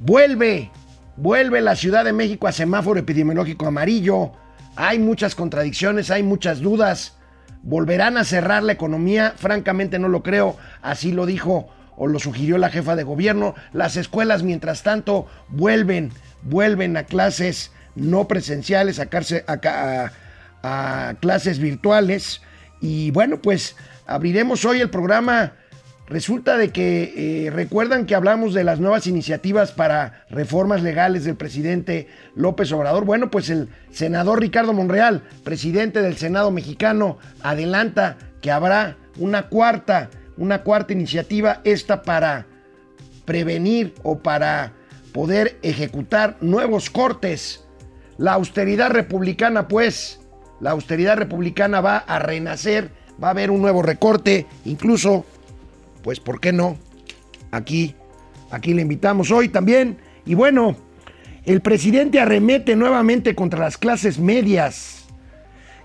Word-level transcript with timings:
Vuelve, 0.00 0.70
vuelve 1.16 1.60
la 1.60 1.74
Ciudad 1.74 2.04
de 2.04 2.12
México 2.12 2.46
a 2.46 2.52
semáforo 2.52 3.00
epidemiológico 3.00 3.66
amarillo. 3.66 4.32
Hay 4.76 5.00
muchas 5.00 5.34
contradicciones, 5.34 6.10
hay 6.10 6.22
muchas 6.22 6.60
dudas. 6.60 7.16
¿Volverán 7.62 8.16
a 8.16 8.24
cerrar 8.24 8.62
la 8.62 8.72
economía? 8.72 9.34
Francamente 9.36 9.98
no 9.98 10.08
lo 10.08 10.22
creo. 10.22 10.56
Así 10.82 11.10
lo 11.10 11.26
dijo 11.26 11.68
o 11.96 12.06
lo 12.06 12.20
sugirió 12.20 12.58
la 12.58 12.70
jefa 12.70 12.94
de 12.94 13.02
gobierno. 13.02 13.56
Las 13.72 13.96
escuelas, 13.96 14.44
mientras 14.44 14.84
tanto, 14.84 15.26
vuelven, 15.48 16.12
vuelven 16.42 16.96
a 16.96 17.02
clases 17.02 17.72
no 17.96 18.28
presenciales, 18.28 19.00
a, 19.00 20.12
a 20.62 21.14
clases 21.18 21.58
virtuales. 21.58 22.40
Y 22.80 23.10
bueno, 23.10 23.42
pues 23.42 23.74
abriremos 24.06 24.64
hoy 24.64 24.80
el 24.80 24.90
programa 24.90 25.54
Resulta 26.08 26.56
de 26.56 26.70
que 26.70 27.46
eh, 27.46 27.50
recuerdan 27.50 28.06
que 28.06 28.14
hablamos 28.14 28.54
de 28.54 28.64
las 28.64 28.80
nuevas 28.80 29.06
iniciativas 29.06 29.72
para 29.72 30.24
reformas 30.30 30.82
legales 30.82 31.24
del 31.24 31.36
presidente 31.36 32.08
López 32.34 32.72
Obrador. 32.72 33.04
Bueno, 33.04 33.30
pues 33.30 33.50
el 33.50 33.68
senador 33.90 34.40
Ricardo 34.40 34.72
Monreal, 34.72 35.22
presidente 35.44 36.00
del 36.00 36.16
Senado 36.16 36.50
mexicano, 36.50 37.18
adelanta 37.42 38.16
que 38.40 38.50
habrá 38.50 38.96
una 39.18 39.48
cuarta, 39.48 40.08
una 40.38 40.62
cuarta 40.62 40.94
iniciativa, 40.94 41.60
esta 41.64 42.00
para 42.00 42.46
prevenir 43.26 43.94
o 44.02 44.20
para 44.20 44.72
poder 45.12 45.58
ejecutar 45.60 46.38
nuevos 46.40 46.88
cortes. 46.88 47.66
La 48.16 48.32
austeridad 48.32 48.90
republicana, 48.90 49.68
pues, 49.68 50.20
la 50.58 50.70
austeridad 50.70 51.18
republicana 51.18 51.82
va 51.82 51.98
a 51.98 52.18
renacer, 52.18 52.92
va 53.22 53.28
a 53.28 53.32
haber 53.32 53.50
un 53.50 53.60
nuevo 53.60 53.82
recorte, 53.82 54.46
incluso 54.64 55.26
pues 56.08 56.20
¿por 56.20 56.40
qué 56.40 56.54
no? 56.54 56.78
Aquí, 57.50 57.94
aquí 58.50 58.72
le 58.72 58.80
invitamos 58.80 59.30
hoy 59.30 59.50
también. 59.50 59.98
Y 60.24 60.32
bueno, 60.32 60.74
el 61.44 61.60
presidente 61.60 62.18
arremete 62.18 62.76
nuevamente 62.76 63.34
contra 63.34 63.60
las 63.60 63.76
clases 63.76 64.18
medias. 64.18 65.04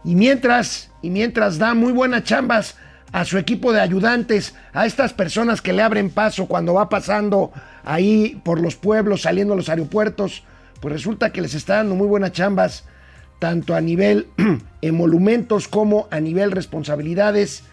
Y 0.05 0.15
mientras, 0.15 0.91
y 1.01 1.09
mientras 1.09 1.57
da 1.57 1.73
muy 1.73 1.91
buenas 1.91 2.23
chambas 2.23 2.77
a 3.11 3.25
su 3.25 3.37
equipo 3.37 3.73
de 3.73 3.81
ayudantes, 3.81 4.55
a 4.71 4.85
estas 4.85 5.11
personas 5.11 5.61
que 5.61 5.73
le 5.73 5.81
abren 5.81 6.09
paso 6.09 6.47
cuando 6.47 6.75
va 6.75 6.87
pasando 6.87 7.51
ahí 7.83 8.41
por 8.45 8.61
los 8.61 8.77
pueblos, 8.77 9.23
saliendo 9.23 9.55
a 9.55 9.57
los 9.57 9.67
aeropuertos, 9.67 10.45
pues 10.79 10.93
resulta 10.93 11.33
que 11.33 11.41
les 11.41 11.53
está 11.53 11.75
dando 11.75 11.95
muy 11.95 12.07
buenas 12.07 12.31
chambas, 12.31 12.85
tanto 13.39 13.75
a 13.75 13.81
nivel 13.81 14.27
emolumentos 14.81 15.67
como 15.67 16.07
a 16.11 16.21
nivel 16.21 16.51
responsabilidades 16.51 17.65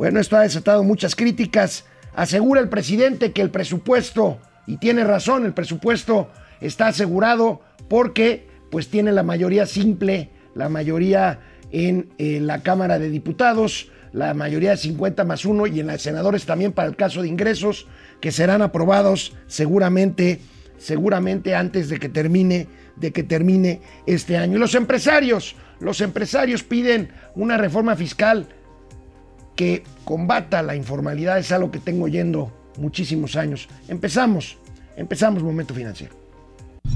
bueno, 0.00 0.18
esto 0.18 0.38
ha 0.38 0.44
desatado 0.44 0.82
muchas 0.82 1.14
críticas. 1.14 1.84
Asegura 2.14 2.62
el 2.62 2.70
presidente 2.70 3.32
que 3.32 3.42
el 3.42 3.50
presupuesto, 3.50 4.38
y 4.66 4.78
tiene 4.78 5.04
razón, 5.04 5.44
el 5.44 5.52
presupuesto 5.52 6.30
está 6.62 6.86
asegurado 6.86 7.60
porque 7.86 8.48
pues 8.70 8.88
tiene 8.88 9.12
la 9.12 9.22
mayoría 9.22 9.66
simple, 9.66 10.30
la 10.54 10.70
mayoría 10.70 11.40
en, 11.70 12.08
la 12.16 12.62
Cámara 12.62 12.98
de 12.98 13.10
Diputados, 13.10 13.90
la 14.14 14.32
mayoría 14.32 14.70
de 14.70 14.78
50 14.78 15.22
más 15.24 15.44
1 15.44 15.66
y 15.66 15.80
en 15.80 15.88
los 15.88 16.00
senadores 16.00 16.46
también 16.46 16.72
para 16.72 16.88
el 16.88 16.96
caso 16.96 17.20
de 17.20 17.28
ingresos 17.28 17.86
que 18.22 18.32
serán 18.32 18.62
aprobados 18.62 19.36
seguramente 19.48 20.40
seguramente 20.78 21.54
antes 21.54 21.90
de 21.90 21.98
que 21.98 22.08
termine 22.08 22.68
de 22.96 23.12
que 23.12 23.22
termine 23.22 23.82
este 24.06 24.38
año. 24.38 24.56
Y 24.56 24.60
los 24.60 24.74
empresarios, 24.74 25.56
los 25.78 26.00
empresarios 26.00 26.62
piden 26.62 27.10
una 27.34 27.58
reforma 27.58 27.96
fiscal 27.96 28.48
que 29.60 29.84
combata 30.06 30.62
la 30.62 30.74
informalidad 30.74 31.38
es 31.38 31.52
algo 31.52 31.70
que 31.70 31.80
tengo 31.80 32.08
yendo 32.08 32.50
muchísimos 32.78 33.36
años. 33.36 33.68
Empezamos, 33.88 34.56
empezamos 34.96 35.42
Momento 35.42 35.74
Financiero. 35.74 36.14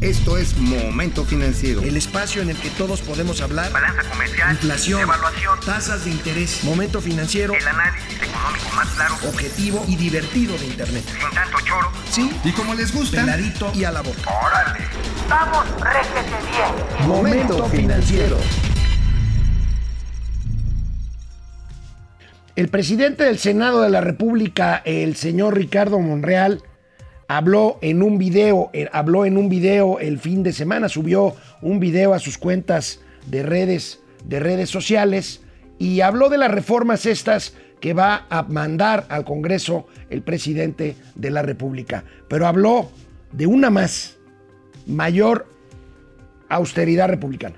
Esto 0.01 0.39
es 0.39 0.57
Momento 0.57 1.27
Financiero. 1.27 1.83
El 1.83 1.95
espacio 1.99 2.41
en 2.41 2.49
el 2.49 2.57
que 2.57 2.71
todos 2.71 3.03
podemos 3.03 3.43
hablar. 3.43 3.71
Balanza 3.71 4.09
comercial. 4.09 4.53
Inflación. 4.53 5.03
Evaluación. 5.03 5.61
Tasas 5.61 6.07
de 6.07 6.13
interés. 6.13 6.65
Momento 6.65 7.03
Financiero. 7.03 7.53
El 7.53 7.69
análisis 7.69 8.23
económico 8.23 8.71
más 8.75 8.89
claro. 8.95 9.15
Objetivo 9.29 9.85
y 9.87 9.97
divertido 9.97 10.57
de 10.57 10.65
Internet. 10.65 11.05
Sin 11.07 11.35
tanto 11.35 11.59
choro. 11.67 11.93
Sí. 12.11 12.31
Y 12.45 12.53
como 12.53 12.73
les 12.75 12.95
gusta. 12.95 13.21
Peladito 13.21 13.73
y 13.75 13.85
a 13.85 13.93
la 13.93 14.01
boca. 14.01 14.31
Órale. 14.43 14.87
Vamos, 15.29 15.67
réjete 15.81 16.31
bien. 16.51 17.09
Momento 17.09 17.67
Financiero. 17.67 18.39
El 22.57 22.69
presidente 22.69 23.25
del 23.25 23.39
Senado 23.39 23.83
de 23.83 23.91
la 23.91 24.01
República, 24.01 24.81
el 24.85 25.17
señor 25.17 25.57
Ricardo 25.57 25.99
Monreal, 25.99 26.63
habló 27.27 27.79
en 27.81 28.01
un 28.01 28.17
video, 28.17 28.71
eh, 28.73 28.89
habló 28.93 29.25
en 29.25 29.37
un 29.37 29.49
video 29.49 29.99
el 29.99 30.21
fin 30.21 30.45
de 30.45 30.53
semana, 30.53 30.89
subió 30.89 31.35
un 31.63 31.81
video 31.81 32.15
a 32.15 32.21
sus 32.21 32.39
cuentas 32.39 33.01
de 33.27 33.43
redes, 33.43 33.99
de 34.25 34.39
redes 34.39 34.71
sociales 34.71 35.43
y 35.81 36.01
habló 36.01 36.29
de 36.29 36.39
las 36.39 36.53
reformas 36.53 37.07
estas 37.07 37.55
que 37.81 37.93
va 37.93 38.25
a 38.31 38.45
mandar 38.45 39.05
al 39.09 39.25
Congreso 39.25 39.89
el 40.09 40.23
presidente 40.23 40.95
de 41.17 41.31
la 41.33 41.43
República. 41.43 42.05
Pero 42.29 42.47
habló 42.47 42.89
de 43.33 43.49
una 43.49 43.69
más, 43.71 44.17
mayor 44.87 45.49
austeridad 46.49 47.09
republicana. 47.09 47.57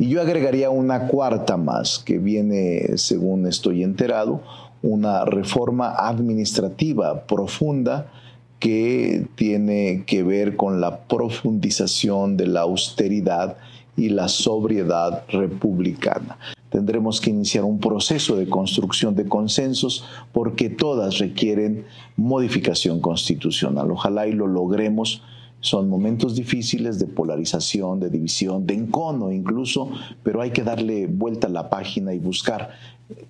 Y 0.00 0.08
yo 0.08 0.22
agregaría 0.22 0.70
una 0.70 1.08
cuarta 1.08 1.58
más 1.58 1.98
que 1.98 2.16
viene, 2.16 2.96
según 2.96 3.46
estoy 3.46 3.82
enterado, 3.82 4.40
una 4.80 5.26
reforma 5.26 5.90
administrativa 5.90 7.26
profunda 7.26 8.10
que 8.58 9.26
tiene 9.34 10.04
que 10.06 10.22
ver 10.22 10.56
con 10.56 10.80
la 10.80 11.00
profundización 11.00 12.38
de 12.38 12.46
la 12.46 12.62
austeridad 12.62 13.58
y 13.94 14.08
la 14.08 14.28
sobriedad 14.28 15.24
republicana. 15.28 16.38
Tendremos 16.70 17.20
que 17.20 17.28
iniciar 17.28 17.64
un 17.64 17.78
proceso 17.78 18.36
de 18.36 18.48
construcción 18.48 19.14
de 19.14 19.28
consensos 19.28 20.06
porque 20.32 20.70
todas 20.70 21.18
requieren 21.18 21.84
modificación 22.16 23.02
constitucional. 23.02 23.90
Ojalá 23.90 24.26
y 24.26 24.32
lo 24.32 24.46
logremos 24.46 25.22
son 25.60 25.88
momentos 25.88 26.34
difíciles 26.34 26.98
de 26.98 27.06
polarización, 27.06 28.00
de 28.00 28.10
división, 28.10 28.66
de 28.66 28.74
encono 28.74 29.30
incluso, 29.30 29.90
pero 30.22 30.40
hay 30.40 30.50
que 30.50 30.62
darle 30.62 31.06
vuelta 31.06 31.46
a 31.46 31.50
la 31.50 31.68
página 31.70 32.14
y 32.14 32.18
buscar 32.18 32.70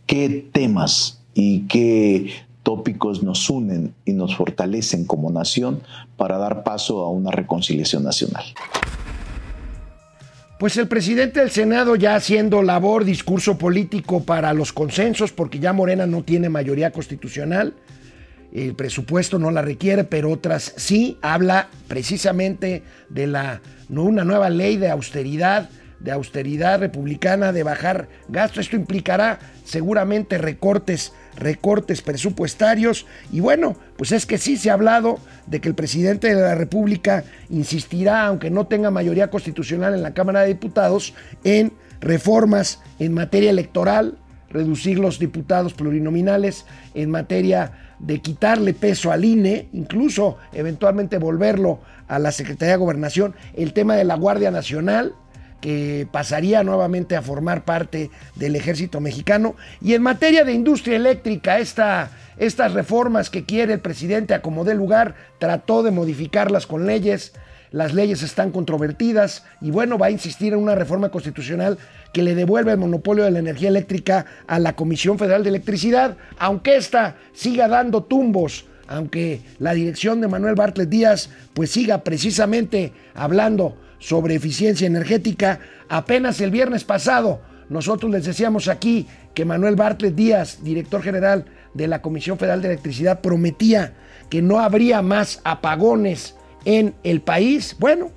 qué 0.06 0.48
temas 0.52 1.22
y 1.34 1.60
qué 1.62 2.30
tópicos 2.62 3.22
nos 3.22 3.48
unen 3.50 3.94
y 4.04 4.12
nos 4.12 4.36
fortalecen 4.36 5.04
como 5.04 5.30
nación 5.30 5.80
para 6.16 6.38
dar 6.38 6.62
paso 6.62 7.04
a 7.04 7.10
una 7.10 7.30
reconciliación 7.30 8.04
nacional. 8.04 8.44
Pues 10.58 10.76
el 10.76 10.88
presidente 10.88 11.40
del 11.40 11.50
Senado 11.50 11.96
ya 11.96 12.14
haciendo 12.14 12.62
labor, 12.62 13.06
discurso 13.06 13.56
político 13.56 14.24
para 14.24 14.52
los 14.52 14.74
consensos, 14.74 15.32
porque 15.32 15.58
ya 15.58 15.72
Morena 15.72 16.06
no 16.06 16.22
tiene 16.22 16.50
mayoría 16.50 16.90
constitucional, 16.90 17.72
el 18.52 18.74
presupuesto 18.74 19.38
no 19.38 19.50
la 19.50 19.62
requiere, 19.62 20.04
pero 20.04 20.30
otras 20.30 20.74
sí, 20.76 21.18
habla 21.22 21.68
precisamente 21.88 22.82
de 23.08 23.26
la, 23.26 23.60
una 23.88 24.24
nueva 24.24 24.50
ley 24.50 24.76
de 24.76 24.90
austeridad, 24.90 25.70
de 26.00 26.12
austeridad 26.12 26.80
republicana, 26.80 27.52
de 27.52 27.62
bajar 27.62 28.08
gastos. 28.28 28.66
Esto 28.66 28.76
implicará 28.76 29.38
seguramente 29.64 30.38
recortes, 30.38 31.12
recortes 31.36 32.02
presupuestarios. 32.02 33.06
Y 33.30 33.40
bueno, 33.40 33.76
pues 33.96 34.12
es 34.12 34.26
que 34.26 34.38
sí 34.38 34.56
se 34.56 34.70
ha 34.70 34.74
hablado 34.74 35.20
de 35.46 35.60
que 35.60 35.68
el 35.68 35.74
presidente 35.74 36.34
de 36.34 36.40
la 36.40 36.54
República 36.54 37.24
insistirá, 37.50 38.26
aunque 38.26 38.50
no 38.50 38.66
tenga 38.66 38.90
mayoría 38.90 39.30
constitucional 39.30 39.94
en 39.94 40.02
la 40.02 40.14
Cámara 40.14 40.40
de 40.40 40.48
Diputados, 40.48 41.14
en 41.44 41.72
reformas 42.00 42.80
en 42.98 43.12
materia 43.12 43.50
electoral, 43.50 44.16
reducir 44.48 44.98
los 44.98 45.18
diputados 45.18 45.74
plurinominales, 45.74 46.64
en 46.94 47.10
materia 47.10 47.89
de 48.00 48.20
quitarle 48.20 48.74
peso 48.74 49.12
al 49.12 49.24
INE, 49.24 49.68
incluso 49.72 50.38
eventualmente 50.52 51.18
volverlo 51.18 51.80
a 52.08 52.18
la 52.18 52.32
Secretaría 52.32 52.72
de 52.72 52.78
Gobernación, 52.78 53.34
el 53.54 53.72
tema 53.72 53.94
de 53.94 54.04
la 54.04 54.16
Guardia 54.16 54.50
Nacional, 54.50 55.14
que 55.60 56.08
pasaría 56.10 56.64
nuevamente 56.64 57.16
a 57.16 57.22
formar 57.22 57.64
parte 57.64 58.10
del 58.34 58.56
ejército 58.56 59.00
mexicano, 59.00 59.54
y 59.80 59.94
en 59.94 60.02
materia 60.02 60.44
de 60.44 60.54
industria 60.54 60.96
eléctrica, 60.96 61.58
esta, 61.58 62.10
estas 62.38 62.72
reformas 62.72 63.28
que 63.28 63.44
quiere 63.44 63.74
el 63.74 63.80
presidente 63.80 64.32
a 64.34 64.42
como 64.42 64.64
lugar, 64.64 65.14
trató 65.38 65.82
de 65.82 65.90
modificarlas 65.90 66.66
con 66.66 66.86
leyes, 66.86 67.34
las 67.70 67.94
leyes 67.94 68.22
están 68.22 68.50
controvertidas 68.50 69.44
y 69.60 69.70
bueno, 69.70 69.98
va 69.98 70.06
a 70.06 70.10
insistir 70.10 70.52
en 70.52 70.58
una 70.58 70.74
reforma 70.74 71.10
constitucional 71.10 71.78
que 72.12 72.22
le 72.22 72.34
devuelve 72.34 72.72
el 72.72 72.78
monopolio 72.78 73.24
de 73.24 73.30
la 73.30 73.38
energía 73.38 73.68
eléctrica 73.68 74.26
a 74.46 74.58
la 74.58 74.74
Comisión 74.74 75.18
Federal 75.18 75.42
de 75.42 75.50
Electricidad, 75.50 76.16
aunque 76.38 76.76
ésta 76.76 77.16
siga 77.32 77.68
dando 77.68 78.02
tumbos, 78.02 78.66
aunque 78.88 79.42
la 79.58 79.72
dirección 79.72 80.20
de 80.20 80.28
Manuel 80.28 80.56
Bartlett 80.56 80.88
Díaz 80.88 81.30
pues 81.54 81.70
siga 81.70 82.02
precisamente 82.02 82.92
hablando 83.14 83.76
sobre 83.98 84.34
eficiencia 84.34 84.86
energética, 84.86 85.60
apenas 85.88 86.40
el 86.40 86.50
viernes 86.50 86.84
pasado 86.84 87.40
nosotros 87.70 88.10
les 88.10 88.24
decíamos 88.24 88.66
aquí 88.66 89.06
que 89.32 89.44
Manuel 89.44 89.76
Bartlett 89.76 90.16
Díaz, 90.16 90.58
director 90.64 91.02
general 91.02 91.44
de 91.72 91.86
la 91.86 92.02
Comisión 92.02 92.36
Federal 92.36 92.60
de 92.60 92.68
Electricidad 92.68 93.20
prometía 93.20 93.94
que 94.28 94.42
no 94.42 94.58
habría 94.58 95.02
más 95.02 95.40
apagones 95.44 96.34
en 96.64 96.94
el 97.02 97.20
país. 97.20 97.76
Bueno, 97.78 98.10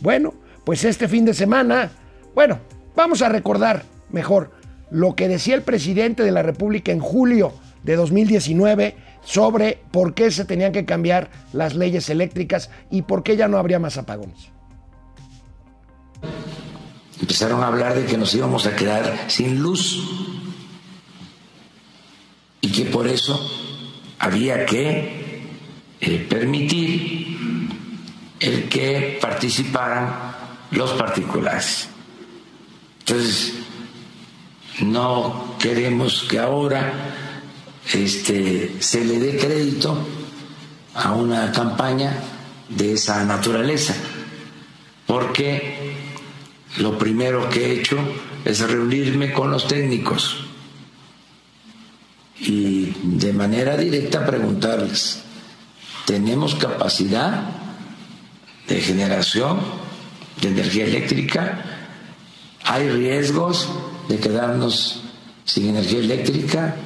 bueno, 0.00 0.34
pues 0.64 0.84
este 0.84 1.08
fin 1.08 1.24
de 1.24 1.34
semana, 1.34 1.90
bueno, 2.34 2.58
vamos 2.94 3.22
a 3.22 3.28
recordar 3.28 3.84
mejor 4.10 4.52
lo 4.90 5.14
que 5.14 5.28
decía 5.28 5.54
el 5.54 5.62
presidente 5.62 6.22
de 6.22 6.32
la 6.32 6.42
República 6.42 6.92
en 6.92 7.00
julio 7.00 7.52
de 7.82 7.96
2019 7.96 8.96
sobre 9.24 9.80
por 9.90 10.14
qué 10.14 10.30
se 10.30 10.44
tenían 10.44 10.72
que 10.72 10.84
cambiar 10.84 11.30
las 11.52 11.74
leyes 11.74 12.08
eléctricas 12.10 12.70
y 12.90 13.02
por 13.02 13.22
qué 13.22 13.36
ya 13.36 13.48
no 13.48 13.58
habría 13.58 13.78
más 13.78 13.98
apagones. 13.98 14.50
Empezaron 17.20 17.62
a 17.62 17.66
hablar 17.66 17.94
de 17.94 18.06
que 18.06 18.16
nos 18.16 18.34
íbamos 18.34 18.66
a 18.66 18.76
quedar 18.76 19.28
sin 19.28 19.60
luz 19.60 20.02
y 22.60 22.72
que 22.72 22.84
por 22.86 23.06
eso 23.08 23.38
había 24.18 24.64
que 24.64 25.46
eh, 26.00 26.26
permitir 26.28 27.27
el 28.40 28.68
que 28.68 29.18
participaran 29.20 30.34
los 30.70 30.92
particulares. 30.92 31.88
Entonces, 33.00 33.54
no 34.80 35.56
queremos 35.58 36.26
que 36.28 36.38
ahora 36.38 36.92
este, 37.92 38.76
se 38.80 39.04
le 39.04 39.18
dé 39.18 39.38
crédito 39.38 40.06
a 40.94 41.12
una 41.12 41.50
campaña 41.52 42.12
de 42.68 42.92
esa 42.92 43.24
naturaleza, 43.24 43.94
porque 45.06 45.96
lo 46.78 46.98
primero 46.98 47.48
que 47.48 47.66
he 47.66 47.80
hecho 47.80 47.98
es 48.44 48.60
reunirme 48.60 49.32
con 49.32 49.50
los 49.50 49.66
técnicos 49.66 50.44
y 52.40 52.92
de 53.02 53.32
manera 53.32 53.76
directa 53.76 54.24
preguntarles, 54.24 55.22
¿tenemos 56.06 56.54
capacidad 56.54 57.67
de 58.68 58.80
generación 58.80 59.60
de 60.40 60.48
energía 60.48 60.84
eléctrica? 60.84 61.64
¿Hay 62.64 62.88
riesgos 62.88 63.68
de 64.08 64.18
quedarnos 64.18 65.02
sin 65.44 65.70
energía 65.70 66.00
eléctrica? 66.00 66.76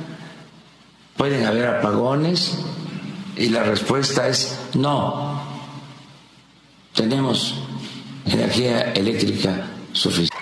¿Pueden 1.16 1.44
haber 1.44 1.66
apagones? 1.66 2.58
Y 3.36 3.48
la 3.48 3.64
respuesta 3.64 4.28
es 4.28 4.58
no. 4.74 5.42
Tenemos 6.94 7.54
energía 8.26 8.92
eléctrica 8.92 9.66
suficiente. 9.92 10.32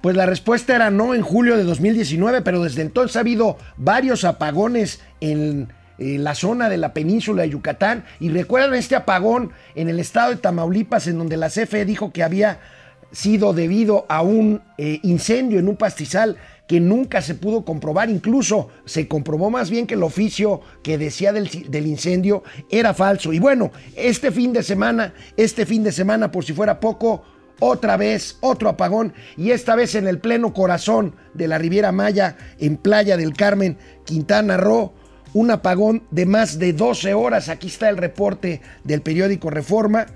Pues 0.00 0.16
la 0.16 0.26
respuesta 0.26 0.74
era 0.74 0.90
no 0.90 1.14
en 1.14 1.22
julio 1.22 1.56
de 1.56 1.62
2019, 1.62 2.42
pero 2.42 2.64
desde 2.64 2.82
entonces 2.82 3.16
ha 3.16 3.20
habido 3.20 3.56
varios 3.76 4.24
apagones 4.24 5.00
en, 5.20 5.72
la 6.18 6.34
zona 6.34 6.68
de 6.68 6.76
la 6.76 6.92
península 6.92 7.42
de 7.42 7.50
Yucatán. 7.50 8.04
Y 8.20 8.30
recuerdan 8.30 8.74
este 8.74 8.96
apagón 8.96 9.52
en 9.74 9.88
el 9.88 9.98
estado 9.98 10.30
de 10.30 10.36
Tamaulipas, 10.36 11.06
en 11.06 11.18
donde 11.18 11.36
la 11.36 11.48
CFE 11.48 11.84
dijo 11.84 12.12
que 12.12 12.22
había 12.22 12.60
sido 13.12 13.52
debido 13.52 14.06
a 14.08 14.22
un 14.22 14.62
eh, 14.78 14.98
incendio 15.02 15.58
en 15.58 15.68
un 15.68 15.76
pastizal 15.76 16.38
que 16.66 16.80
nunca 16.80 17.20
se 17.20 17.34
pudo 17.34 17.64
comprobar, 17.64 18.08
incluso 18.08 18.70
se 18.86 19.06
comprobó 19.06 19.50
más 19.50 19.68
bien 19.68 19.86
que 19.86 19.94
el 19.94 20.02
oficio 20.02 20.62
que 20.82 20.96
decía 20.96 21.32
del, 21.32 21.50
del, 21.68 21.86
incendio 21.86 22.42
era 22.70 22.94
falso. 22.94 23.32
Y 23.32 23.38
bueno, 23.38 23.70
este 23.94 24.30
fin 24.30 24.52
de 24.54 24.62
semana, 24.62 25.12
este 25.36 25.66
fin 25.66 25.82
de 25.82 25.92
semana, 25.92 26.30
por 26.30 26.44
si 26.44 26.54
fuera 26.54 26.80
poco, 26.80 27.22
otra 27.60 27.96
vez, 27.96 28.38
otro 28.40 28.68
apagón, 28.68 29.12
y 29.36 29.50
esta 29.50 29.76
vez 29.76 29.94
en 29.94 30.08
el 30.08 30.18
pleno 30.18 30.54
corazón 30.54 31.14
de 31.34 31.46
la 31.46 31.58
Riviera 31.58 31.92
Maya, 31.92 32.36
en 32.58 32.76
Playa 32.76 33.16
del 33.16 33.34
Carmen, 33.34 33.76
Quintana 34.04 34.56
Roo, 34.56 34.94
un 35.34 35.50
apagón 35.50 36.02
de 36.10 36.26
más 36.26 36.58
de 36.58 36.72
12 36.72 37.14
horas. 37.14 37.48
Aquí 37.48 37.68
está 37.68 37.88
el 37.88 37.96
reporte 37.96 38.60
del 38.84 39.02
periódico 39.02 39.50
Reforma 39.50 40.06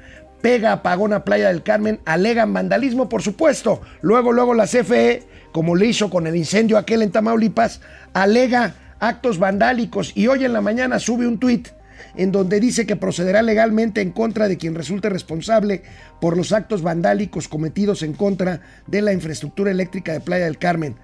pega 0.46 0.70
apagón 0.70 1.12
a 1.12 1.24
Playa 1.24 1.48
del 1.48 1.64
Carmen, 1.64 1.98
alegan 2.04 2.52
vandalismo, 2.52 3.08
por 3.08 3.20
supuesto. 3.20 3.80
Luego, 4.00 4.30
luego 4.30 4.54
la 4.54 4.66
CFE, 4.66 5.24
como 5.50 5.74
le 5.74 5.86
hizo 5.86 6.08
con 6.08 6.28
el 6.28 6.36
incendio 6.36 6.78
aquel 6.78 7.02
en 7.02 7.10
Tamaulipas, 7.10 7.80
alega 8.12 8.74
actos 9.00 9.40
vandálicos 9.40 10.12
y 10.14 10.28
hoy 10.28 10.44
en 10.44 10.52
la 10.52 10.60
mañana 10.60 11.00
sube 11.00 11.26
un 11.26 11.38
tuit 11.38 11.68
en 12.14 12.30
donde 12.30 12.60
dice 12.60 12.86
que 12.86 12.94
procederá 12.94 13.42
legalmente 13.42 14.00
en 14.00 14.12
contra 14.12 14.46
de 14.46 14.56
quien 14.56 14.76
resulte 14.76 15.08
responsable 15.08 15.82
por 16.20 16.36
los 16.36 16.52
actos 16.52 16.80
vandálicos 16.82 17.48
cometidos 17.48 18.02
en 18.02 18.12
contra 18.12 18.60
de 18.86 19.02
la 19.02 19.12
infraestructura 19.12 19.70
eléctrica 19.70 20.12
de 20.12 20.20
Playa 20.20 20.44
del 20.44 20.58
Carmen 20.58 20.94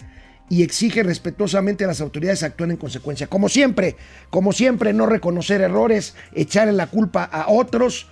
y 0.52 0.62
exige 0.62 1.02
respetuosamente 1.02 1.84
a 1.84 1.86
las 1.86 2.02
autoridades 2.02 2.42
actúen 2.42 2.72
en 2.72 2.76
consecuencia. 2.76 3.26
Como 3.26 3.48
siempre, 3.48 3.96
como 4.28 4.52
siempre, 4.52 4.92
no 4.92 5.06
reconocer 5.06 5.62
errores, 5.62 6.14
echarle 6.34 6.74
la 6.74 6.88
culpa 6.88 7.24
a 7.24 7.50
otros 7.50 8.08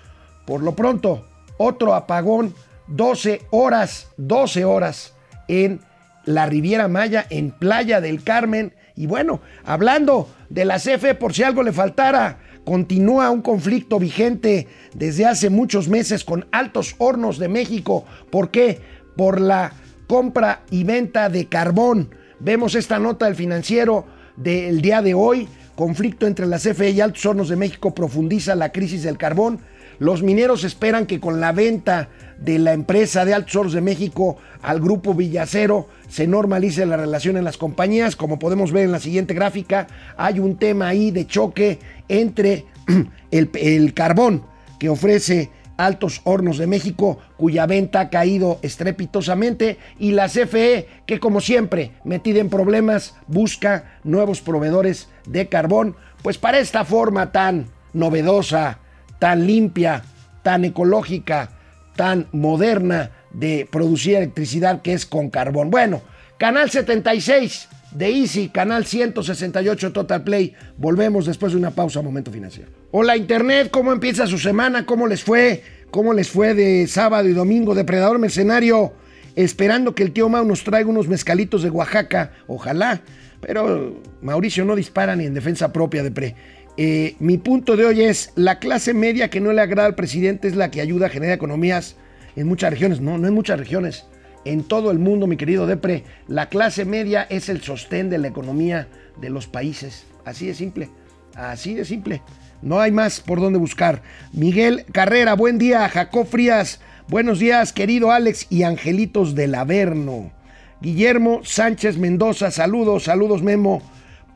por 0.47 0.63
lo 0.63 0.75
pronto, 0.75 1.29
otro 1.59 1.95
apagón, 1.95 2.55
12 2.87 3.43
horas, 3.51 4.09
12 4.17 4.65
horas 4.65 5.13
en 5.49 5.83
la 6.25 6.47
Riviera 6.47 6.89
Maya, 6.89 7.27
en 7.29 7.51
Playa 7.51 8.01
del 8.01 8.25
Carmen. 8.25 8.73
Y 8.97 9.07
bueno, 9.07 9.43
hablando 9.63 10.27
de 10.49 10.65
la 10.65 10.79
CFE, 10.79 11.17
por 11.17 11.35
si 11.35 11.43
algo 11.43 11.63
le 11.63 11.73
faltara, 11.73 12.39
continúa 12.65 13.29
un 13.29 13.43
conflicto 13.43 13.99
vigente 13.99 14.67
desde 14.95 15.27
hace 15.27 15.51
muchos 15.51 15.89
meses 15.89 16.25
con 16.25 16.47
Altos 16.53 16.95
Hornos 16.97 17.39
de 17.39 17.49
México. 17.49 18.07
¿Por 18.31 18.51
qué? 18.51 18.81
Por 19.15 19.43
la 19.43 19.75
compra 20.07 20.63
y 20.71 20.85
venta 20.85 21.29
de 21.29 21.47
carbón. 21.47 22.19
Vemos 22.41 22.75
esta 22.75 22.99
nota 22.99 23.27
del 23.27 23.35
financiero 23.35 24.07
del 24.35 24.81
día 24.81 25.03
de 25.03 25.13
hoy. 25.13 25.47
Conflicto 25.75 26.27
entre 26.27 26.47
la 26.47 26.59
CFE 26.59 26.91
y 26.91 27.01
Altos 27.03 27.25
Hornos 27.27 27.51
de 27.51 27.57
México 27.57 27.95
profundiza 27.95 28.55
la 28.55 28.73
crisis 28.73 29.03
del 29.03 29.19
carbón. 29.19 29.61
Los 29.99 30.23
mineros 30.23 30.65
esperan 30.65 31.05
que 31.05 31.21
con 31.21 31.41
la 31.41 31.53
venta 31.53 32.09
de 32.39 32.59
la 32.59 32.73
empresa 32.73 33.27
de 33.27 33.35
Altos 33.35 33.57
Hornos 33.57 33.75
de 33.75 33.83
México 33.83 34.39
al 34.63 34.81
grupo 34.81 35.13
Villacero 35.13 35.89
se 36.09 36.27
normalice 36.27 36.87
la 36.87 36.97
relación 36.97 37.37
en 37.37 37.45
las 37.45 37.59
compañías. 37.59 38.17
Como 38.17 38.39
podemos 38.39 38.73
ver 38.73 38.85
en 38.85 38.93
la 38.93 39.01
siguiente 39.01 39.35
gráfica, 39.35 39.87
hay 40.17 40.39
un 40.39 40.57
tema 40.57 40.89
ahí 40.89 41.11
de 41.11 41.27
choque 41.27 41.79
entre 42.09 42.65
el, 43.31 43.51
el 43.53 43.93
carbón 43.93 44.45
que 44.79 44.89
ofrece 44.89 45.51
Altos 45.85 46.21
Hornos 46.25 46.59
de 46.59 46.67
México, 46.67 47.19
cuya 47.37 47.67
venta 47.67 48.00
ha 48.00 48.11
caído 48.11 48.59
estrepitosamente, 48.62 49.79
y 49.99 50.12
la 50.12 50.29
CFE, 50.29 50.88
que 51.06 51.21
como 51.21 51.41
siempre, 51.41 51.93
metida 52.05 52.41
en 52.41 52.50
problemas, 52.50 53.17
busca 53.27 53.99
nuevos 54.05 54.41
proveedores 54.41 55.09
de 55.27 55.49
carbón, 55.49 55.97
pues 56.23 56.38
para 56.38 56.59
esta 56.59 56.85
forma 56.85 57.32
tan 57.32 57.67
novedosa, 57.93 58.79
tan 59.19 59.47
limpia, 59.47 60.05
tan 60.43 60.65
ecológica, 60.65 61.51
tan 61.96 62.29
moderna 62.32 63.10
de 63.32 63.69
producir 63.70 64.17
electricidad 64.17 64.82
que 64.82 64.93
es 64.93 65.06
con 65.06 65.31
carbón. 65.31 65.70
Bueno, 65.70 66.03
canal 66.39 66.70
76 66.70 67.69
de 67.93 68.09
Easy, 68.09 68.49
canal 68.49 68.85
168 68.85 69.93
Total 69.93 70.23
Play. 70.23 70.55
Volvemos 70.77 71.27
después 71.27 71.53
de 71.53 71.59
una 71.59 71.70
pausa, 71.73 72.03
momento 72.03 72.31
financiero. 72.31 72.70
Hola 72.91 73.17
Internet, 73.17 73.70
¿cómo 73.70 73.93
empieza 73.93 74.27
su 74.27 74.39
semana? 74.39 74.87
¿Cómo 74.87 75.06
les 75.06 75.23
fue? 75.23 75.63
¿Cómo 75.91 76.13
les 76.13 76.31
fue 76.31 76.55
de 76.55 76.87
sábado 76.87 77.29
y 77.29 77.32
domingo? 77.32 77.75
Depredador 77.75 78.19
Mercenario, 78.19 78.93
esperando 79.35 79.94
que 79.94 80.05
el 80.05 80.13
tío 80.13 80.29
Mau 80.29 80.44
nos 80.44 80.63
traiga 80.63 80.89
unos 80.89 81.09
mezcalitos 81.09 81.63
de 81.63 81.70
Oaxaca, 81.70 82.32
ojalá. 82.47 83.01
Pero 83.41 84.01
Mauricio 84.20 84.65
no 84.65 84.77
dispara 84.77 85.17
ni 85.17 85.25
en 85.25 85.35
defensa 85.35 85.73
propia 85.73 86.03
de 86.03 86.11
pre. 86.11 86.37
Eh, 86.77 87.17
mi 87.19 87.39
punto 87.39 87.77
de 87.77 87.87
hoy 87.87 88.03
es, 88.03 88.32
la 88.37 88.59
clase 88.59 88.94
media 88.94 89.31
que 89.31 89.41
no 89.41 89.53
le 89.53 89.61
agrada 89.61 89.89
al 89.89 89.94
presidente 89.94 90.47
es 90.47 90.56
la 90.56 90.70
que 90.70 90.81
ayuda 90.81 91.06
a 91.06 91.11
generar 91.11 91.35
economías 91.35 91.97
en 92.37 92.47
muchas 92.47 92.70
regiones. 92.70 93.01
No, 93.01 93.19
no 93.19 93.27
en 93.27 93.35
muchas 93.35 93.59
regiones. 93.59 94.06
En 94.44 94.65
todo 94.65 94.91
el 94.91 94.99
mundo, 94.99 95.27
mi 95.27 95.37
querido 95.37 95.67
Depre, 95.67 96.05
la 96.27 96.49
clase 96.49 96.85
media 96.85 97.27
es 97.29 97.49
el 97.49 97.61
sostén 97.61 98.09
de 98.09 98.19
la 98.19 98.29
economía 98.29 98.89
de 99.20 99.29
los 99.31 99.47
países. 99.47 100.06
Así 100.25 100.47
de 100.47 100.55
simple. 100.55 100.89
Así 101.35 101.75
de 101.75 101.85
simple. 101.85 102.23
No 102.63 102.81
hay 102.81 102.91
más 102.91 103.20
por 103.20 103.41
dónde 103.41 103.59
buscar. 103.59 104.03
Miguel 104.32 104.85
Carrera, 104.93 105.35
buen 105.35 105.59
día. 105.59 105.89
Jacob 105.89 106.27
Frías, 106.27 106.81
buenos 107.09 107.39
días, 107.39 107.73
querido 107.73 108.13
Alex 108.13 108.47
y 108.51 108.63
Angelitos 108.63 109.35
del 109.35 109.55
Averno. 109.55 110.32
Guillermo 110.81 111.41
Sánchez 111.44 111.99
Mendoza, 111.99 112.51
saludos, 112.51 113.05
saludos 113.05 113.43
Memo. 113.43 113.82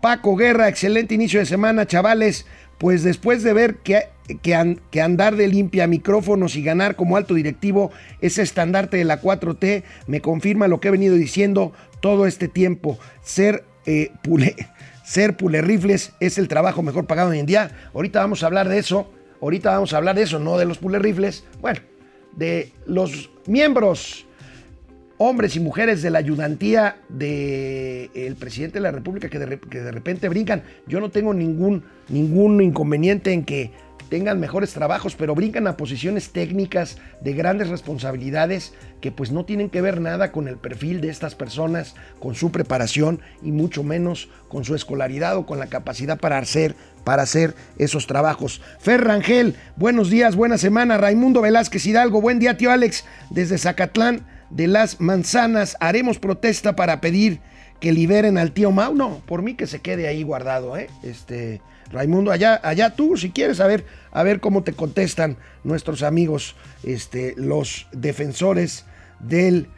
Paco 0.02 0.36
Guerra, 0.36 0.68
excelente 0.68 1.14
inicio 1.14 1.40
de 1.40 1.46
semana, 1.46 1.86
chavales. 1.86 2.44
Pues 2.78 3.02
después 3.02 3.42
de 3.42 3.52
ver 3.52 3.76
que, 3.76 4.08
que, 4.42 5.00
andar 5.00 5.36
de 5.36 5.48
limpia 5.48 5.86
micrófonos 5.86 6.56
y 6.56 6.62
ganar 6.62 6.96
como 6.96 7.16
alto 7.16 7.34
directivo 7.34 7.92
ese 8.20 8.42
estandarte 8.42 8.96
de 8.96 9.04
la 9.04 9.20
4T, 9.20 9.84
me 10.06 10.20
confirma 10.20 10.68
lo 10.68 10.80
que 10.80 10.88
he 10.88 10.90
venido 10.90 11.14
diciendo 11.14 11.72
todo 12.00 12.26
este 12.26 12.48
tiempo. 12.48 12.98
Ser 13.22 13.64
eh, 13.86 14.10
pule, 14.22 14.56
ser 15.04 15.36
rifles 15.38 16.12
es 16.20 16.38
el 16.38 16.48
trabajo 16.48 16.82
mejor 16.82 17.06
pagado 17.06 17.30
hoy 17.30 17.38
en 17.38 17.46
día. 17.46 17.70
Ahorita 17.94 18.20
vamos 18.20 18.42
a 18.42 18.46
hablar 18.46 18.68
de 18.68 18.78
eso. 18.78 19.10
Ahorita 19.40 19.72
vamos 19.72 19.92
a 19.92 19.98
hablar 19.98 20.16
de 20.16 20.22
eso, 20.22 20.38
no 20.38 20.56
de 20.56 20.64
los 20.64 20.80
rifles. 20.80 21.44
Bueno, 21.60 21.80
de 22.32 22.72
los 22.86 23.30
miembros 23.46 24.26
hombres 25.18 25.56
y 25.56 25.60
mujeres 25.60 26.02
de 26.02 26.10
la 26.10 26.18
ayudantía 26.18 26.96
del 27.08 28.36
presidente 28.38 28.78
de 28.78 28.82
la 28.82 28.90
República 28.90 29.28
que 29.28 29.38
de, 29.38 29.90
repente 29.92 30.28
brincan. 30.28 30.62
Yo 30.86 31.00
no 31.00 31.10
tengo 31.10 31.32
ningún, 31.34 31.84
ningún 32.08 32.60
inconveniente 32.60 33.32
en 33.32 33.44
que 33.44 33.70
tengan 34.08 34.38
mejores 34.38 34.72
trabajos, 34.72 35.16
pero 35.16 35.34
brincan 35.34 35.66
a 35.66 35.76
posiciones 35.76 36.30
técnicas 36.30 36.98
de 37.20 37.32
grandes 37.32 37.68
responsabilidades 37.68 38.74
que 39.00 39.10
pues 39.10 39.32
no 39.32 39.44
tienen 39.44 39.70
que 39.70 39.80
ver 39.80 40.00
nada 40.00 40.30
con 40.30 40.46
el 40.46 40.56
perfil 40.56 41.00
de 41.00 41.08
estas 41.08 41.34
personas, 41.34 41.94
con 42.20 42.34
su 42.34 42.52
preparación 42.52 43.20
y 43.42 43.50
mucho 43.50 43.82
menos 43.82 44.28
con 44.48 44.64
su 44.64 44.74
escolaridad 44.74 45.36
o 45.36 45.46
con 45.46 45.58
la 45.58 45.68
capacidad 45.68 46.18
para 46.18 46.38
hacer, 46.38 46.74
para 47.02 47.22
hacer 47.22 47.54
esos 47.78 48.06
trabajos. 48.06 48.60
Fer 48.78 49.02
Rangel, 49.02 49.56
buenos 49.76 50.10
días, 50.10 50.36
buena 50.36 50.58
semana. 50.58 50.98
Raimundo 50.98 51.40
Velázquez 51.40 51.86
Hidalgo, 51.86 52.20
buen 52.20 52.38
día 52.38 52.56
tío 52.56 52.70
Alex, 52.70 53.04
desde 53.30 53.58
Zacatlán 53.58 54.33
de 54.50 54.66
las 54.66 55.00
Manzanas. 55.00 55.76
Haremos 55.80 56.18
protesta 56.18 56.76
para 56.76 57.00
pedir 57.00 57.40
que 57.80 57.92
liberen 57.92 58.38
al 58.38 58.52
tío 58.52 58.70
Mau. 58.70 58.94
No, 58.94 59.20
por 59.26 59.42
mí 59.42 59.54
que 59.54 59.66
se 59.66 59.80
quede 59.80 60.08
ahí 60.08 60.22
guardado, 60.22 60.76
¿eh? 60.76 60.88
Este, 61.02 61.60
Raimundo, 61.90 62.32
allá, 62.32 62.60
allá 62.62 62.90
tú, 62.96 63.16
si 63.16 63.30
quieres, 63.30 63.60
a 63.60 63.66
ver, 63.66 63.84
a 64.10 64.22
ver 64.22 64.40
cómo 64.40 64.62
te 64.62 64.72
contestan 64.72 65.36
nuestros 65.62 66.02
amigos, 66.02 66.56
este, 66.82 67.34
los 67.36 67.86
defensores 67.92 68.84
del, 69.20 69.68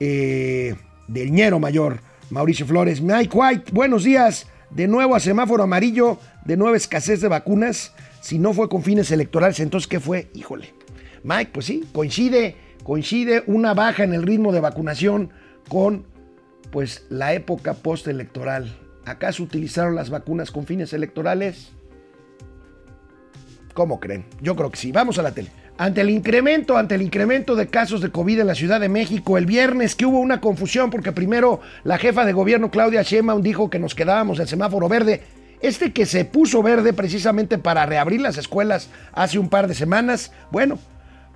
eh, 0.00 0.74
del 1.08 1.32
ñero 1.32 1.58
mayor, 1.58 2.00
Mauricio 2.30 2.66
Flores. 2.66 3.00
Mike 3.00 3.36
White, 3.36 3.72
buenos 3.72 4.04
días. 4.04 4.46
De 4.70 4.88
nuevo 4.88 5.14
a 5.14 5.20
semáforo 5.20 5.62
amarillo, 5.62 6.18
de 6.44 6.56
nueva 6.56 6.76
escasez 6.76 7.20
de 7.20 7.28
vacunas. 7.28 7.92
Si 8.20 8.38
no 8.38 8.52
fue 8.52 8.68
con 8.68 8.82
fines 8.82 9.10
electorales, 9.10 9.60
entonces, 9.60 9.86
¿qué 9.86 10.00
fue? 10.00 10.28
Híjole. 10.34 10.72
Mike, 11.22 11.50
pues 11.52 11.66
sí, 11.66 11.84
coincide, 11.92 12.56
coincide 12.86 13.42
una 13.48 13.74
baja 13.74 14.04
en 14.04 14.14
el 14.14 14.22
ritmo 14.22 14.52
de 14.52 14.60
vacunación 14.60 15.30
con 15.68 16.06
pues 16.70 17.04
la 17.08 17.34
época 17.34 17.74
postelectoral. 17.74 18.76
¿Acaso 19.04 19.42
utilizaron 19.42 19.96
las 19.96 20.08
vacunas 20.08 20.52
con 20.52 20.66
fines 20.66 20.92
electorales? 20.92 21.72
¿Cómo 23.74 23.98
creen? 23.98 24.24
Yo 24.40 24.54
creo 24.54 24.70
que 24.70 24.76
sí. 24.76 24.92
Vamos 24.92 25.18
a 25.18 25.22
la 25.22 25.32
tele. 25.32 25.50
Ante 25.78 26.00
el 26.00 26.10
incremento, 26.10 26.76
ante 26.76 26.94
el 26.94 27.02
incremento 27.02 27.56
de 27.56 27.66
casos 27.66 28.00
de 28.00 28.12
COVID 28.12 28.38
en 28.38 28.46
la 28.46 28.54
Ciudad 28.54 28.78
de 28.78 28.88
México, 28.88 29.36
el 29.36 29.46
viernes 29.46 29.96
que 29.96 30.06
hubo 30.06 30.20
una 30.20 30.40
confusión 30.40 30.88
porque 30.88 31.10
primero 31.10 31.60
la 31.82 31.98
jefa 31.98 32.24
de 32.24 32.34
gobierno 32.34 32.70
Claudia 32.70 33.02
Sheinbaum 33.02 33.42
dijo 33.42 33.68
que 33.68 33.80
nos 33.80 33.96
quedábamos 33.96 34.38
en 34.38 34.46
semáforo 34.46 34.88
verde. 34.88 35.22
Este 35.60 35.92
que 35.92 36.06
se 36.06 36.24
puso 36.24 36.62
verde 36.62 36.92
precisamente 36.92 37.58
para 37.58 37.84
reabrir 37.84 38.20
las 38.20 38.38
escuelas 38.38 38.90
hace 39.12 39.40
un 39.40 39.48
par 39.48 39.66
de 39.66 39.74
semanas, 39.74 40.30
bueno, 40.52 40.78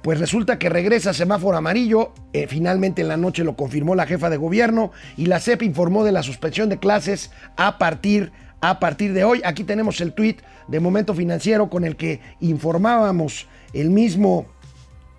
pues 0.03 0.19
resulta 0.19 0.59
que 0.59 0.69
regresa 0.69 1.13
semáforo 1.13 1.57
amarillo, 1.57 2.13
eh, 2.33 2.47
finalmente 2.49 3.03
en 3.03 3.09
la 3.09 3.17
noche 3.17 3.45
lo 3.45 3.57
confirmó 3.57 3.95
la 3.95 4.07
jefa 4.07 4.31
de 4.31 4.39
gobierno 4.39 4.93
y 5.17 5.27
la 5.27 5.41
CEP 5.41 5.63
informó 5.63 6.05
de 6.05 6.13
la 6.13 6.23
suspensión 6.23 6.69
de 6.69 6.79
clases 6.79 7.31
a 7.57 7.77
partir, 7.77 8.33
a 8.63 8.81
partir 8.81 9.13
de 9.13 9.25
hoy. 9.25 9.43
Aquí 9.45 9.65
tenemos 9.65 10.01
el 10.01 10.15
tweet 10.15 10.37
de 10.69 10.81
Momento 10.81 11.15
Financiero 11.15 11.69
con 11.69 11.85
el 11.85 11.97
que 11.97 12.21
informábamos 12.41 13.47
el 13.75 13.91
mismo, 13.91 14.47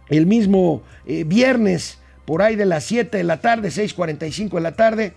el 0.09 0.25
mismo 0.25 0.81
eh, 1.05 1.25
viernes 1.25 1.99
por 2.25 2.41
ahí 2.41 2.55
de 2.55 2.65
las 2.65 2.83
7 2.85 3.17
de 3.17 3.23
la 3.23 3.37
tarde, 3.37 3.69
6.45 3.69 4.55
de 4.55 4.61
la 4.61 4.71
tarde, 4.71 5.13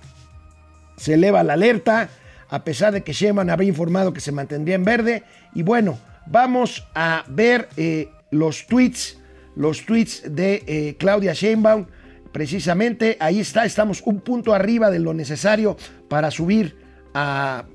se 0.97 1.15
eleva 1.15 1.43
la 1.43 1.55
alerta, 1.55 2.11
a 2.49 2.65
pesar 2.65 2.93
de 2.93 3.03
que 3.03 3.13
Sheman 3.13 3.51
había 3.51 3.69
informado 3.69 4.13
que 4.13 4.21
se 4.21 4.33
mantendría 4.33 4.75
en 4.75 4.85
verde. 4.85 5.23
Y 5.55 5.63
bueno, 5.63 5.99
vamos 6.27 6.87
a 6.95 7.25
ver 7.29 7.69
eh, 7.77 8.11
los 8.31 8.67
tweets 8.67 9.19
los 9.57 9.87
tweets 9.87 10.23
de 10.35 10.63
eh, 10.67 10.97
Claudia 10.99 11.33
Sheinbaum. 11.33 11.87
Precisamente 12.33 13.17
ahí 13.21 13.41
está, 13.41 13.65
estamos 13.65 14.03
un 14.05 14.21
punto 14.21 14.55
arriba 14.55 14.91
de 14.91 14.99
lo 14.99 15.15
necesario 15.15 15.77
para 16.09 16.31
subir 16.31 16.77
a, 17.15 17.67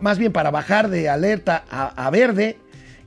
más 0.00 0.18
bien 0.18 0.32
para 0.32 0.50
bajar 0.50 0.88
de 0.88 1.08
alerta 1.08 1.64
a, 1.70 2.08
verde. 2.10 2.56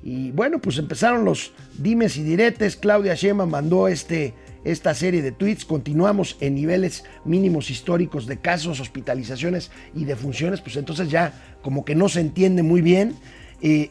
Y 0.03 0.29
bueno, 0.31 0.59
pues 0.59 0.77
empezaron 0.77 1.25
los 1.25 1.53
dimes 1.79 2.17
y 2.17 2.23
diretes. 2.23 2.75
Claudia 2.75 3.15
Sheinbaum 3.15 3.49
mandó 3.49 3.87
este, 3.87 4.35
esta 4.63 4.93
serie 4.93 5.23
de 5.23 5.31
tweets. 5.31 5.65
Continuamos 5.65 6.37
en 6.39 6.53
niveles 6.53 7.03
mínimos 7.23 7.71
históricos 7.71 8.27
de 8.27 8.37
casos, 8.37 8.79
hospitalizaciones 8.79 9.71
y 9.95 10.05
defunciones. 10.05 10.61
Pues 10.61 10.75
entonces 10.75 11.09
ya 11.09 11.33
como 11.63 11.83
que 11.83 11.95
no 11.95 12.09
se 12.09 12.19
entiende 12.19 12.61
muy 12.61 12.81
bien. 12.81 13.15
Eh, 13.63 13.89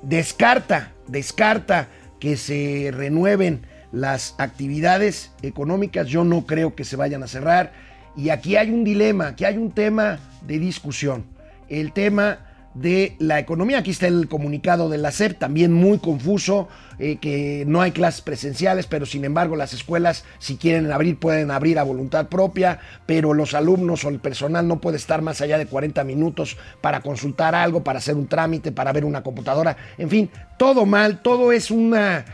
descarta, 0.00 0.92
descarta 1.06 1.88
que 2.20 2.36
se 2.36 2.90
renueven 2.92 3.66
las 3.92 4.34
actividades 4.38 5.32
económicas, 5.42 6.06
yo 6.06 6.22
no 6.22 6.46
creo 6.46 6.74
que 6.74 6.84
se 6.84 6.96
vayan 6.96 7.22
a 7.22 7.26
cerrar. 7.26 7.72
Y 8.16 8.28
aquí 8.28 8.56
hay 8.56 8.70
un 8.70 8.84
dilema, 8.84 9.28
aquí 9.28 9.44
hay 9.44 9.56
un 9.56 9.72
tema 9.72 10.20
de 10.46 10.58
discusión. 10.58 11.24
El 11.68 11.92
tema 11.92 12.49
de 12.74 13.16
la 13.18 13.38
economía. 13.38 13.78
Aquí 13.78 13.90
está 13.90 14.06
el 14.06 14.28
comunicado 14.28 14.88
de 14.88 14.98
la 14.98 15.10
SEP, 15.10 15.38
también 15.38 15.72
muy 15.72 15.98
confuso, 15.98 16.68
eh, 16.98 17.16
que 17.16 17.64
no 17.66 17.80
hay 17.80 17.90
clases 17.90 18.20
presenciales, 18.20 18.86
pero 18.86 19.06
sin 19.06 19.24
embargo 19.24 19.56
las 19.56 19.72
escuelas, 19.72 20.24
si 20.38 20.56
quieren 20.56 20.90
abrir, 20.92 21.18
pueden 21.18 21.50
abrir 21.50 21.78
a 21.78 21.82
voluntad 21.82 22.28
propia, 22.28 22.78
pero 23.06 23.34
los 23.34 23.54
alumnos 23.54 24.04
o 24.04 24.08
el 24.08 24.20
personal 24.20 24.68
no 24.68 24.80
puede 24.80 24.98
estar 24.98 25.22
más 25.22 25.40
allá 25.40 25.58
de 25.58 25.66
40 25.66 26.04
minutos 26.04 26.56
para 26.80 27.00
consultar 27.00 27.54
algo, 27.54 27.82
para 27.82 27.98
hacer 27.98 28.16
un 28.16 28.28
trámite, 28.28 28.72
para 28.72 28.92
ver 28.92 29.04
una 29.04 29.22
computadora, 29.22 29.76
en 29.98 30.08
fin, 30.08 30.30
todo 30.58 30.86
mal, 30.86 31.22
todo 31.22 31.52
es 31.52 31.70
una... 31.70 32.24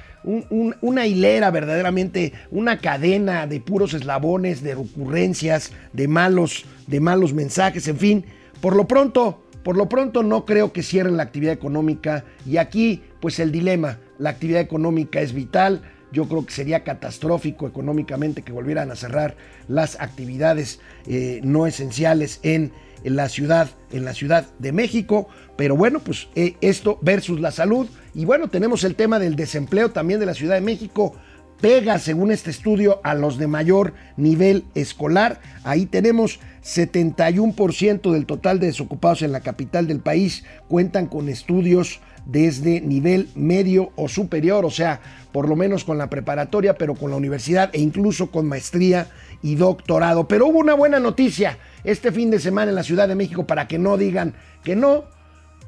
una 0.81 1.07
hilera 1.07 1.53
verdaderamente, 1.53 2.33
una 2.51 2.79
cadena 2.79 3.47
de 3.47 3.61
puros 3.61 3.95
eslabones, 3.95 4.61
de 4.61 4.75
ocurrencias, 4.75 5.71
de 5.93 6.09
malos, 6.09 6.65
de 6.89 6.99
malos 6.99 7.33
mensajes, 7.33 7.87
en 7.87 7.97
fin. 7.97 8.25
Por 8.61 8.75
lo 8.75 8.89
pronto, 8.89 9.46
por 9.67 9.77
lo 9.77 9.89
pronto 9.89 10.23
no 10.23 10.45
creo 10.45 10.73
que 10.73 10.85
cierren 10.85 11.17
la 11.17 11.25
actividad 11.25 11.53
económica. 11.53 12.25
Y 12.47 12.59
aquí 12.59 13.03
pues 13.19 13.41
el 13.41 13.51
dilema, 13.51 13.99
la 14.17 14.31
actividad 14.31 14.61
económica 14.61 15.21
es 15.21 15.33
vital, 15.33 15.83
yo 16.13 16.29
creo 16.29 16.47
que 16.47 16.53
sería 16.53 16.85
catastrófico 16.85 17.67
económicamente 17.67 18.43
que 18.43 18.53
volvieran 18.53 18.93
a 18.93 18.95
cerrar 18.95 19.37
las 19.67 20.01
actividades 20.01 20.79
eh, 21.09 21.41
no 21.43 21.67
esenciales 21.67 22.39
en, 22.45 22.71
la 23.03 23.29
ciudad, 23.29 23.69
en 23.91 24.05
la 24.05 24.15
Ciudad 24.15 24.47
de 24.61 24.71
México, 24.71 25.27
pero 25.57 25.75
bueno, 25.75 25.99
pues 25.99 26.29
eh, 26.37 26.55
esto 26.61 27.01
versus 27.03 27.41
la 27.41 27.51
salud. 27.51 27.89
Y 28.15 28.25
bueno, 28.25 28.47
tenemos 28.47 28.85
el 28.85 28.95
tema 28.95 29.19
del 29.19 29.35
desempleo 29.35 29.91
también 29.91 30.21
de 30.21 30.27
la 30.27 30.35
Ciudad 30.35 30.55
de 30.55 30.61
México 30.61 31.17
pega, 31.61 31.99
según 31.99 32.31
este 32.31 32.51
estudio, 32.51 33.01
a 33.05 33.15
los 33.15 33.39
de 33.39 33.47
mayor 33.47 33.95
nivel 34.17 34.65
escolar. 34.75 35.41
Ahí 35.65 35.87
tenemos 35.87 36.41
71% 36.63 38.13
del 38.13 38.27
total 38.27 38.61
de 38.61 38.67
desocupados 38.67 39.23
en 39.23 39.33
la 39.33 39.41
capital 39.41 39.87
del 39.87 40.01
país 40.01 40.45
cuentan 40.69 41.07
con 41.07 41.29
estudios 41.29 42.01
desde 42.27 42.81
nivel 42.81 43.29
medio 43.37 43.93
o 43.95 44.09
superior, 44.09 44.65
o 44.65 44.71
sea, 44.71 45.01
por 45.33 45.49
lo 45.49 45.55
menos 45.55 45.85
con 45.85 45.97
la 45.97 46.11
preparatoria, 46.11 46.77
pero 46.77 46.95
con 46.95 47.11
la 47.11 47.17
universidad 47.17 47.71
e 47.73 47.81
incluso 47.81 48.31
con 48.33 48.47
maestría 48.47 49.07
y 49.43 49.55
doctorado. 49.55 50.27
Pero 50.27 50.49
hubo 50.49 50.59
una 50.59 50.75
buena 50.75 50.99
noticia 50.99 51.59
este 51.85 52.11
fin 52.11 52.31
de 52.31 52.41
semana 52.41 52.71
en 52.71 52.75
la 52.75 52.83
Ciudad 52.83 53.07
de 53.07 53.15
México 53.15 53.47
para 53.47 53.69
que 53.69 53.79
no 53.79 53.97
digan 53.97 54.35
que 54.65 54.75
no. 54.75 55.05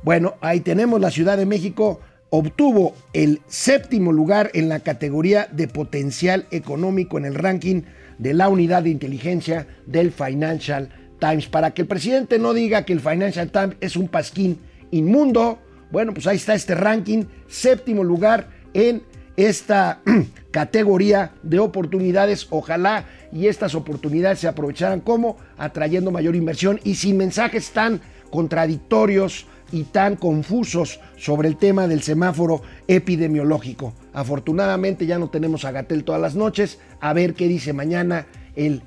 Bueno, 0.03 0.35
ahí 0.41 0.61
tenemos 0.61 1.01
la 1.01 1.13
Ciudad 1.13 1.37
de 1.37 1.47
México 1.47 2.01
obtuvo 2.31 2.95
el 3.13 3.41
séptimo 3.47 4.13
lugar 4.13 4.51
en 4.55 4.69
la 4.69 4.81
categoría 4.81 5.49
de 5.51 5.69
potencial 5.69 6.47
económico 6.51 7.19
en 7.19 7.25
el 7.25 7.35
ranking 7.35 7.83
de 8.19 8.35
la 8.35 8.49
unidad 8.49 8.83
de 8.83 8.91
inteligencia 8.91 9.67
del 9.87 10.13
Financial 10.13 10.91
Times. 11.19 11.47
Para 11.47 11.73
que 11.73 11.83
el 11.83 11.89
presidente 11.89 12.39
no 12.39 12.55
diga 12.55 12.85
que 12.85 12.93
el 12.93 13.01
Financial 13.01 13.51
Times 13.51 13.77
es 13.81 13.97
un 13.97 14.09
pasquín 14.09 14.61
inmundo, 14.91 15.59
bueno, 15.91 16.13
pues 16.13 16.27
ahí 16.27 16.37
está 16.37 16.55
este 16.55 16.75
ranking, 16.75 17.25
séptimo 17.49 18.05
lugar 18.05 18.49
en 18.75 19.03
esta 19.37 20.01
categoría 20.51 21.33
de 21.43 21.59
oportunidades. 21.61 22.47
Ojalá 22.51 23.07
y 23.33 23.47
estas 23.47 23.75
oportunidades 23.75 24.41
se 24.41 24.49
aprovecharan 24.49 25.01
como 25.01 25.37
atrayendo 25.57 26.11
mayor 26.11 26.37
inversión 26.37 26.81
y 26.85 26.97
sin 26.97 27.17
mensajes 27.17 27.71
tan 27.71 28.01
contradictorios 28.31 29.47
y 29.71 29.85
tan 29.85 30.17
confusos 30.17 31.01
sobre 31.17 31.49
el 31.49 31.57
tema 31.57 31.87
del 31.87 32.03
semáforo 32.03 32.63
epidemiológico. 32.87 33.93
Afortunadamente 34.13 35.07
ya 35.07 35.19
no 35.19 35.31
tenemos 35.31 35.65
a 35.65 35.73
Gatel 35.73 36.05
todas 36.05 36.21
las 36.21 36.35
noches. 36.35 36.79
A 37.01 37.13
ver 37.13 37.35
qué 37.35 37.49
dice 37.49 37.73
mañana 37.73 38.27
el 38.57 38.83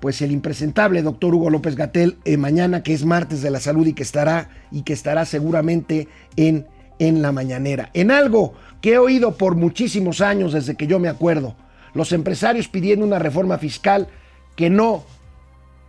pues 0.00 0.22
el 0.22 0.30
impresentable 0.30 1.02
doctor 1.02 1.34
Hugo 1.34 1.50
López 1.50 1.74
Gatel 1.74 2.18
eh, 2.24 2.36
mañana 2.36 2.84
que 2.84 2.94
es 2.94 3.04
martes 3.04 3.42
de 3.42 3.50
la 3.50 3.58
salud 3.58 3.84
y 3.84 3.94
que 3.94 4.04
estará 4.04 4.48
y 4.70 4.82
que 4.82 4.92
estará 4.92 5.24
seguramente 5.24 6.06
en 6.36 6.66
en 6.98 7.22
la 7.22 7.32
mañanera. 7.32 7.90
En 7.94 8.10
algo 8.10 8.54
que 8.80 8.94
he 8.94 8.98
oído 8.98 9.36
por 9.36 9.54
muchísimos 9.54 10.20
años 10.20 10.52
desde 10.52 10.76
que 10.76 10.86
yo 10.86 10.98
me 10.98 11.08
acuerdo, 11.08 11.56
los 11.94 12.12
empresarios 12.12 12.68
pidiendo 12.68 13.04
una 13.04 13.18
reforma 13.18 13.58
fiscal 13.58 14.08
que 14.56 14.70
no 14.70 15.04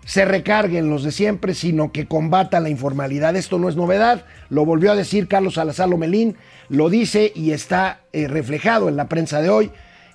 se 0.05 0.25
recarguen 0.25 0.89
los 0.89 1.03
de 1.03 1.11
siempre, 1.11 1.53
sino 1.53 1.91
que 1.91 2.07
combata 2.07 2.59
la 2.59 2.69
informalidad. 2.69 3.35
Esto 3.35 3.59
no 3.59 3.69
es 3.69 3.75
novedad, 3.75 4.25
lo 4.49 4.65
volvió 4.65 4.91
a 4.91 4.95
decir 4.95 5.27
Carlos 5.27 5.55
Salazar 5.55 5.89
Lomelín, 5.89 6.35
lo 6.69 6.89
dice 6.89 7.31
y 7.35 7.51
está 7.51 8.01
eh, 8.11 8.27
reflejado 8.27 8.89
en 8.89 8.95
la 8.95 9.07
prensa 9.07 9.41
de 9.41 9.49
hoy. 9.49 9.71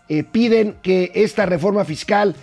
Eh, 0.09 0.25
piden 0.25 0.77
que 0.83 1.13
esta 1.15 1.47
reforma 1.47 1.85
fiscal 1.85 2.35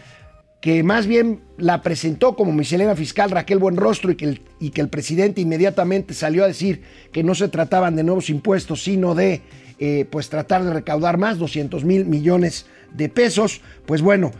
que 0.62 0.84
más 0.84 1.08
bien 1.08 1.42
la 1.58 1.82
presentó 1.82 2.36
como 2.36 2.52
miscelánea 2.52 2.96
fiscal 2.96 3.32
Raquel 3.32 3.58
Buenrostro 3.58 4.12
y 4.12 4.16
que, 4.16 4.26
el, 4.26 4.42
y 4.60 4.70
que 4.70 4.82
el 4.82 4.90
presidente 4.90 5.42
inmediatamente 5.42 6.14
salió 6.14 6.44
a 6.44 6.48
decir 6.48 6.84
que 7.12 7.24
no 7.24 7.34
se 7.34 7.48
trataban 7.48 7.96
de 7.96 8.04
nuevos 8.04 8.30
impuestos, 8.30 8.84
sino 8.84 9.16
de 9.16 9.42
eh, 9.80 10.06
pues 10.12 10.30
tratar 10.30 10.64
de 10.64 10.72
recaudar 10.72 11.18
más, 11.18 11.40
200 11.40 11.84
mil 11.84 12.06
millones 12.06 12.68
de 12.94 13.10
pesos. 13.10 13.62
Pues 13.88 14.04
bueno, 14.04 14.32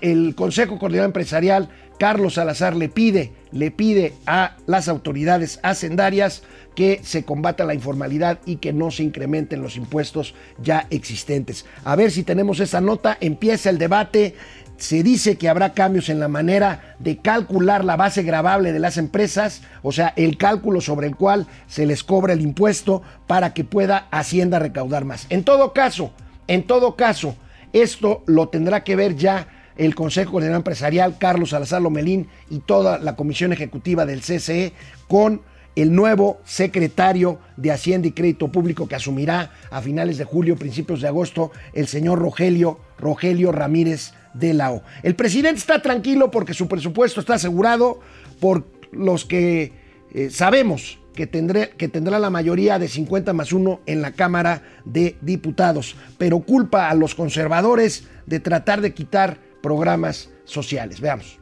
el 0.00 0.36
Consejo 0.36 0.78
Coordinador 0.78 1.08
Empresarial, 1.08 1.70
Carlos 1.98 2.34
Salazar, 2.34 2.76
le 2.76 2.88
pide, 2.88 3.32
le 3.52 3.70
pide 3.70 4.14
a 4.26 4.56
las 4.66 4.88
autoridades 4.88 5.58
hacendarias 5.62 6.42
que 6.74 7.00
se 7.02 7.24
combata 7.24 7.64
la 7.64 7.74
informalidad 7.74 8.38
y 8.46 8.56
que 8.56 8.72
no 8.72 8.90
se 8.90 9.02
incrementen 9.02 9.62
los 9.62 9.76
impuestos 9.76 10.34
ya 10.62 10.86
existentes. 10.90 11.66
A 11.84 11.96
ver 11.96 12.10
si 12.10 12.22
tenemos 12.22 12.60
esa 12.60 12.80
nota, 12.80 13.18
empieza 13.20 13.68
el 13.70 13.78
debate. 13.78 14.36
Se 14.76 15.02
dice 15.02 15.36
que 15.36 15.48
habrá 15.48 15.74
cambios 15.74 16.08
en 16.08 16.20
la 16.20 16.28
manera 16.28 16.94
de 17.00 17.18
calcular 17.18 17.84
la 17.84 17.96
base 17.96 18.22
gravable 18.22 18.72
de 18.72 18.78
las 18.78 18.96
empresas, 18.96 19.62
o 19.82 19.90
sea, 19.90 20.12
el 20.14 20.38
cálculo 20.38 20.80
sobre 20.80 21.08
el 21.08 21.16
cual 21.16 21.48
se 21.66 21.84
les 21.84 22.04
cobra 22.04 22.32
el 22.32 22.42
impuesto 22.42 23.02
para 23.26 23.54
que 23.54 23.64
pueda 23.64 24.06
Hacienda 24.12 24.60
recaudar 24.60 25.04
más. 25.04 25.26
En 25.30 25.42
todo 25.42 25.72
caso, 25.72 26.12
en 26.46 26.62
todo 26.62 26.94
caso, 26.94 27.34
esto 27.72 28.22
lo 28.26 28.50
tendrá 28.50 28.84
que 28.84 28.94
ver 28.94 29.16
ya 29.16 29.48
el 29.78 29.94
Consejo 29.94 30.32
Coordinador 30.32 30.60
Empresarial, 30.60 31.16
Carlos 31.18 31.50
Salazar 31.50 31.80
Lomelín 31.80 32.28
y 32.50 32.58
toda 32.58 32.98
la 32.98 33.16
Comisión 33.16 33.52
Ejecutiva 33.52 34.04
del 34.04 34.20
CCE 34.20 34.72
con 35.06 35.40
el 35.76 35.94
nuevo 35.94 36.40
secretario 36.44 37.38
de 37.56 37.70
Hacienda 37.70 38.08
y 38.08 38.12
Crédito 38.12 38.48
Público 38.48 38.88
que 38.88 38.96
asumirá 38.96 39.52
a 39.70 39.80
finales 39.80 40.18
de 40.18 40.24
julio, 40.24 40.56
principios 40.56 41.00
de 41.00 41.08
agosto, 41.08 41.52
el 41.72 41.86
señor 41.86 42.18
Rogelio, 42.18 42.80
Rogelio 42.98 43.52
Ramírez 43.52 44.12
de 44.34 44.54
la 44.54 44.72
O. 44.72 44.82
El 45.04 45.14
presidente 45.14 45.60
está 45.60 45.80
tranquilo 45.80 46.32
porque 46.32 46.52
su 46.52 46.66
presupuesto 46.66 47.20
está 47.20 47.34
asegurado 47.34 48.00
por 48.40 48.66
los 48.90 49.24
que 49.24 49.72
eh, 50.12 50.30
sabemos 50.30 50.98
que, 51.14 51.28
tendré, 51.28 51.70
que 51.70 51.88
tendrá 51.88 52.18
la 52.18 52.30
mayoría 52.30 52.80
de 52.80 52.88
50 52.88 53.32
más 53.32 53.52
1 53.52 53.80
en 53.86 54.02
la 54.02 54.12
Cámara 54.12 54.62
de 54.84 55.16
Diputados, 55.20 55.94
pero 56.16 56.40
culpa 56.40 56.88
a 56.88 56.94
los 56.94 57.14
conservadores 57.14 58.08
de 58.26 58.40
tratar 58.40 58.80
de 58.80 58.94
quitar 58.94 59.47
programas 59.62 60.30
sociales. 60.44 61.00
Veamos. 61.00 61.38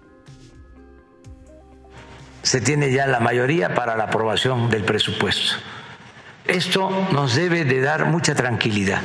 se 2.47 2.61
tiene 2.61 2.93
ya 2.93 3.09
la 3.09 3.19
mayoría 3.19 3.75
para 3.75 3.97
la 3.97 4.05
aprobación 4.05 4.71
del 4.71 4.85
presupuesto. 4.85 5.57
Esto 6.45 7.09
nos 7.11 7.35
debe 7.35 7.65
de 7.65 7.81
dar 7.81 8.05
mucha 8.07 8.37
tranquilidad 8.37 9.01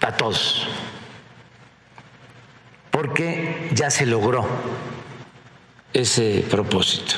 a 0.00 0.12
todos, 0.12 0.68
porque 2.92 3.68
ya 3.74 3.90
se 3.90 4.06
logró 4.06 4.46
ese 5.92 6.46
propósito. 6.48 7.16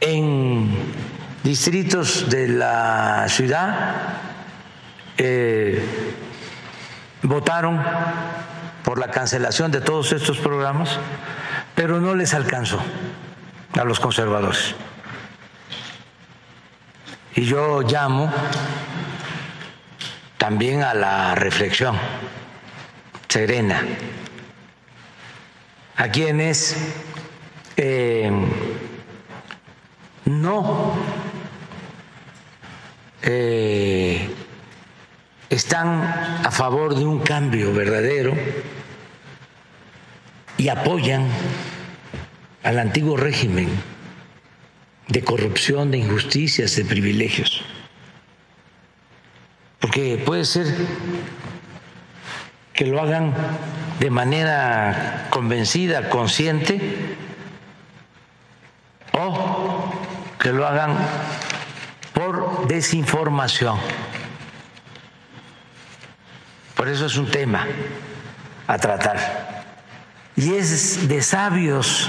En 0.00 0.68
distritos 1.44 2.28
de 2.28 2.48
la 2.48 3.26
ciudad 3.28 4.29
eh, 5.22 5.78
votaron 7.22 7.78
por 8.82 8.98
la 8.98 9.10
cancelación 9.10 9.70
de 9.70 9.82
todos 9.82 10.12
estos 10.12 10.38
programas, 10.38 10.98
pero 11.74 12.00
no 12.00 12.14
les 12.14 12.32
alcanzó 12.32 12.80
a 13.78 13.84
los 13.84 14.00
conservadores. 14.00 14.74
Y 17.34 17.44
yo 17.44 17.82
llamo 17.82 18.32
también 20.38 20.82
a 20.82 20.94
la 20.94 21.34
reflexión 21.34 21.98
serena, 23.28 23.82
a 25.96 26.08
quienes 26.08 26.76
eh, 27.76 28.32
no 30.24 30.94
eh, 33.20 34.39
están 35.50 36.02
a 36.44 36.50
favor 36.50 36.94
de 36.94 37.04
un 37.04 37.18
cambio 37.18 37.74
verdadero 37.74 38.32
y 40.56 40.68
apoyan 40.68 41.26
al 42.62 42.78
antiguo 42.78 43.16
régimen 43.16 43.68
de 45.08 45.24
corrupción, 45.24 45.90
de 45.90 45.98
injusticias, 45.98 46.76
de 46.76 46.84
privilegios. 46.84 47.62
Porque 49.80 50.22
puede 50.24 50.44
ser 50.44 50.66
que 52.72 52.86
lo 52.86 53.00
hagan 53.00 53.34
de 53.98 54.10
manera 54.10 55.26
convencida, 55.30 56.08
consciente, 56.10 56.80
o 59.12 59.92
que 60.38 60.52
lo 60.52 60.66
hagan 60.66 60.96
por 62.14 62.68
desinformación. 62.68 63.78
Por 66.80 66.88
eso 66.88 67.04
es 67.04 67.18
un 67.18 67.30
tema 67.30 67.66
a 68.66 68.78
tratar. 68.78 69.66
Y 70.34 70.54
es 70.54 71.06
de 71.06 71.20
sabios 71.20 72.08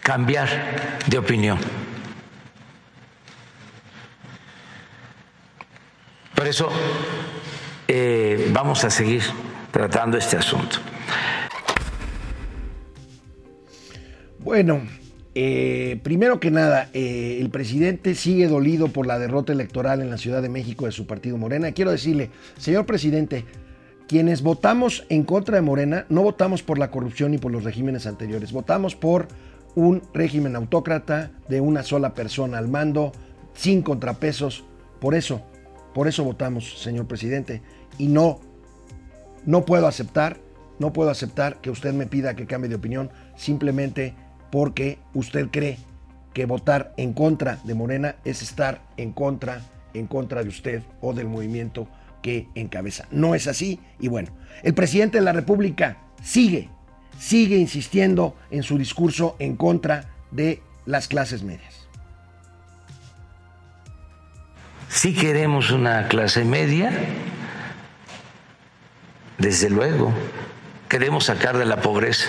cambiar 0.00 0.48
de 1.06 1.18
opinión. 1.18 1.58
Por 6.34 6.46
eso 6.46 6.72
eh, 7.86 8.48
vamos 8.50 8.82
a 8.84 8.88
seguir 8.88 9.22
tratando 9.70 10.16
este 10.16 10.38
asunto. 10.38 10.78
Bueno, 14.38 14.80
eh, 15.34 16.00
primero 16.02 16.40
que 16.40 16.50
nada, 16.50 16.88
eh, 16.92 17.38
el 17.40 17.50
presidente 17.50 18.14
sigue 18.14 18.48
dolido 18.48 18.88
por 18.88 19.06
la 19.06 19.18
derrota 19.18 19.52
electoral 19.52 20.00
en 20.00 20.10
la 20.10 20.18
Ciudad 20.18 20.42
de 20.42 20.48
México 20.48 20.86
de 20.86 20.92
su 20.92 21.06
partido 21.06 21.36
Morena. 21.36 21.72
Quiero 21.72 21.92
decirle, 21.92 22.30
señor 22.58 22.86
presidente, 22.86 23.44
quienes 24.08 24.42
votamos 24.42 25.06
en 25.08 25.22
contra 25.22 25.54
de 25.54 25.62
Morena 25.62 26.04
no 26.08 26.22
votamos 26.22 26.64
por 26.64 26.78
la 26.78 26.90
corrupción 26.90 27.30
ni 27.30 27.38
por 27.38 27.52
los 27.52 27.62
regímenes 27.62 28.06
anteriores, 28.06 28.50
votamos 28.50 28.96
por 28.96 29.28
un 29.76 30.02
régimen 30.12 30.56
autócrata 30.56 31.30
de 31.48 31.60
una 31.60 31.84
sola 31.84 32.12
persona 32.12 32.58
al 32.58 32.66
mando, 32.66 33.12
sin 33.54 33.82
contrapesos. 33.82 34.64
Por 35.00 35.14
eso, 35.14 35.42
por 35.94 36.08
eso 36.08 36.24
votamos, 36.24 36.82
señor 36.82 37.06
presidente. 37.06 37.62
Y 37.98 38.08
no, 38.08 38.40
no 39.46 39.64
puedo 39.64 39.86
aceptar, 39.86 40.38
no 40.80 40.92
puedo 40.92 41.10
aceptar 41.10 41.60
que 41.60 41.70
usted 41.70 41.92
me 41.92 42.06
pida 42.06 42.34
que 42.34 42.46
cambie 42.46 42.68
de 42.68 42.74
opinión 42.74 43.10
simplemente 43.36 44.14
porque 44.50 44.98
usted 45.14 45.48
cree 45.50 45.78
que 46.32 46.46
votar 46.46 46.92
en 46.96 47.12
contra 47.12 47.58
de 47.64 47.74
Morena 47.74 48.16
es 48.24 48.42
estar 48.42 48.82
en 48.96 49.12
contra, 49.12 49.62
en 49.94 50.06
contra 50.06 50.42
de 50.42 50.48
usted 50.48 50.82
o 51.00 51.12
del 51.12 51.28
movimiento 51.28 51.88
que 52.22 52.48
encabeza. 52.54 53.06
No 53.10 53.34
es 53.34 53.46
así 53.46 53.80
y 53.98 54.08
bueno, 54.08 54.30
el 54.62 54.74
presidente 54.74 55.18
de 55.18 55.24
la 55.24 55.32
República 55.32 55.98
sigue, 56.22 56.68
sigue 57.18 57.56
insistiendo 57.56 58.36
en 58.50 58.62
su 58.62 58.78
discurso 58.78 59.36
en 59.38 59.56
contra 59.56 60.10
de 60.30 60.62
las 60.86 61.08
clases 61.08 61.42
medias. 61.42 61.88
Si 64.88 65.14
queremos 65.14 65.70
una 65.70 66.08
clase 66.08 66.44
media, 66.44 66.92
desde 69.38 69.70
luego, 69.70 70.12
queremos 70.88 71.26
sacar 71.26 71.56
de 71.56 71.64
la 71.64 71.80
pobreza 71.80 72.28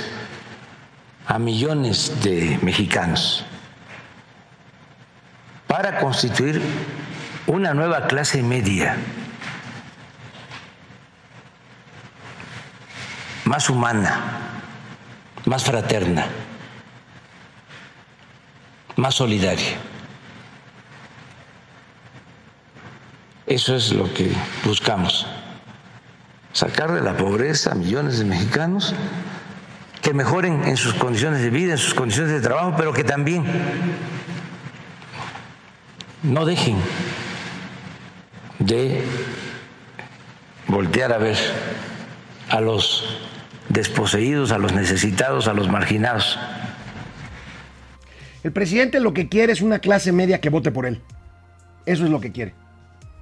a 1.28 1.40
millones 1.40 2.22
de 2.24 2.60
mexicanos 2.62 3.46
para 5.68 6.00
constituir 6.00 6.62
una 7.48 7.74
nueva 7.74 8.08
clase 8.08 8.44
media, 8.44 8.98
más 13.46 13.70
humana, 13.70 14.20
más 15.46 15.64
fraterna, 15.64 16.28
más 18.98 19.16
solidaria. 19.16 19.78
Eso 23.48 23.76
es 23.76 23.92
lo 23.92 24.14
que 24.14 24.32
buscamos, 24.66 25.26
sacar 26.54 26.92
de 26.92 27.02
la 27.02 27.18
pobreza 27.18 27.72
a 27.72 27.76
millones 27.76 28.20
de 28.20 28.26
mexicanos 28.26 28.94
que 30.02 30.14
mejoren 30.14 30.64
en 30.64 30.78
sus 30.78 30.94
condiciones 30.94 31.42
de 31.42 31.50
vida, 31.50 31.74
en 31.74 31.78
sus 31.78 31.94
condiciones 31.94 32.34
de 32.34 32.42
trabajo, 32.42 32.74
pero 32.78 32.94
que 32.94 33.04
también 33.04 33.44
no 36.24 36.46
dejen 36.46 36.78
de 38.60 39.04
voltear 40.68 41.14
a 41.14 41.18
ver 41.18 41.38
a 42.50 42.62
los 42.62 43.20
desposeídos, 43.70 44.52
a 44.52 44.58
los 44.58 44.74
necesitados, 44.74 45.48
a 45.48 45.54
los 45.54 45.70
marginados. 45.70 46.38
El 48.44 48.52
presidente 48.52 49.00
lo 49.00 49.14
que 49.14 49.30
quiere 49.30 49.54
es 49.54 49.62
una 49.62 49.80
clase 49.80 50.12
media 50.12 50.42
que 50.42 50.50
vote 50.50 50.72
por 50.72 50.86
él. 50.86 51.02
Eso 51.86 52.06
es 52.06 52.10
lo 52.10 52.22
que 52.22 52.32
quiere. 52.32 52.54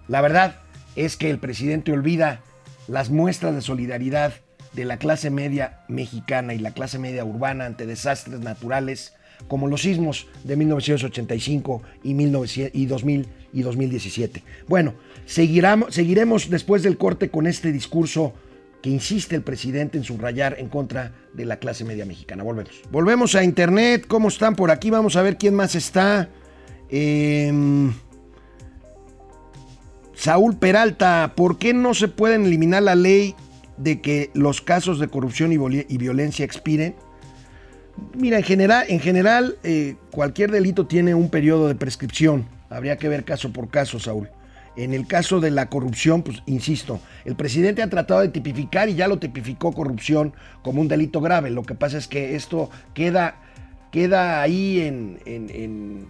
La 0.07 0.21
verdad, 0.21 0.55
es 0.95 1.17
que 1.17 1.29
el 1.29 1.39
presidente 1.39 1.91
olvida 1.91 2.41
las 2.87 3.09
muestras 3.09 3.55
de 3.55 3.61
solidaridad 3.61 4.33
de 4.73 4.85
la 4.85 4.97
clase 4.97 5.29
media 5.29 5.81
mexicana 5.87 6.53
y 6.53 6.59
la 6.59 6.71
clase 6.71 6.99
media 6.99 7.25
urbana 7.25 7.65
ante 7.65 7.85
desastres 7.85 8.39
naturales 8.39 9.13
como 9.47 9.67
los 9.67 9.81
sismos 9.81 10.27
de 10.43 10.55
1985 10.57 11.81
y, 12.03 12.13
1900 12.13 12.79
y 12.79 12.85
2000 12.85 13.27
y 13.53 13.61
2017. 13.61 14.43
Bueno, 14.67 14.95
seguiremos, 15.25 15.93
seguiremos 15.93 16.49
después 16.49 16.83
del 16.83 16.97
corte 16.97 17.29
con 17.29 17.47
este 17.47 17.71
discurso 17.71 18.33
que 18.81 18.89
insiste 18.89 19.35
el 19.35 19.41
presidente 19.41 19.97
en 19.97 20.03
subrayar 20.03 20.55
en 20.59 20.69
contra 20.69 21.13
de 21.33 21.45
la 21.45 21.57
clase 21.57 21.83
media 21.83 22.05
mexicana. 22.05 22.43
Volvemos. 22.43 22.81
Volvemos 22.91 23.35
a 23.35 23.43
internet. 23.43 24.05
¿Cómo 24.07 24.29
están 24.29 24.55
por 24.55 24.71
aquí? 24.71 24.89
Vamos 24.89 25.15
a 25.15 25.21
ver 25.21 25.37
quién 25.37 25.53
más 25.53 25.75
está. 25.75 26.29
Eh, 26.89 27.51
Saúl 30.13 30.57
Peralta, 30.57 31.33
¿por 31.35 31.57
qué 31.57 31.73
no 31.73 31.93
se 31.93 32.09
pueden 32.09 32.45
eliminar 32.45 32.83
la 32.83 32.95
ley 32.95 33.35
de 33.79 34.01
que 34.01 34.29
los 34.33 34.61
casos 34.61 34.99
de 34.99 35.07
corrupción 35.07 35.51
y, 35.51 35.97
violencia 35.97 36.45
expiren? 36.45 36.95
Mira, 38.13 38.37
en 38.37 38.43
general, 38.43 38.85
en 38.87 38.99
general 38.99 39.57
eh, 39.63 39.95
cualquier 40.11 40.51
delito 40.51 40.85
tiene 40.85 41.15
un 41.15 41.29
periodo 41.29 41.67
de 41.67 41.75
prescripción. 41.75 42.45
Habría 42.69 42.97
que 42.97 43.09
ver 43.09 43.23
caso 43.25 43.51
por 43.51 43.69
caso, 43.69 43.99
Saúl. 43.99 44.29
En 44.75 44.93
el 44.93 45.07
caso 45.07 45.39
de 45.39 45.51
la 45.51 45.69
corrupción, 45.69 46.21
pues 46.21 46.43
insisto, 46.45 47.01
el 47.25 47.35
presidente 47.35 47.81
ha 47.81 47.89
tratado 47.89 48.21
de 48.21 48.29
tipificar 48.29 48.87
y 48.87 48.95
ya 48.95 49.07
lo 49.07 49.17
tipificó 49.17 49.73
corrupción 49.73 50.33
como 50.61 50.81
un 50.81 50.87
delito 50.87 51.19
grave. 51.19 51.49
Lo 51.49 51.63
que 51.63 51.75
pasa 51.75 51.97
es 51.97 52.07
que 52.07 52.35
esto 52.35 52.69
queda, 52.93 53.41
queda 53.91 54.41
ahí 54.41 54.81
en, 54.81 55.19
en, 55.25 56.07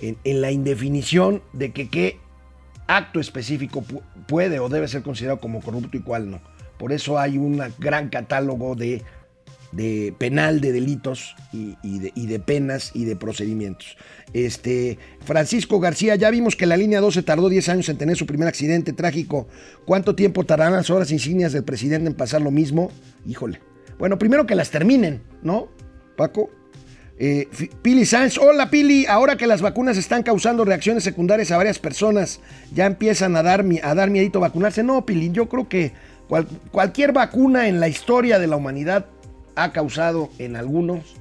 en 0.00 0.40
la 0.40 0.50
indefinición 0.50 1.42
de 1.52 1.72
que 1.72 1.88
qué 1.88 2.18
acto 2.86 3.20
específico 3.20 3.82
puede 4.28 4.60
o 4.60 4.68
debe 4.68 4.88
ser 4.88 5.02
considerado 5.02 5.40
como 5.40 5.60
corrupto 5.60 5.96
y 5.96 6.00
cuál 6.00 6.30
no. 6.30 6.40
Por 6.82 6.92
eso 6.92 7.16
hay 7.16 7.38
un 7.38 7.62
gran 7.78 8.08
catálogo 8.08 8.74
de 8.74 9.04
penal 10.18 10.60
de 10.60 10.72
delitos 10.72 11.36
y, 11.52 11.76
de, 12.26 12.40
penas 12.40 12.90
y 12.92 13.04
de 13.04 13.14
procedimientos. 13.14 13.96
Este, 14.32 14.98
Francisco 15.24 15.78
García, 15.78 16.16
ya 16.16 16.28
vimos 16.30 16.56
que 16.56 16.66
la 16.66 16.76
línea 16.76 17.00
12 17.00 17.22
tardó 17.22 17.48
10 17.48 17.68
años 17.68 17.88
en 17.88 17.98
tener 17.98 18.16
su 18.16 18.26
primer 18.26 18.48
accidente 18.48 18.92
trágico. 18.92 19.46
¿Cuánto 19.84 20.16
tiempo 20.16 20.42
tardarán 20.42 20.72
las 20.72 20.90
horas 20.90 21.12
insignias 21.12 21.52
del 21.52 21.62
presidente 21.62 22.08
en 22.08 22.16
pasar 22.16 22.42
lo 22.42 22.50
mismo? 22.50 22.90
Híjole. 23.28 23.60
Bueno, 23.96 24.18
primero 24.18 24.44
que 24.44 24.56
las 24.56 24.72
terminen, 24.72 25.22
¿no? 25.40 25.68
Paco. 26.16 26.50
Eh, 27.16 27.46
Pili 27.82 28.04
Sanz, 28.06 28.38
hola 28.38 28.70
Pili, 28.70 29.06
ahora 29.06 29.36
que 29.36 29.46
las 29.46 29.62
vacunas 29.62 29.96
están 29.96 30.24
causando 30.24 30.64
reacciones 30.64 31.04
secundarias 31.04 31.52
a 31.52 31.56
varias 31.56 31.78
personas, 31.78 32.40
ya 32.74 32.86
empiezan 32.86 33.36
a 33.36 33.44
dar, 33.44 33.64
a 33.84 33.94
dar 33.94 34.10
miedito 34.10 34.40
vacunarse. 34.40 34.82
No, 34.82 35.06
Pili, 35.06 35.30
yo 35.30 35.48
creo 35.48 35.68
que 35.68 35.92
cualquier 36.70 37.12
vacuna 37.12 37.68
en 37.68 37.80
la 37.80 37.88
historia 37.88 38.38
de 38.38 38.46
la 38.46 38.56
humanidad 38.56 39.06
ha 39.54 39.72
causado 39.72 40.30
en 40.38 40.56
algunos, 40.56 41.16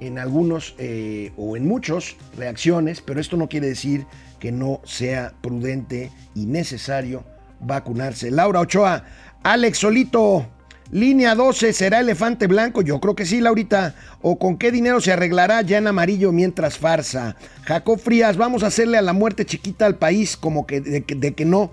en 0.00 0.18
algunos 0.18 0.74
eh, 0.78 1.32
o 1.36 1.56
en 1.56 1.66
muchos 1.66 2.16
reacciones, 2.36 3.00
pero 3.00 3.20
esto 3.20 3.36
no 3.36 3.48
quiere 3.48 3.68
decir 3.68 4.06
que 4.38 4.50
no 4.50 4.80
sea 4.84 5.34
prudente 5.40 6.10
y 6.34 6.46
necesario 6.46 7.24
vacunarse. 7.60 8.30
Laura 8.30 8.60
Ochoa, 8.60 9.04
Alex 9.42 9.78
Solito, 9.78 10.46
línea 10.90 11.34
12, 11.34 11.72
¿será 11.72 12.00
elefante 12.00 12.46
blanco? 12.46 12.82
Yo 12.82 13.00
creo 13.00 13.14
que 13.14 13.26
sí, 13.26 13.40
Laurita. 13.40 13.94
¿O 14.22 14.38
con 14.38 14.56
qué 14.56 14.72
dinero 14.72 15.00
se 15.00 15.12
arreglará 15.12 15.62
ya 15.62 15.78
en 15.78 15.86
amarillo 15.86 16.32
mientras 16.32 16.78
farsa? 16.78 17.36
Jacob 17.64 18.00
Frías, 18.00 18.36
vamos 18.36 18.62
a 18.62 18.68
hacerle 18.68 18.98
a 18.98 19.02
la 19.02 19.12
muerte 19.12 19.46
chiquita 19.46 19.86
al 19.86 19.96
país 19.96 20.36
como 20.36 20.66
que 20.66 20.80
de, 20.80 21.02
que 21.04 21.44
no. 21.44 21.70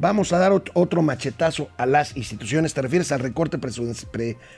Vamos 0.00 0.32
a 0.32 0.38
dar 0.38 0.50
otro 0.72 1.02
machetazo 1.02 1.68
a 1.76 1.84
las 1.84 2.16
instituciones. 2.16 2.72
¿Te 2.72 2.80
refieres 2.80 3.12
al 3.12 3.20
recorte 3.20 3.58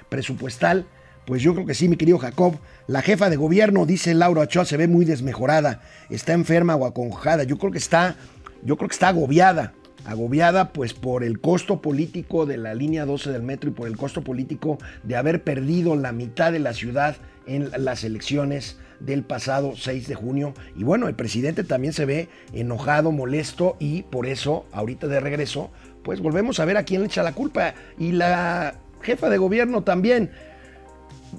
presupuestal? 0.08 0.86
Pues 1.26 1.42
yo 1.42 1.52
creo 1.52 1.66
que 1.66 1.74
sí, 1.74 1.88
mi 1.88 1.96
querido 1.96 2.18
Jacob. 2.18 2.60
La 2.86 3.02
jefa 3.02 3.28
de 3.28 3.34
gobierno, 3.34 3.84
dice 3.84 4.14
Laura 4.14 4.42
Ochoa, 4.42 4.64
se 4.64 4.76
ve 4.76 4.86
muy 4.86 5.04
desmejorada. 5.04 5.80
Está 6.10 6.32
enferma 6.32 6.76
o 6.76 6.86
aconjada. 6.86 7.42
Yo 7.42 7.58
creo 7.58 7.72
que 7.72 7.78
está, 7.78 8.14
yo 8.62 8.76
creo 8.76 8.88
que 8.88 8.94
está 8.94 9.08
agobiada. 9.08 9.74
Agobiada 10.04 10.72
pues 10.72 10.94
por 10.94 11.24
el 11.24 11.40
costo 11.40 11.82
político 11.82 12.46
de 12.46 12.56
la 12.56 12.74
línea 12.74 13.04
12 13.04 13.32
del 13.32 13.42
metro 13.42 13.68
y 13.68 13.72
por 13.72 13.88
el 13.88 13.96
costo 13.96 14.22
político 14.22 14.78
de 15.02 15.16
haber 15.16 15.42
perdido 15.42 15.96
la 15.96 16.12
mitad 16.12 16.52
de 16.52 16.60
la 16.60 16.72
ciudad 16.72 17.16
en 17.46 17.68
las 17.78 18.04
elecciones 18.04 18.78
del 19.04 19.24
pasado 19.24 19.74
6 19.76 20.08
de 20.08 20.14
junio. 20.14 20.54
Y 20.76 20.84
bueno, 20.84 21.08
el 21.08 21.14
presidente 21.14 21.64
también 21.64 21.92
se 21.92 22.06
ve 22.06 22.28
enojado, 22.52 23.12
molesto 23.12 23.76
y 23.78 24.02
por 24.02 24.26
eso, 24.26 24.66
ahorita 24.72 25.06
de 25.06 25.20
regreso, 25.20 25.70
pues 26.02 26.20
volvemos 26.20 26.60
a 26.60 26.64
ver 26.64 26.76
a 26.76 26.84
quién 26.84 27.00
le 27.00 27.06
echa 27.06 27.22
la 27.22 27.32
culpa. 27.32 27.74
Y 27.98 28.12
la 28.12 28.74
jefa 29.02 29.28
de 29.28 29.38
gobierno 29.38 29.82
también. 29.82 30.30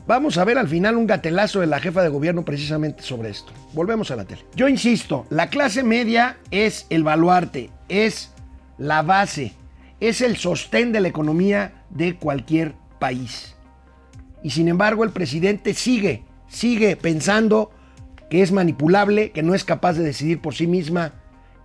Vamos 0.07 0.37
a 0.37 0.43
ver 0.43 0.57
al 0.57 0.67
final 0.67 0.97
un 0.97 1.05
gatelazo 1.05 1.59
de 1.59 1.67
la 1.67 1.79
jefa 1.79 2.01
de 2.01 2.09
gobierno 2.09 2.43
precisamente 2.43 3.03
sobre 3.03 3.29
esto. 3.29 3.53
Volvemos 3.73 4.09
a 4.11 4.15
la 4.15 4.25
tele. 4.25 4.43
Yo 4.55 4.67
insisto, 4.67 5.25
la 5.29 5.49
clase 5.49 5.83
media 5.83 6.37
es 6.49 6.87
el 6.89 7.03
baluarte, 7.03 7.69
es 7.89 8.31
la 8.77 9.03
base, 9.03 9.53
es 9.99 10.21
el 10.21 10.35
sostén 10.35 10.91
de 10.91 10.99
la 10.99 11.07
economía 11.07 11.83
de 11.91 12.15
cualquier 12.15 12.73
país. 12.99 13.55
Y 14.41 14.49
sin 14.49 14.67
embargo 14.67 15.03
el 15.03 15.11
presidente 15.11 15.73
sigue 15.73 16.23
sigue 16.53 16.95
pensando 16.95 17.71
que 18.29 18.41
es 18.41 18.51
manipulable, 18.51 19.31
que 19.31 19.43
no 19.43 19.53
es 19.53 19.63
capaz 19.63 19.93
de 19.93 20.03
decidir 20.03 20.39
por 20.39 20.53
sí 20.53 20.67
misma 20.67 21.13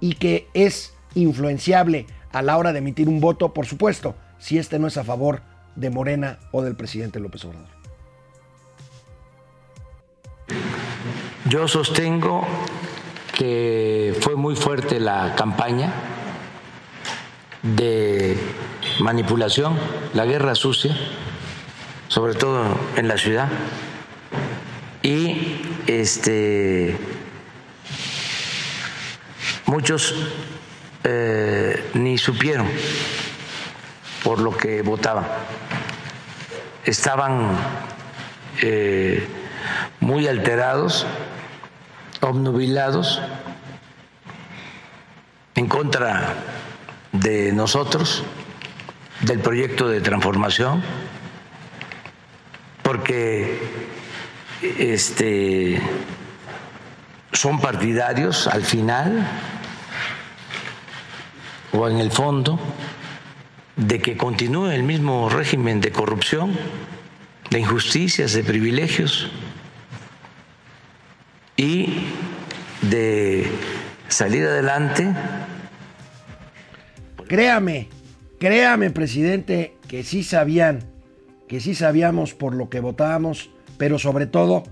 y 0.00 0.14
que 0.14 0.48
es 0.54 0.94
influenciable 1.14 2.06
a 2.32 2.42
la 2.42 2.56
hora 2.56 2.72
de 2.72 2.78
emitir 2.78 3.08
un 3.08 3.20
voto, 3.20 3.54
por 3.54 3.66
supuesto, 3.66 4.14
si 4.38 4.58
este 4.58 4.78
no 4.78 4.86
es 4.86 4.96
a 4.96 5.04
favor 5.04 5.42
de 5.76 5.90
Morena 5.90 6.38
o 6.52 6.62
del 6.62 6.74
presidente 6.74 7.20
López 7.20 7.44
Obrador. 7.44 7.68
Yo 11.48 11.68
sostengo 11.68 12.46
que 13.36 14.16
fue 14.20 14.36
muy 14.36 14.56
fuerte 14.56 15.00
la 15.00 15.34
campaña 15.36 15.92
de 17.62 18.36
manipulación, 19.00 19.76
la 20.14 20.24
guerra 20.24 20.54
sucia, 20.54 20.96
sobre 22.08 22.34
todo 22.34 22.64
en 22.96 23.08
la 23.08 23.16
ciudad 23.16 23.48
y 25.02 25.60
este 25.86 26.96
muchos 29.66 30.14
eh, 31.04 31.90
ni 31.94 32.18
supieron 32.18 32.68
por 34.24 34.40
lo 34.40 34.56
que 34.56 34.82
votaban. 34.82 35.26
Estaban 36.84 37.56
eh, 38.62 39.26
muy 40.00 40.26
alterados, 40.26 41.06
obnubilados, 42.20 43.20
en 45.54 45.66
contra 45.66 46.34
de 47.12 47.52
nosotros, 47.52 48.22
del 49.20 49.40
proyecto 49.40 49.88
de 49.88 50.00
transformación, 50.00 50.82
porque 52.82 53.87
este, 54.62 55.80
son 57.32 57.60
partidarios 57.60 58.46
al 58.46 58.64
final 58.64 59.26
o 61.72 61.88
en 61.88 61.98
el 61.98 62.10
fondo 62.10 62.58
de 63.76 64.00
que 64.00 64.16
continúe 64.16 64.70
el 64.70 64.82
mismo 64.82 65.28
régimen 65.28 65.80
de 65.80 65.92
corrupción, 65.92 66.58
de 67.50 67.60
injusticias, 67.60 68.32
de 68.32 68.42
privilegios 68.42 69.30
y 71.56 72.06
de 72.82 73.46
salir 74.08 74.46
adelante. 74.46 75.14
Créame, 77.28 77.88
créame, 78.40 78.90
presidente, 78.90 79.76
que 79.86 80.02
sí 80.02 80.24
sabían, 80.24 80.84
que 81.46 81.60
sí 81.60 81.74
sabíamos 81.74 82.34
por 82.34 82.54
lo 82.54 82.68
que 82.68 82.80
votábamos 82.80 83.50
pero 83.78 83.98
sobre 83.98 84.26
todo 84.26 84.64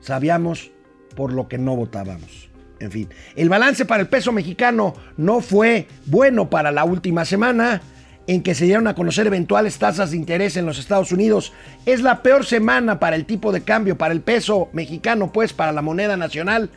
sabíamos 0.00 0.72
por 1.14 1.32
lo 1.32 1.48
que 1.48 1.58
no 1.58 1.76
votábamos. 1.76 2.50
En 2.80 2.90
fin, 2.90 3.08
el 3.36 3.48
balance 3.48 3.84
para 3.84 4.02
el 4.02 4.08
peso 4.08 4.32
mexicano 4.32 4.94
no 5.16 5.40
fue 5.40 5.86
bueno 6.06 6.50
para 6.50 6.72
la 6.72 6.84
última 6.84 7.24
semana 7.24 7.80
en 8.26 8.42
que 8.42 8.54
se 8.54 8.64
dieron 8.64 8.86
a 8.88 8.94
conocer 8.94 9.26
eventuales 9.26 9.78
tasas 9.78 10.10
de 10.10 10.16
interés 10.16 10.56
en 10.56 10.66
los 10.66 10.78
Estados 10.78 11.12
Unidos. 11.12 11.52
Es 11.86 12.02
la 12.02 12.22
peor 12.22 12.44
semana 12.44 12.98
para 12.98 13.16
el 13.16 13.24
tipo 13.24 13.52
de 13.52 13.62
cambio, 13.62 13.98
para 13.98 14.12
el 14.14 14.20
peso 14.20 14.68
mexicano, 14.72 15.32
pues 15.32 15.52
para 15.52 15.72
la 15.72 15.82
moneda 15.82 16.16
nacional. 16.16 16.70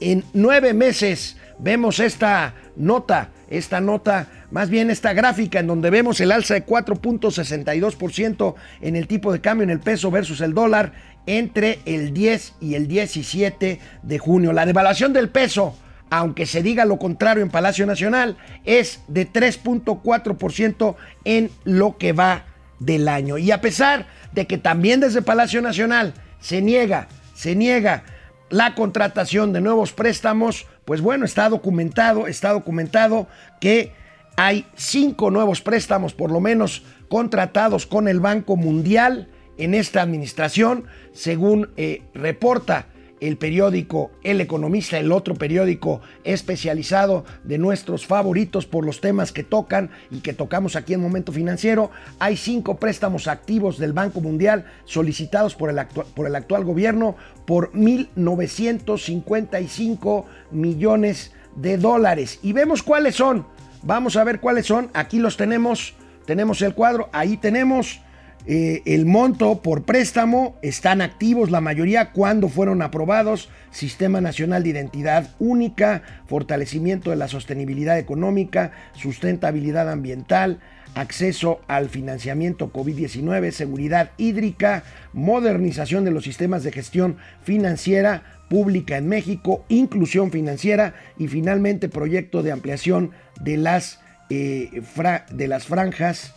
En 0.00 0.24
nueve 0.32 0.74
meses 0.74 1.36
vemos 1.58 2.00
esta 2.00 2.54
nota, 2.74 3.30
esta 3.52 3.80
nota, 3.80 4.28
más 4.50 4.70
bien 4.70 4.90
esta 4.90 5.12
gráfica 5.12 5.60
en 5.60 5.66
donde 5.66 5.90
vemos 5.90 6.20
el 6.20 6.32
alza 6.32 6.54
de 6.54 6.64
4.62% 6.66 8.54
en 8.80 8.96
el 8.96 9.06
tipo 9.06 9.32
de 9.32 9.40
cambio 9.40 9.64
en 9.64 9.70
el 9.70 9.80
peso 9.80 10.10
versus 10.10 10.40
el 10.40 10.54
dólar 10.54 10.92
entre 11.26 11.78
el 11.84 12.12
10 12.14 12.54
y 12.60 12.74
el 12.74 12.88
17 12.88 13.80
de 14.02 14.18
junio. 14.18 14.52
La 14.52 14.66
devaluación 14.66 15.12
del 15.12 15.28
peso 15.28 15.76
aunque 16.12 16.44
se 16.44 16.62
diga 16.62 16.84
lo 16.84 16.98
contrario 16.98 17.42
en 17.42 17.48
Palacio 17.48 17.86
Nacional, 17.86 18.36
es 18.66 19.00
de 19.08 19.26
3.4% 19.26 20.94
en 21.24 21.50
lo 21.64 21.96
que 21.96 22.12
va 22.12 22.44
del 22.80 23.08
año. 23.08 23.38
Y 23.38 23.50
a 23.50 23.62
pesar 23.62 24.06
de 24.32 24.46
que 24.46 24.58
también 24.58 25.00
desde 25.00 25.22
Palacio 25.22 25.62
Nacional 25.62 26.12
se 26.38 26.60
niega, 26.60 27.08
se 27.34 27.56
niega 27.56 28.04
la 28.52 28.74
contratación 28.74 29.54
de 29.54 29.62
nuevos 29.62 29.92
préstamos, 29.92 30.66
pues 30.84 31.00
bueno, 31.00 31.24
está 31.24 31.48
documentado, 31.48 32.26
está 32.26 32.52
documentado 32.52 33.26
que 33.62 33.92
hay 34.36 34.66
cinco 34.76 35.30
nuevos 35.30 35.62
préstamos 35.62 36.12
por 36.12 36.30
lo 36.30 36.38
menos 36.38 36.82
contratados 37.08 37.86
con 37.86 38.08
el 38.08 38.20
Banco 38.20 38.56
Mundial 38.56 39.28
en 39.56 39.72
esta 39.72 40.02
administración, 40.02 40.84
según 41.12 41.70
eh, 41.78 42.02
reporta 42.12 42.88
el 43.22 43.38
periódico 43.38 44.10
El 44.24 44.40
Economista, 44.40 44.98
el 44.98 45.12
otro 45.12 45.36
periódico 45.36 46.00
especializado 46.24 47.24
de 47.44 47.56
nuestros 47.56 48.04
favoritos 48.04 48.66
por 48.66 48.84
los 48.84 49.00
temas 49.00 49.30
que 49.30 49.44
tocan 49.44 49.92
y 50.10 50.22
que 50.22 50.32
tocamos 50.32 50.74
aquí 50.74 50.94
en 50.94 51.00
Momento 51.00 51.30
Financiero. 51.30 51.92
Hay 52.18 52.36
cinco 52.36 52.78
préstamos 52.78 53.28
activos 53.28 53.78
del 53.78 53.92
Banco 53.92 54.20
Mundial 54.20 54.64
solicitados 54.86 55.54
por 55.54 55.70
el, 55.70 55.80
por 56.16 56.26
el 56.26 56.34
actual 56.34 56.64
gobierno 56.64 57.14
por 57.46 57.70
1.955 57.74 60.24
millones 60.50 61.30
de 61.54 61.78
dólares. 61.78 62.40
Y 62.42 62.52
vemos 62.52 62.82
cuáles 62.82 63.14
son. 63.14 63.46
Vamos 63.84 64.16
a 64.16 64.24
ver 64.24 64.40
cuáles 64.40 64.66
son. 64.66 64.90
Aquí 64.94 65.20
los 65.20 65.36
tenemos. 65.36 65.94
Tenemos 66.26 66.60
el 66.60 66.74
cuadro. 66.74 67.08
Ahí 67.12 67.36
tenemos 67.36 68.00
eh, 68.44 68.82
el 68.86 69.06
monto 69.06 69.62
por 69.62 69.84
préstamo 69.84 70.56
están 70.62 71.00
activos 71.00 71.50
la 71.50 71.60
mayoría 71.60 72.10
cuando 72.10 72.48
fueron 72.48 72.82
aprobados. 72.82 73.48
Sistema 73.70 74.20
Nacional 74.20 74.64
de 74.64 74.70
Identidad 74.70 75.30
Única, 75.38 76.02
fortalecimiento 76.26 77.10
de 77.10 77.16
la 77.16 77.28
sostenibilidad 77.28 77.98
económica, 77.98 78.72
sustentabilidad 78.94 79.88
ambiental, 79.88 80.58
acceso 80.94 81.60
al 81.68 81.88
financiamiento 81.88 82.72
COVID-19, 82.72 83.50
seguridad 83.52 84.10
hídrica, 84.18 84.82
modernización 85.12 86.04
de 86.04 86.10
los 86.10 86.24
sistemas 86.24 86.64
de 86.64 86.72
gestión 86.72 87.16
financiera 87.42 88.24
pública 88.50 88.98
en 88.98 89.08
México, 89.08 89.64
inclusión 89.68 90.30
financiera 90.30 90.94
y 91.16 91.28
finalmente 91.28 91.88
proyecto 91.88 92.42
de 92.42 92.52
ampliación 92.52 93.12
de 93.40 93.56
las, 93.56 94.00
eh, 94.28 94.82
de 95.30 95.48
las 95.48 95.64
franjas 95.64 96.34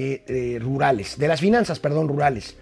eh, 0.00 0.24
eh, 0.28 0.58
rurales, 0.58 1.18
de 1.18 1.28
las 1.28 1.40
finanzas, 1.40 1.78
perdón, 1.78 2.08
rurales. 2.08 2.56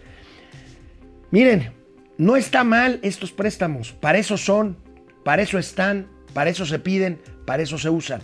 Miren, 1.31 1.73
no 2.17 2.35
está 2.35 2.65
mal 2.65 2.99
estos 3.03 3.31
préstamos, 3.31 3.93
para 3.93 4.19
eso 4.19 4.37
son, 4.37 4.77
para 5.23 5.43
eso 5.43 5.57
están, 5.57 6.09
para 6.35 6.51
eso 6.51 6.67
se 6.67 6.81
piden, 6.81 7.21
para 7.47 7.63
eso 7.63 7.79
se 7.79 7.91
usan. 7.91 8.21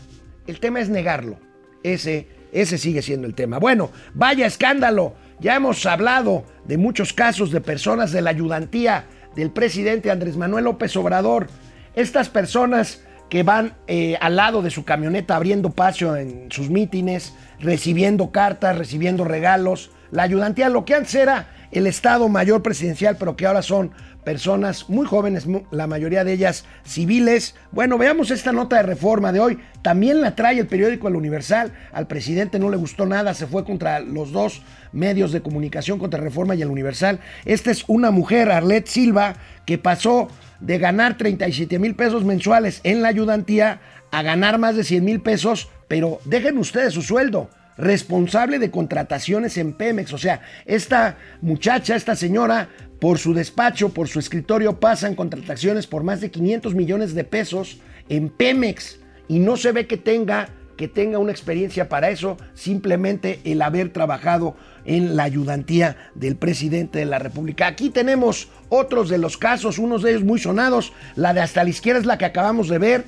El 0.49 0.59
tema 0.59 0.81
es 0.81 0.89
negarlo. 0.89 1.39
Ese, 1.85 2.27
ese 2.53 2.77
sigue 2.77 3.03
siendo 3.03 3.29
el 3.29 3.35
tema. 3.35 3.59
Bueno, 3.59 3.93
vaya 4.15 4.47
escándalo. 4.47 5.15
Ya 5.39 5.55
hemos 5.55 5.87
hablado 5.87 6.45
de 6.65 6.77
muchos 6.77 7.13
casos 7.13 7.53
de 7.53 7.61
personas 7.61 8.11
de 8.11 8.21
la 8.23 8.31
ayudantía 8.31 9.05
del 9.37 9.53
presidente 9.53 10.11
Andrés 10.11 10.37
Manuel 10.37 10.65
López 10.65 10.97
Obrador. 10.97 11.47
Estas 11.95 12.29
personas 12.29 13.05
que 13.35 13.43
van 13.43 13.75
eh, 13.89 14.17
al 14.21 14.37
lado 14.37 14.63
de 14.63 14.71
su 14.71 14.85
camioneta 14.85 15.35
abriendo 15.35 15.71
paso 15.71 16.15
en 16.15 16.53
sus 16.53 16.71
mítines, 16.71 17.35
recibiendo 17.59 18.31
cartas, 18.31 18.79
recibiendo 18.79 19.25
regalos. 19.25 19.91
La 20.13 20.23
ayudantía, 20.23 20.69
lo 20.69 20.85
que 20.85 20.95
antes 20.95 21.17
era 21.17 21.49
el 21.73 21.89
Estado 21.89 22.29
Mayor 22.29 22.63
Presidencial, 22.63 23.17
pero 23.19 23.35
que 23.35 23.49
ahora 23.49 23.63
son 23.63 23.91
personas 24.23 24.89
muy 24.89 25.05
jóvenes, 25.05 25.49
la 25.73 25.89
mayoría 25.89 26.23
de 26.23 26.33
ellas 26.33 26.65
civiles. 26.85 27.57
Bueno, 27.73 27.99
veamos 27.99 28.31
esta 28.31 28.53
nota 28.53 28.77
de 28.77 28.85
reforma 28.85 29.33
de 29.33 29.41
hoy. 29.41 29.59
También 29.83 30.21
la 30.21 30.37
trae 30.37 30.61
el 30.61 30.69
periódico 30.69 31.09
El 31.09 31.17
Universal. 31.17 31.73
Al 31.93 32.07
presidente 32.07 32.61
no 32.61 32.71
le 32.71 32.77
gustó 32.77 33.05
nada, 33.05 33.35
se 33.35 33.49
fue 33.49 33.65
contra 33.65 33.99
los 33.99 34.31
dos 34.31 34.63
medios 34.93 35.33
de 35.33 35.43
comunicación, 35.43 35.99
contra 35.99 36.21
Reforma 36.21 36.55
y 36.55 36.63
El 36.63 36.69
Universal. 36.69 37.19
Esta 37.45 37.73
es 37.73 37.83
una 37.89 38.13
mujer, 38.13 38.53
Arlette 38.53 38.87
Silva, 38.87 39.35
que 39.67 39.77
pasó 39.77 40.29
de 40.61 40.79
ganar 40.79 41.17
37 41.17 41.79
mil 41.79 41.95
pesos 41.95 42.25
mensuales 42.25 42.81
en 42.85 43.03
la 43.03 43.09
ayudantía 43.09 43.81
a 44.11 44.23
ganar 44.23 44.59
más 44.59 44.77
de 44.77 44.85
100 44.85 45.05
mil 45.05 45.21
pesos, 45.21 45.69
pero 45.89 46.21
dejen 46.25 46.59
ustedes 46.59 46.95
su 46.95 47.03
sueldo 47.03 47.51
responsable 47.77 48.59
de 48.59 48.71
contrataciones 48.71 49.59
en 49.59 49.73
Pemex. 49.73 50.13
O 50.13 50.19
sea, 50.19 50.41
esta 50.65 51.19
muchacha, 51.41 51.97
esta 51.97 52.15
señora, 52.15 52.69
por 53.01 53.19
su 53.19 53.35
despacho, 53.35 53.89
por 53.91 54.09
su 54.09 54.19
escritorio, 54.19 54.79
pasan 54.79 55.15
contrataciones 55.15 55.87
por 55.87 56.05
más 56.05 56.21
de 56.21 56.31
500 56.31 56.75
millones 56.75 57.15
de 57.15 57.25
pesos 57.25 57.81
en 58.09 58.29
Pemex 58.29 59.01
y 59.29 59.41
no 59.41 59.57
se 59.57 59.73
ve 59.73 59.87
que 59.87 59.97
tenga 59.97 60.49
que 60.77 60.89
tenga 60.89 61.19
una 61.19 61.31
experiencia 61.31 61.89
para 61.89 62.11
eso, 62.11 62.37
simplemente 62.55 63.41
el 63.45 63.63
haber 63.63 63.93
trabajado 63.93 64.57
en 64.85 65.17
la 65.17 65.25
ayudantía 65.25 65.97
del 66.15 66.37
presidente 66.37 66.99
de 66.99 67.07
la 67.07 67.19
República. 67.19 67.67
Aquí 67.67 67.91
tenemos 67.91 68.49
otros 68.69 69.09
de 69.09 69.19
los 69.19 69.37
casos, 69.37 69.79
unos 69.79 70.03
de 70.03 70.11
ellos 70.11 70.25
muy 70.25 70.39
sonados, 70.39 70.93
la 71.17 71.35
de 71.35 71.41
hasta 71.41 71.65
la 71.65 71.71
izquierda 71.71 72.01
es 72.01 72.07
la 72.07 72.19
que 72.19 72.25
acabamos 72.25 72.69
de 72.69 72.79
ver, 72.79 73.05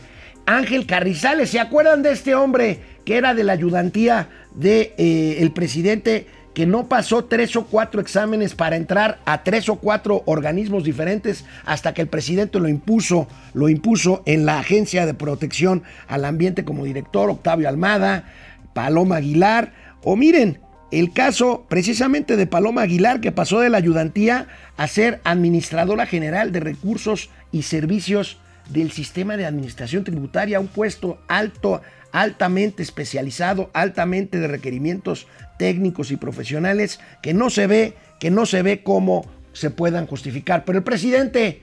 Ángel 0.47 0.87
Carrizales, 0.87 1.51
¿se 1.51 1.59
acuerdan 1.59 2.03
de 2.03 2.13
este 2.13 2.35
hombre 2.35 2.81
que 3.05 3.17
era 3.17 3.35
de 3.35 3.45
la 3.45 3.53
ayudantía 3.53 4.29
del 4.55 4.95
de, 4.95 4.95
eh, 4.99 5.51
presidente 5.55 6.27
que 6.57 6.67
no 6.67 6.89
pasó 6.89 7.27
tres 7.27 7.55
o 7.55 7.67
cuatro 7.67 8.01
exámenes 8.01 8.55
para 8.55 8.77
entrar 8.77 9.19
a 9.27 9.45
tres 9.45 9.69
o 9.69 9.77
cuatro 9.77 10.23
organismos 10.25 10.85
diferentes 10.85 11.45
hasta 11.67 11.93
que 11.93 12.01
el 12.01 12.09
presidente 12.09 12.59
lo 12.59 12.69
impuso, 12.69 13.29
lo 13.53 13.69
impuso 13.69 14.23
en 14.25 14.47
la 14.47 14.59
Agencia 14.61 15.05
de 15.05 15.13
Protección 15.13 15.83
al 16.09 16.25
Ambiente 16.25 16.65
como 16.65 16.85
director, 16.85 17.29
Octavio 17.29 17.69
Almada, 17.69 18.33
Paloma 18.73 19.17
Aguilar, 19.17 19.75
o 20.03 20.17
miren, 20.17 20.61
el 20.91 21.13
caso 21.13 21.67
precisamente 21.69 22.37
de 22.37 22.47
Paloma 22.47 22.83
Aguilar 22.83 23.21
que 23.21 23.33
pasó 23.33 23.61
de 23.61 23.71
la 23.71 23.79
ayudantía 23.79 24.49
a 24.77 24.87
ser 24.87 25.21
administradora 25.25 26.07
general 26.07 26.53
de 26.53 26.61
recursos 26.61 27.31
y 27.53 27.63
servicios 27.63 28.39
del 28.71 28.91
sistema 28.93 29.37
de 29.37 29.47
administración 29.47 30.05
tributaria, 30.05 30.61
un 30.61 30.69
puesto 30.69 31.19
alto, 31.29 31.83
altamente 32.13 32.83
especializado, 32.83 33.71
altamente 33.75 34.39
de 34.39 34.49
requerimientos 34.49 35.27
técnicos 35.59 36.11
y 36.11 36.17
profesionales 36.17 37.01
que 37.23 37.35
no 37.35 37.51
se 37.51 37.67
ve, 37.67 37.95
que 38.19 38.31
no 38.31 38.47
se 38.47 38.63
ve 38.63 38.83
cómo 38.83 39.25
se 39.53 39.71
puedan 39.71 40.07
justificar. 40.07 40.65
Pero 40.65 40.79
el 40.79 40.85
presidente 40.85 41.63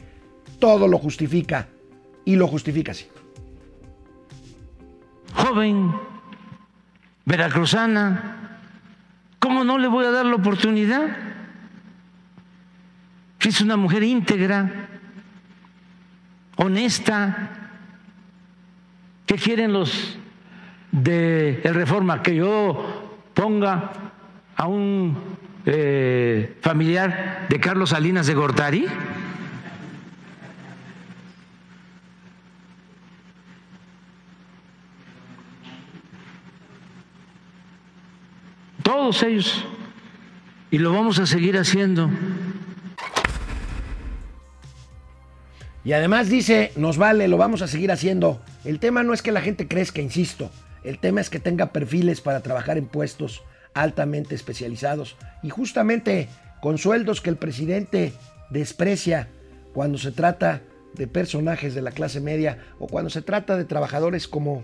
todo 0.59 0.87
lo 0.87 0.97
justifica 0.97 1.67
y 2.25 2.35
lo 2.35 2.47
justifica 2.47 2.91
así. 2.91 3.07
Joven, 5.33 5.91
veracruzana, 7.25 8.42
¿cómo 9.43 9.65
no 9.65 9.77
le 9.77 9.89
voy 9.89 10.05
a 10.05 10.11
dar 10.11 10.25
la 10.25 10.35
oportunidad? 10.35 11.17
Que 13.37 13.49
es 13.49 13.59
una 13.59 13.75
mujer 13.75 14.01
íntegra, 14.01 14.87
honesta. 16.55 17.49
¿Qué 19.25 19.35
quieren 19.35 19.73
los 19.73 20.17
de 20.93 21.59
el 21.61 21.75
Reforma? 21.75 22.23
Que 22.23 22.35
yo 22.35 23.19
ponga 23.33 23.91
a 24.55 24.67
un 24.67 25.17
eh, 25.65 26.57
familiar 26.61 27.47
de 27.49 27.59
Carlos 27.59 27.89
Salinas 27.89 28.27
de 28.27 28.35
Gortari. 28.35 28.85
Todos 39.03 39.23
ellos. 39.23 39.65
Y 40.71 40.77
lo 40.77 40.93
vamos 40.93 41.19
a 41.19 41.25
seguir 41.25 41.57
haciendo. 41.57 42.09
Y 45.83 45.91
además 45.91 46.29
dice, 46.29 46.71
nos 46.77 46.97
vale, 46.97 47.27
lo 47.27 47.35
vamos 47.35 47.61
a 47.61 47.67
seguir 47.67 47.91
haciendo. 47.91 48.41
El 48.63 48.79
tema 48.79 49.03
no 49.03 49.13
es 49.13 49.21
que 49.21 49.33
la 49.33 49.41
gente 49.41 49.67
crezca, 49.67 49.99
insisto. 49.99 50.51
El 50.85 50.99
tema 50.99 51.19
es 51.19 51.29
que 51.29 51.41
tenga 51.41 51.73
perfiles 51.73 52.21
para 52.21 52.43
trabajar 52.43 52.77
en 52.77 52.85
puestos 52.85 53.43
altamente 53.73 54.35
especializados 54.35 55.17
y 55.41 55.49
justamente 55.49 56.29
con 56.61 56.77
sueldos 56.77 57.19
que 57.19 57.29
el 57.29 57.35
presidente 57.35 58.13
desprecia 58.51 59.27
cuando 59.73 59.97
se 59.97 60.13
trata 60.13 60.61
de 60.93 61.07
personajes 61.07 61.75
de 61.75 61.81
la 61.81 61.91
clase 61.91 62.21
media 62.21 62.59
o 62.79 62.87
cuando 62.87 63.09
se 63.09 63.21
trata 63.21 63.57
de 63.57 63.65
trabajadores 63.65 64.29
como 64.29 64.63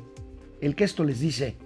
el 0.62 0.78
que 0.78 0.86
esto 0.86 1.04
les 1.04 1.20
dice, 1.20 1.58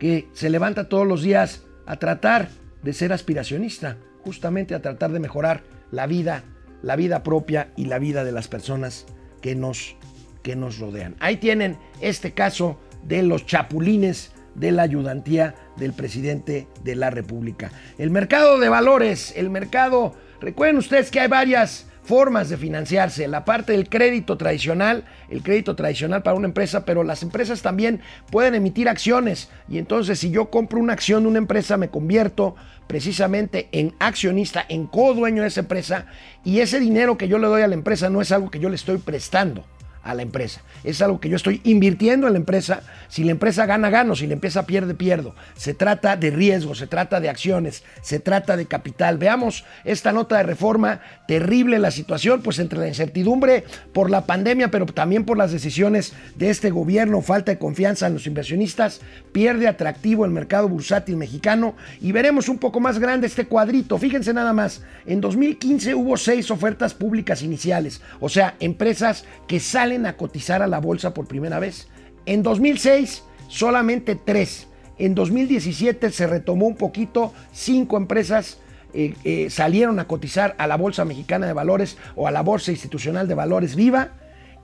que 0.00 0.28
se 0.32 0.50
levanta 0.50 0.88
todos 0.88 1.06
los 1.06 1.22
días 1.22 1.62
a 1.88 1.96
tratar 1.96 2.50
de 2.82 2.92
ser 2.92 3.12
aspiracionista, 3.12 3.96
justamente 4.22 4.74
a 4.74 4.82
tratar 4.82 5.10
de 5.10 5.20
mejorar 5.20 5.62
la 5.90 6.06
vida, 6.06 6.44
la 6.82 6.96
vida 6.96 7.22
propia 7.22 7.72
y 7.76 7.86
la 7.86 7.98
vida 7.98 8.24
de 8.24 8.30
las 8.30 8.46
personas 8.46 9.06
que 9.40 9.54
nos, 9.54 9.96
que 10.42 10.54
nos 10.54 10.78
rodean. 10.78 11.16
Ahí 11.18 11.38
tienen 11.38 11.78
este 12.02 12.32
caso 12.32 12.78
de 13.04 13.22
los 13.22 13.46
chapulines 13.46 14.32
de 14.54 14.70
la 14.70 14.82
ayudantía 14.82 15.54
del 15.76 15.94
presidente 15.94 16.68
de 16.84 16.94
la 16.94 17.08
República. 17.08 17.70
El 17.96 18.10
mercado 18.10 18.58
de 18.58 18.68
valores, 18.68 19.32
el 19.34 19.48
mercado, 19.48 20.14
recuerden 20.42 20.76
ustedes 20.76 21.10
que 21.10 21.20
hay 21.20 21.28
varias 21.28 21.87
formas 22.08 22.48
de 22.48 22.56
financiarse, 22.56 23.28
la 23.28 23.44
parte 23.44 23.72
del 23.72 23.90
crédito 23.90 24.38
tradicional, 24.38 25.04
el 25.28 25.42
crédito 25.42 25.76
tradicional 25.76 26.22
para 26.22 26.38
una 26.38 26.48
empresa, 26.48 26.86
pero 26.86 27.04
las 27.04 27.22
empresas 27.22 27.60
también 27.60 28.00
pueden 28.30 28.54
emitir 28.54 28.88
acciones. 28.88 29.50
Y 29.68 29.76
entonces 29.76 30.18
si 30.18 30.30
yo 30.30 30.48
compro 30.48 30.80
una 30.80 30.94
acción 30.94 31.24
de 31.24 31.28
una 31.28 31.38
empresa 31.38 31.76
me 31.76 31.90
convierto 31.90 32.56
precisamente 32.86 33.68
en 33.72 33.94
accionista, 33.98 34.64
en 34.70 34.86
co-dueño 34.86 35.42
de 35.42 35.48
esa 35.48 35.60
empresa 35.60 36.06
y 36.44 36.60
ese 36.60 36.80
dinero 36.80 37.18
que 37.18 37.28
yo 37.28 37.38
le 37.38 37.46
doy 37.46 37.60
a 37.60 37.68
la 37.68 37.74
empresa 37.74 38.08
no 38.08 38.22
es 38.22 38.32
algo 38.32 38.50
que 38.50 38.58
yo 38.58 38.70
le 38.70 38.76
estoy 38.76 38.96
prestando 38.96 39.66
a 40.08 40.14
la 40.14 40.22
empresa. 40.22 40.62
Es 40.84 41.02
algo 41.02 41.20
que 41.20 41.28
yo 41.28 41.36
estoy 41.36 41.60
invirtiendo 41.64 42.26
en 42.26 42.32
la 42.32 42.38
empresa. 42.38 42.80
Si 43.08 43.24
la 43.24 43.30
empresa 43.30 43.66
gana, 43.66 43.90
gano. 43.90 44.16
Si 44.16 44.26
la 44.26 44.32
empresa 44.32 44.64
pierde, 44.64 44.94
pierdo. 44.94 45.34
Se 45.54 45.74
trata 45.74 46.16
de 46.16 46.30
riesgo, 46.30 46.74
se 46.74 46.86
trata 46.86 47.20
de 47.20 47.28
acciones, 47.28 47.84
se 48.00 48.18
trata 48.18 48.56
de 48.56 48.64
capital. 48.64 49.18
Veamos 49.18 49.66
esta 49.84 50.12
nota 50.12 50.38
de 50.38 50.44
reforma. 50.44 51.00
Terrible 51.28 51.78
la 51.78 51.90
situación, 51.90 52.40
pues 52.40 52.58
entre 52.58 52.78
la 52.78 52.88
incertidumbre 52.88 53.64
por 53.92 54.10
la 54.10 54.24
pandemia, 54.24 54.70
pero 54.70 54.86
también 54.86 55.26
por 55.26 55.36
las 55.36 55.52
decisiones 55.52 56.14
de 56.36 56.48
este 56.48 56.70
gobierno, 56.70 57.20
falta 57.20 57.52
de 57.52 57.58
confianza 57.58 58.06
en 58.06 58.14
los 58.14 58.26
inversionistas, 58.26 59.02
pierde 59.32 59.68
atractivo 59.68 60.24
el 60.24 60.30
mercado 60.30 60.70
bursátil 60.70 61.18
mexicano. 61.18 61.76
Y 62.00 62.12
veremos 62.12 62.48
un 62.48 62.56
poco 62.56 62.80
más 62.80 62.98
grande 62.98 63.26
este 63.26 63.46
cuadrito. 63.46 63.98
Fíjense 63.98 64.32
nada 64.32 64.54
más. 64.54 64.82
En 65.04 65.20
2015 65.20 65.94
hubo 65.94 66.16
seis 66.16 66.50
ofertas 66.50 66.94
públicas 66.94 67.42
iniciales, 67.42 68.00
o 68.20 68.30
sea, 68.30 68.54
empresas 68.58 69.26
que 69.46 69.60
salen 69.60 69.97
a 70.06 70.16
cotizar 70.16 70.62
a 70.62 70.66
la 70.66 70.80
bolsa 70.80 71.14
por 71.14 71.26
primera 71.26 71.58
vez. 71.58 71.88
En 72.26 72.42
2006, 72.42 73.22
solamente 73.48 74.14
tres. 74.14 74.68
En 74.98 75.14
2017 75.14 76.10
se 76.10 76.26
retomó 76.26 76.66
un 76.66 76.76
poquito, 76.76 77.32
cinco 77.52 77.96
empresas 77.96 78.58
eh, 78.94 79.14
eh, 79.24 79.50
salieron 79.50 79.98
a 79.98 80.06
cotizar 80.06 80.54
a 80.58 80.66
la 80.66 80.76
Bolsa 80.76 81.04
Mexicana 81.04 81.46
de 81.46 81.52
Valores 81.52 81.98
o 82.16 82.26
a 82.26 82.30
la 82.30 82.42
Bolsa 82.42 82.70
Institucional 82.70 83.28
de 83.28 83.34
Valores 83.34 83.76
Viva. 83.76 84.12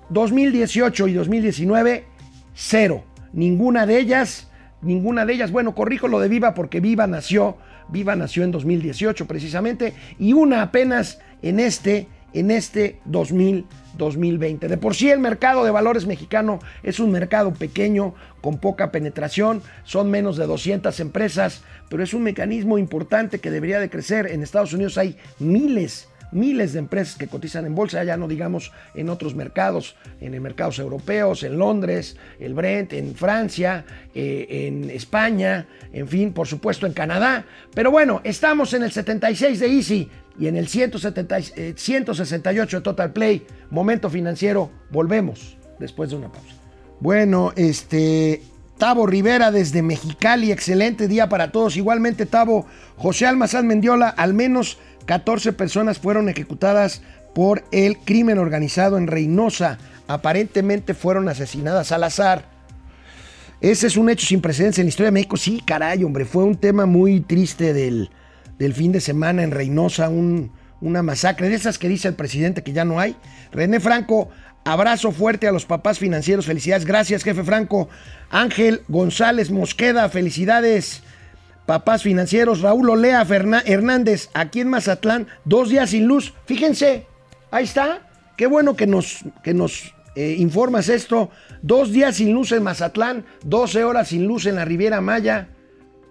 2018 0.08 1.08
y 1.08 1.12
2019, 1.14 2.04
cero. 2.54 3.04
Ninguna 3.32 3.86
de 3.86 3.98
ellas, 3.98 4.50
ninguna 4.80 5.26
de 5.26 5.34
ellas, 5.34 5.50
bueno, 5.50 5.74
corrijo 5.74 6.08
lo 6.08 6.20
de 6.20 6.28
Viva 6.28 6.54
porque 6.54 6.80
Viva 6.80 7.06
nació, 7.06 7.56
Viva 7.88 8.16
nació 8.16 8.44
en 8.44 8.50
2018 8.50 9.26
precisamente, 9.26 9.94
y 10.18 10.32
una 10.32 10.62
apenas 10.62 11.20
en 11.42 11.60
este, 11.60 12.06
en 12.34 12.50
este 12.50 13.00
2020. 13.06 13.84
2020. 13.98 14.68
De 14.68 14.76
por 14.76 14.94
sí 14.94 15.10
el 15.10 15.18
mercado 15.18 15.64
de 15.64 15.70
valores 15.70 16.06
mexicano 16.06 16.58
es 16.82 17.00
un 17.00 17.10
mercado 17.10 17.52
pequeño, 17.52 18.14
con 18.40 18.58
poca 18.58 18.90
penetración, 18.90 19.62
son 19.84 20.10
menos 20.10 20.36
de 20.36 20.46
200 20.46 20.98
empresas, 21.00 21.62
pero 21.88 22.02
es 22.02 22.12
un 22.12 22.22
mecanismo 22.22 22.78
importante 22.78 23.38
que 23.38 23.50
debería 23.50 23.80
de 23.80 23.90
crecer. 23.90 24.26
En 24.26 24.42
Estados 24.42 24.74
Unidos 24.74 24.98
hay 24.98 25.16
miles, 25.38 26.08
miles 26.30 26.74
de 26.74 26.80
empresas 26.80 27.16
que 27.16 27.28
cotizan 27.28 27.64
en 27.64 27.74
bolsa, 27.74 28.04
ya 28.04 28.18
no 28.18 28.28
digamos 28.28 28.72
en 28.94 29.08
otros 29.08 29.34
mercados, 29.34 29.96
en 30.20 30.40
mercados 30.42 30.78
europeos, 30.78 31.42
en 31.42 31.58
Londres, 31.58 32.18
el 32.38 32.52
Brent, 32.52 32.92
en 32.92 33.14
Francia, 33.14 33.86
eh, 34.14 34.46
en 34.66 34.90
España, 34.90 35.66
en 35.92 36.06
fin, 36.08 36.32
por 36.34 36.46
supuesto 36.46 36.86
en 36.86 36.92
Canadá. 36.92 37.46
Pero 37.72 37.90
bueno, 37.90 38.20
estamos 38.24 38.74
en 38.74 38.82
el 38.82 38.92
76 38.92 39.60
de 39.60 39.66
Easy 39.68 40.10
y 40.38 40.48
en 40.48 40.56
el 40.56 40.68
170, 40.68 41.76
168 41.76 42.76
de 42.76 42.82
Total 42.82 43.12
Play, 43.12 43.46
momento 43.70 44.10
financiero, 44.10 44.70
volvemos 44.90 45.56
después 45.78 46.10
de 46.10 46.16
una 46.16 46.32
pausa. 46.32 46.54
Bueno, 47.00 47.52
este, 47.56 48.42
Tavo 48.78 49.06
Rivera 49.06 49.50
desde 49.50 49.82
Mexicali, 49.82 50.50
excelente 50.50 51.06
día 51.06 51.28
para 51.28 51.52
todos. 51.52 51.76
Igualmente, 51.76 52.26
Tavo, 52.26 52.66
José 52.96 53.26
Almazán 53.26 53.66
Mendiola, 53.66 54.08
al 54.08 54.34
menos 54.34 54.78
14 55.06 55.52
personas 55.52 55.98
fueron 55.98 56.28
ejecutadas 56.28 57.02
por 57.34 57.64
el 57.72 57.98
crimen 57.98 58.38
organizado 58.38 58.96
en 58.96 59.06
Reynosa. 59.06 59.78
Aparentemente 60.08 60.94
fueron 60.94 61.28
asesinadas 61.28 61.92
al 61.92 62.04
azar. 62.04 62.52
Ese 63.60 63.86
es 63.86 63.96
un 63.96 64.10
hecho 64.10 64.26
sin 64.26 64.40
precedentes 64.40 64.78
en 64.78 64.86
la 64.86 64.88
historia 64.90 65.08
de 65.08 65.14
México. 65.14 65.36
Sí, 65.36 65.62
caray, 65.64 66.04
hombre, 66.04 66.24
fue 66.24 66.44
un 66.44 66.56
tema 66.56 66.84
muy 66.84 67.20
triste 67.20 67.72
del, 67.72 68.10
del 68.58 68.74
fin 68.74 68.92
de 68.92 69.00
semana 69.00 69.42
en 69.42 69.50
Reynosa, 69.50 70.08
una 70.08 71.02
masacre 71.02 71.48
de 71.48 71.54
esas 71.54 71.78
que 71.78 71.88
dice 71.88 72.08
el 72.08 72.14
presidente 72.14 72.62
que 72.62 72.72
ya 72.72 72.84
no 72.84 73.00
hay. 73.00 73.16
René 73.52 73.80
Franco, 73.80 74.28
abrazo 74.64 75.12
fuerte 75.12 75.48
a 75.48 75.52
los 75.52 75.66
papás 75.66 75.98
financieros, 75.98 76.46
felicidades, 76.46 76.84
gracias 76.84 77.24
jefe 77.24 77.42
Franco. 77.44 77.88
Ángel 78.30 78.82
González 78.88 79.50
Mosqueda, 79.50 80.08
felicidades. 80.08 81.02
Papás 81.66 82.02
financieros, 82.02 82.60
Raúl 82.60 82.90
Olea 82.90 83.26
Hernández, 83.64 84.28
aquí 84.34 84.60
en 84.60 84.68
Mazatlán, 84.68 85.28
dos 85.46 85.70
días 85.70 85.90
sin 85.90 86.06
luz. 86.06 86.34
Fíjense, 86.44 87.06
ahí 87.50 87.64
está. 87.64 88.06
Qué 88.36 88.46
bueno 88.46 88.76
que 88.76 88.86
nos, 88.86 89.24
que 89.42 89.54
nos 89.54 89.94
eh, 90.14 90.36
informas 90.38 90.88
esto. 90.88 91.30
Dos 91.62 91.90
días 91.90 92.16
sin 92.16 92.32
luz 92.32 92.52
en 92.52 92.62
Mazatlán, 92.62 93.24
12 93.44 93.84
horas 93.84 94.08
sin 94.08 94.26
luz 94.26 94.44
en 94.46 94.56
la 94.56 94.64
Riviera 94.64 95.00
Maya. 95.00 95.48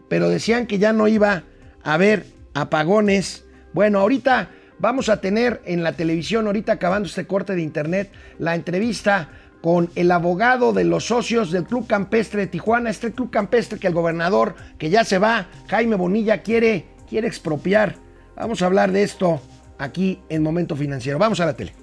Pero 0.10 0.30
decían 0.30 0.66
que 0.66 0.80
ya 0.80 0.92
no 0.92 1.08
iba 1.08 1.44
a 1.84 1.94
haber 1.94 2.26
apagones. 2.54 3.46
Bueno, 3.74 4.00
ahorita 4.00 4.50
vamos 4.80 5.10
a 5.10 5.22
tener 5.22 5.62
en 5.66 5.84
la 5.84 5.94
televisión, 5.94 6.48
ahorita 6.48 6.74
acabando 6.74 7.08
este 7.08 7.28
corte 7.28 7.56
de 7.56 7.62
internet, 7.62 8.12
la 8.40 8.56
entrevista 8.56 9.30
con 9.62 9.90
el 9.96 10.12
abogado 10.12 10.74
de 10.74 10.84
los 10.84 11.06
socios 11.06 11.52
del 11.52 11.64
Club 11.64 11.88
Campestre 11.88 12.42
de 12.42 12.48
Tijuana, 12.48 12.90
este 12.90 13.14
Club 13.14 13.30
Campestre 13.30 13.80
que 13.80 13.88
el 13.88 13.94
gobernador, 13.94 14.56
que 14.78 14.90
ya 14.90 15.06
se 15.06 15.20
va, 15.20 15.48
Jaime 15.70 15.96
Bonilla, 15.96 16.42
quiere, 16.42 16.86
quiere 17.10 17.28
expropiar. 17.28 17.96
Vamos 18.36 18.62
a 18.62 18.66
hablar 18.66 18.92
de 18.92 19.04
esto 19.04 19.42
aquí 19.78 20.20
en 20.28 20.44
Momento 20.44 20.76
Financiero. 20.76 21.18
Vamos 21.18 21.40
a 21.40 21.46
la 21.46 21.56
tele. 21.56 21.74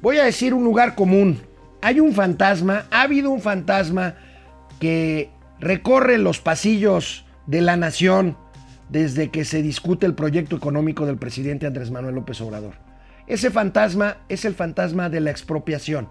Voy 0.00 0.16
a 0.16 0.24
decir 0.24 0.54
un 0.54 0.64
lugar 0.64 0.94
común. 0.94 1.42
Hay 1.82 2.00
un 2.00 2.14
fantasma, 2.14 2.86
ha 2.90 3.02
habido 3.02 3.30
un 3.30 3.42
fantasma 3.42 4.14
que 4.80 5.30
recorre 5.60 6.18
los 6.18 6.40
pasillos 6.40 7.26
de 7.46 7.60
la 7.60 7.76
nación 7.76 8.36
desde 8.88 9.30
que 9.30 9.44
se 9.44 9.62
discute 9.62 10.06
el 10.06 10.14
proyecto 10.14 10.56
económico 10.56 11.06
del 11.06 11.18
presidente 11.18 11.66
Andrés 11.66 11.90
Manuel 11.90 12.14
López 12.14 12.40
Obrador. 12.40 12.74
Ese 13.26 13.50
fantasma 13.50 14.18
es 14.28 14.44
el 14.44 14.54
fantasma 14.54 15.10
de 15.10 15.20
la 15.20 15.30
expropiación, 15.30 16.08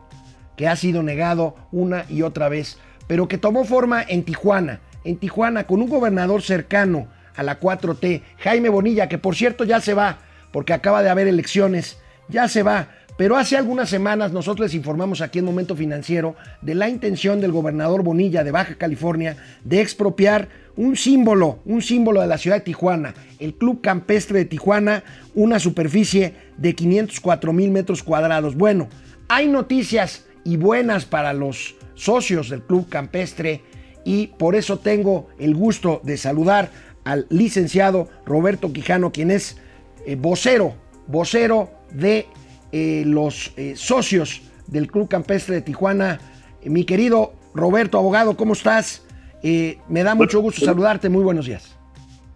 que 0.55 0.67
ha 0.67 0.75
sido 0.75 1.03
negado 1.03 1.55
una 1.71 2.05
y 2.09 2.21
otra 2.21 2.49
vez, 2.49 2.77
pero 3.07 3.27
que 3.27 3.37
tomó 3.37 3.63
forma 3.63 4.03
en 4.07 4.23
Tijuana, 4.23 4.81
en 5.03 5.17
Tijuana 5.17 5.65
con 5.65 5.81
un 5.81 5.89
gobernador 5.89 6.41
cercano 6.41 7.07
a 7.35 7.43
la 7.43 7.59
4T, 7.59 8.21
Jaime 8.39 8.69
Bonilla, 8.69 9.09
que 9.09 9.17
por 9.17 9.35
cierto 9.35 9.63
ya 9.63 9.79
se 9.81 9.93
va, 9.93 10.19
porque 10.51 10.73
acaba 10.73 11.03
de 11.03 11.09
haber 11.09 11.27
elecciones, 11.27 11.97
ya 12.29 12.47
se 12.47 12.63
va, 12.63 12.89
pero 13.17 13.35
hace 13.35 13.57
algunas 13.57 13.89
semanas 13.89 14.31
nosotros 14.31 14.67
les 14.67 14.75
informamos 14.75 15.21
aquí 15.21 15.39
en 15.39 15.45
Momento 15.45 15.75
Financiero 15.75 16.35
de 16.61 16.75
la 16.75 16.87
intención 16.87 17.41
del 17.41 17.51
gobernador 17.51 18.03
Bonilla 18.03 18.43
de 18.43 18.51
Baja 18.51 18.75
California 18.75 19.35
de 19.63 19.81
expropiar 19.81 20.49
un 20.75 20.95
símbolo, 20.95 21.59
un 21.65 21.81
símbolo 21.81 22.21
de 22.21 22.27
la 22.27 22.37
ciudad 22.37 22.57
de 22.57 22.61
Tijuana, 22.61 23.15
el 23.39 23.55
Club 23.55 23.81
Campestre 23.81 24.39
de 24.39 24.45
Tijuana, 24.45 25.03
una 25.33 25.59
superficie 25.59 26.35
de 26.57 26.75
504 26.75 27.51
mil 27.51 27.71
metros 27.71 28.03
cuadrados. 28.03 28.55
Bueno, 28.55 28.87
hay 29.27 29.47
noticias 29.47 30.25
y 30.43 30.57
buenas 30.57 31.05
para 31.05 31.33
los 31.33 31.75
socios 31.95 32.49
del 32.49 32.61
Club 32.61 32.87
Campestre 32.87 33.63
y 34.05 34.27
por 34.27 34.55
eso 34.55 34.77
tengo 34.77 35.27
el 35.39 35.55
gusto 35.55 35.99
de 36.03 36.17
saludar 36.17 36.69
al 37.03 37.25
licenciado 37.29 38.09
Roberto 38.25 38.71
Quijano, 38.71 39.11
quien 39.11 39.31
es 39.31 39.57
eh, 40.05 40.15
vocero, 40.15 40.75
vocero 41.07 41.71
de 41.91 42.27
eh, 42.71 43.03
los 43.05 43.53
eh, 43.57 43.73
socios 43.75 44.41
del 44.67 44.91
Club 44.91 45.07
Campestre 45.07 45.55
de 45.55 45.61
Tijuana. 45.61 46.19
mi 46.65 46.83
querido 46.83 47.33
Roberto, 47.53 47.97
abogado, 47.97 48.37
¿cómo 48.37 48.53
estás? 48.53 49.03
Eh, 49.43 49.77
me 49.89 50.03
da 50.03 50.15
mucho 50.15 50.39
gusto 50.39 50.63
saludarte. 50.63 51.09
Muy 51.09 51.23
buenos 51.23 51.45
días. 51.45 51.77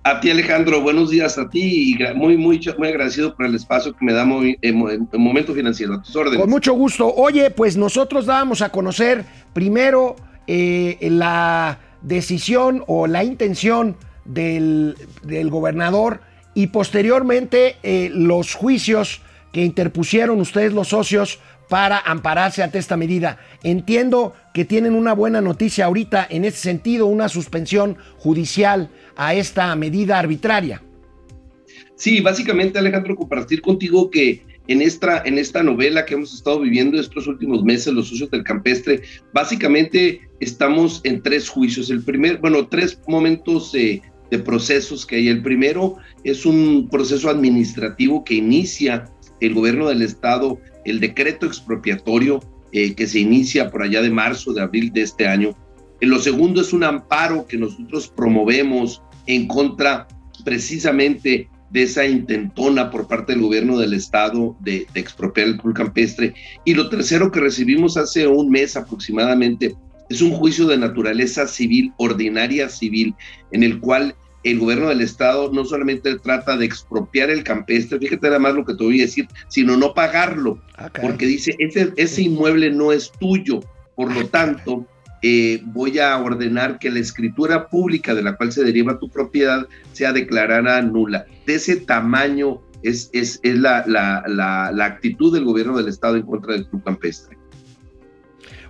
A 0.04 0.20
ti, 0.20 0.32
Alejandro, 0.32 0.82
buenos 0.82 1.12
días 1.12 1.38
a 1.38 1.48
ti 1.48 1.92
y 1.92 2.14
muy, 2.16 2.36
muy, 2.36 2.60
muy 2.78 2.88
agradecido 2.88 3.36
por 3.36 3.46
el 3.46 3.54
espacio 3.54 3.96
que 3.96 4.04
me 4.04 4.14
da 4.14 4.24
en, 4.24 5.08
Momento 5.14 5.54
Financiero. 5.54 5.94
A 5.94 6.02
tus 6.02 6.16
órdenes. 6.16 6.40
Con 6.40 6.50
mucho 6.50 6.74
gusto. 6.74 7.14
Oye, 7.14 7.52
pues 7.52 7.78
nosotros 7.78 8.26
dábamos 8.26 8.64
a 8.64 8.70
conocer 8.70 9.26
primero 9.54 10.16
eh, 10.48 10.98
la 11.02 11.80
decisión 12.02 12.84
o 12.88 13.06
la 13.06 13.24
intención 13.24 13.96
del, 14.26 14.96
gobernador 15.52 16.22
y 16.56 16.68
posteriormente 16.68 17.76
eh, 17.84 18.10
los 18.12 18.56
juicios 18.56 19.22
que 19.52 19.64
interpusieron 19.64 20.40
ustedes 20.40 20.74
los 20.74 20.90
socios 20.90 21.40
para 21.70 22.00
ampararse 22.00 22.64
ante 22.64 22.80
esta 22.80 22.98
medida. 22.98 23.40
Entiendo 23.64 24.34
que 24.54 24.66
tienen 24.66 24.94
una 24.94 25.14
buena 25.14 25.40
noticia 25.40 25.86
ahorita 25.86 26.28
en 26.30 26.44
ese 26.44 26.58
sentido, 26.58 27.06
una 27.06 27.30
suspensión 27.30 27.98
judicial 28.18 28.90
a 29.16 29.36
esta 29.36 29.74
medida 29.76 30.20
arbitraria. 30.20 30.82
Sí, 31.96 32.20
básicamente 32.20 32.78
Alejandro, 32.78 33.16
compartir 33.16 33.62
contigo 33.62 34.10
que 34.12 34.44
en 34.68 34.82
esta, 34.82 35.22
en 35.26 35.38
esta 35.38 35.64
novela 35.64 36.06
que 36.06 36.16
hemos 36.16 36.34
estado 36.34 36.60
viviendo 36.60 37.00
estos 37.00 37.28
últimos 37.28 37.64
meses, 37.64 37.94
los 37.94 38.10
socios 38.10 38.30
del 38.32 38.44
campestre, 38.44 39.02
básicamente 39.34 40.22
estamos 40.40 41.00
en 41.04 41.22
tres 41.22 41.48
juicios. 41.48 41.90
El 41.90 42.04
primer, 42.04 42.40
bueno, 42.40 42.68
tres 42.68 43.00
momentos 43.08 43.72
de 43.72 44.02
procesos 44.40 45.06
que 45.06 45.18
hay. 45.18 45.28
El 45.28 45.42
primero 45.42 45.98
es 46.24 46.46
un 46.46 46.90
proceso 46.90 47.30
administrativo 47.30 48.24
que 48.24 48.36
inicia 48.36 49.06
el 49.42 49.54
gobierno 49.54 49.90
del 49.90 50.02
estado 50.02 50.60
el 50.86 51.00
decreto 51.00 51.46
expropiatorio 51.46 52.42
eh, 52.72 52.94
que 52.96 53.08
se 53.08 53.20
inicia 53.20 53.70
por 53.70 53.84
allá 53.84 54.02
de 54.02 54.10
marzo, 54.10 54.54
de 54.54 54.62
abril 54.62 54.92
de 54.94 55.02
este 55.02 55.28
año. 55.28 55.56
En 56.00 56.10
lo 56.10 56.20
segundo 56.20 56.62
es 56.62 56.74
un 56.74 56.84
amparo 56.84 57.46
que 57.46 57.58
nosotros 57.58 58.08
promovemos 58.08 59.02
en 59.28 59.48
contra 59.48 60.08
precisamente 60.44 61.50
de 61.70 61.84
esa 61.84 62.06
intentona 62.06 62.90
por 62.90 63.08
parte 63.08 63.34
del 63.34 63.42
gobierno 63.42 63.78
del 63.78 63.94
estado 63.94 64.56
de, 64.60 64.88
expropiar 64.94 65.48
el 65.48 65.58
pool 65.58 65.74
campestre. 65.74 66.34
Y 66.66 66.74
lo 66.74 66.90
tercero 66.90 67.32
que 67.32 67.40
recibimos 67.40 67.98
hace 67.98 68.28
un 68.28 68.50
mes 68.50 68.76
aproximadamente 68.76 69.76
es 70.10 70.22
un 70.22 70.32
juicio 70.32 70.68
de 70.68 70.78
naturaleza 70.78 71.48
civil, 71.48 71.94
ordinaria 71.98 72.68
civil, 72.68 73.16
en 73.52 73.64
el 73.64 73.80
cual 73.80 74.16
el 74.44 74.60
gobierno 74.60 74.90
del 74.90 75.02
estado 75.02 75.52
no 75.52 75.66
solamente 75.66 76.18
trata 76.20 76.58
de 76.58 76.66
expropiar 76.66 77.30
el 77.30 77.44
campestre, 77.44 78.00
fíjate 78.00 78.28
nada 78.28 78.40
más 78.40 78.54
lo 78.54 78.66
que 78.66 78.74
te 78.74 78.84
voy 78.84 79.00
a 79.00 79.06
decir, 79.06 79.28
sino 79.48 79.78
no 79.78 79.94
pagarlo, 79.94 80.60
ah, 80.78 80.90
porque 81.02 81.26
dice, 81.26 81.56
ese, 81.60 81.94
ese 81.96 82.24
inmueble 82.24 82.72
no 82.72 82.92
es 82.92 83.12
tuyo, 83.20 83.62
por 83.96 84.14
lo 84.14 84.28
tanto, 84.28 84.88
eh, 85.22 85.62
voy 85.66 86.00
a 86.00 86.18
ordenar 86.18 86.80
que 86.80 86.90
la 86.90 87.00
escritura 87.00 87.70
pública 87.70 88.16
de 88.16 88.24
la 88.24 88.36
cual 88.36 88.52
se 88.52 88.64
deriva 88.64 88.98
tu 88.98 89.10
propiedad 89.10 89.68
sea 89.92 90.14
declarada 90.14 90.82
nula. 90.82 91.26
De 91.46 91.56
ese 91.56 91.76
tamaño 91.76 92.60
es, 92.82 93.12
es, 93.14 93.40
es 93.44 93.58
la, 93.60 93.84
la, 93.86 94.24
la, 94.28 94.86
actitud 94.86 95.32
del 95.32 95.46
gobierno 95.46 95.78
del 95.78 95.90
estado 95.90 96.16
en 96.16 96.24
contra 96.24 96.54
del 96.54 96.68
club 96.68 96.84
campestre. 96.84 97.38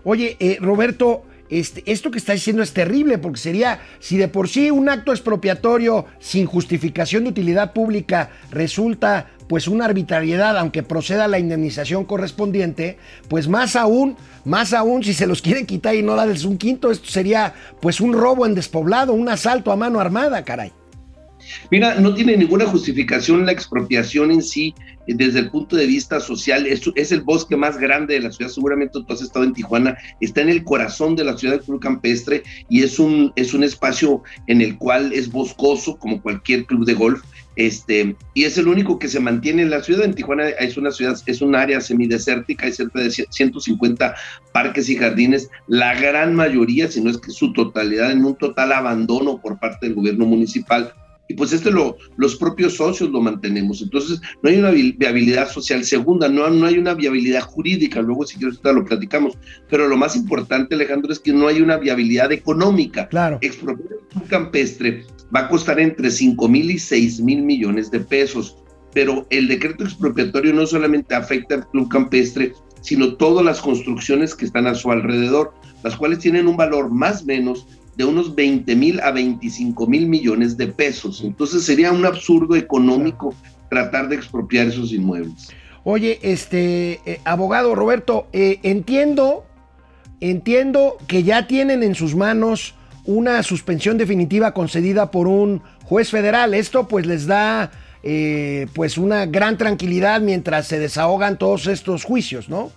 Oye, 0.04 0.36
eh, 0.40 0.58
Roberto, 0.60 1.24
este, 1.52 1.84
esto 1.86 2.12
que 2.12 2.18
está 2.18 2.34
diciendo 2.34 2.64
es 2.64 2.74
terrible 2.74 3.18
porque 3.18 3.40
sería, 3.40 3.82
si 4.00 4.18
de 4.18 4.30
por 4.30 4.48
sí 4.48 4.72
un 4.72 4.90
acto 4.90 5.12
expropiatorio 5.12 6.06
sin 6.20 6.46
justificación 6.46 7.26
de 7.26 7.32
utilidad 7.32 7.74
pública 7.74 8.30
resulta 8.52 9.28
pues 9.50 9.68
una 9.68 9.84
arbitrariedad, 9.84 10.58
aunque 10.58 10.82
proceda 10.82 11.28
la 11.28 11.38
indemnización 11.38 12.06
correspondiente, 12.06 12.98
pues 13.28 13.50
más 13.50 13.76
aún, 13.76 14.16
más 14.46 14.72
aún 14.74 15.04
si 15.04 15.14
se 15.14 15.28
los 15.28 15.42
quieren 15.42 15.66
quitar 15.66 15.94
y 15.94 16.04
no 16.04 16.16
darles 16.16 16.46
un 16.46 16.58
quinto, 16.58 16.90
esto 16.90 17.10
sería 17.10 17.54
pues 17.82 18.00
un 18.00 18.14
robo 18.14 18.46
en 18.46 18.56
despoblado, 18.56 19.12
un 19.12 19.28
asalto 19.28 19.74
a 19.74 19.76
mano 19.76 20.00
armada, 20.00 20.46
caray. 20.46 20.72
Mira, 21.70 21.96
no 21.96 22.14
tiene 22.14 22.38
ninguna 22.38 22.66
justificación 22.66 23.46
la 23.46 23.52
expropiación 23.52 24.32
en 24.32 24.42
sí 24.42 24.74
eh, 25.08 25.14
desde 25.16 25.40
el 25.40 25.50
punto 25.50 25.76
de 25.76 25.86
vista 25.86 26.20
social. 26.20 26.66
Es, 26.68 26.82
es 26.96 27.12
el 27.12 27.22
bosque 27.22 27.56
más 27.56 27.78
grande 27.78 28.16
de 28.16 28.22
la 28.22 28.32
ciudad, 28.32 28.52
seguramente 28.52 29.00
tú 29.06 29.14
has 29.14 29.22
estado 29.22 29.46
en 29.46 29.54
Tijuana, 29.54 29.98
está 30.20 30.42
en 30.42 30.50
el 30.50 30.64
corazón 30.64 31.16
de 31.16 31.24
la 31.24 31.38
ciudad 31.38 31.56
del 31.56 31.64
Club 31.64 31.80
Campestre 31.80 32.44
y 32.70 32.84
es 32.84 33.00
un, 33.00 33.32
es 33.36 33.54
un 33.54 33.64
espacio 33.64 34.24
en 34.48 34.62
el 34.62 34.78
cual 34.78 35.14
es 35.14 35.32
boscoso 35.32 35.98
como 35.98 36.22
cualquier 36.22 36.66
club 36.66 36.86
de 36.86 36.94
golf. 36.94 37.22
Este, 37.58 38.16
y 38.34 38.46
es 38.46 38.58
el 38.58 38.70
único 38.70 38.98
que 38.98 39.10
se 39.10 39.20
mantiene 39.20 39.64
en 39.64 39.70
la 39.70 39.84
ciudad. 39.84 40.06
En 40.06 40.16
Tijuana 40.16 40.50
es 40.50 40.78
una 40.78 40.92
ciudad, 40.92 41.18
es 41.26 41.42
un 41.42 41.56
área 41.56 41.82
semidesértica, 41.82 42.66
hay 42.66 42.72
cerca 42.72 43.02
de 43.02 43.12
150 43.12 44.16
parques 44.54 44.90
y 44.90 44.96
jardines, 44.96 45.50
la 45.68 45.94
gran 46.00 46.34
mayoría, 46.34 46.90
si 46.90 47.02
no 47.02 47.10
es 47.10 47.18
que 47.18 47.32
su 47.32 47.54
totalidad, 47.54 48.12
en 48.12 48.24
un 48.24 48.36
total 48.36 48.72
abandono 48.72 49.40
por 49.42 49.60
parte 49.60 49.88
del 49.88 49.96
gobierno 49.96 50.26
municipal 50.26 50.94
y 51.32 51.34
pues 51.34 51.54
este 51.54 51.72
lo, 51.72 51.96
los 52.18 52.36
propios 52.36 52.76
socios 52.76 53.10
lo 53.10 53.22
mantenemos. 53.22 53.82
Entonces, 53.82 54.20
no 54.44 54.50
hay 54.50 54.58
una 54.58 54.72
viabilidad 54.72 55.50
social. 55.50 55.86
Segunda, 55.86 56.28
no, 56.28 56.50
no 56.50 56.66
hay 56.66 56.78
una 56.78 56.94
viabilidad 56.94 57.40
jurídica. 57.40 58.02
Luego, 58.02 58.28
si 58.28 58.38
quieres, 58.38 58.60
lo 58.62 58.84
platicamos. 58.84 59.38
Pero 59.70 59.88
lo 59.88 59.96
más 59.96 60.18
importante, 60.18 60.76
Alejandro, 60.76 61.14
es 61.14 61.20
que 61.20 61.32
no 61.32 61.48
hay 61.48 61.62
una 61.62 61.78
viabilidad 61.78 62.34
económica. 62.34 63.08
Claro. 63.08 63.38
Expropiar 63.40 64.00
un 64.14 64.28
campestre 64.28 65.06
va 65.34 65.42
a 65.42 65.48
costar 65.48 65.80
entre 65.80 66.12
5 66.12 66.50
mil 66.50 66.70
y 66.70 66.78
6 66.78 67.22
mil 67.22 67.44
millones 67.44 67.90
de 67.90 68.02
pesos. 68.02 68.58
Pero 68.94 69.26
el 69.30 69.48
decreto 69.48 69.86
expropiatorio 69.86 70.52
no 70.52 70.68
solamente 70.68 71.16
afecta 71.16 71.56
al 71.56 71.70
club 71.70 71.88
campestre, 71.88 72.52
sino 72.82 73.16
todas 73.16 73.46
las 73.46 73.62
construcciones 73.62 74.36
que 74.36 74.44
están 74.44 74.68
a 74.68 74.76
su 74.76 74.92
alrededor, 74.92 75.54
las 75.82 75.96
cuales 75.96 76.20
tienen 76.20 76.50
un 76.50 76.58
valor 76.58 76.92
más 76.92 77.22
o 77.22 77.26
menos 77.28 77.68
de 78.02 78.06
unos 78.06 78.34
20 78.34 78.76
mil 78.76 79.00
a 79.02 79.12
25 79.12 79.86
mil 79.86 80.08
millones 80.08 80.58
de 80.58 80.66
pesos. 80.66 81.22
Entonces 81.24 81.64
sería 81.64 81.92
un 81.92 82.04
absurdo 82.04 82.56
económico 82.56 83.36
tratar 83.70 84.10
de 84.10 84.16
expropiar 84.16 84.68
esos 84.68 84.92
inmuebles. 84.92 85.50
Oye, 85.84 86.18
este 86.24 87.00
eh, 87.06 87.22
abogado 87.26 87.76
Roberto, 87.76 88.28
eh, 88.34 88.60
entiendo, 88.64 89.46
entiendo 90.20 90.98
que 91.06 91.22
ya 91.22 91.46
tienen 91.46 91.84
en 91.84 91.94
sus 91.94 92.16
manos 92.16 92.74
una 93.06 93.44
suspensión 93.44 94.00
definitiva 94.00 94.56
concedida 94.56 95.12
por 95.12 95.28
un 95.28 95.62
juez 95.84 96.10
federal. 96.10 96.56
Esto 96.56 96.88
pues 96.88 97.06
les 97.06 97.28
da 97.28 97.70
eh, 98.02 98.66
pues 98.74 98.98
una 98.98 99.28
gran 99.28 99.60
tranquilidad 99.60 100.22
mientras 100.22 100.66
se 100.66 100.80
desahogan 100.80 101.38
todos 101.38 101.68
estos 101.68 102.04
juicios, 102.04 102.50
¿no? 102.50 102.72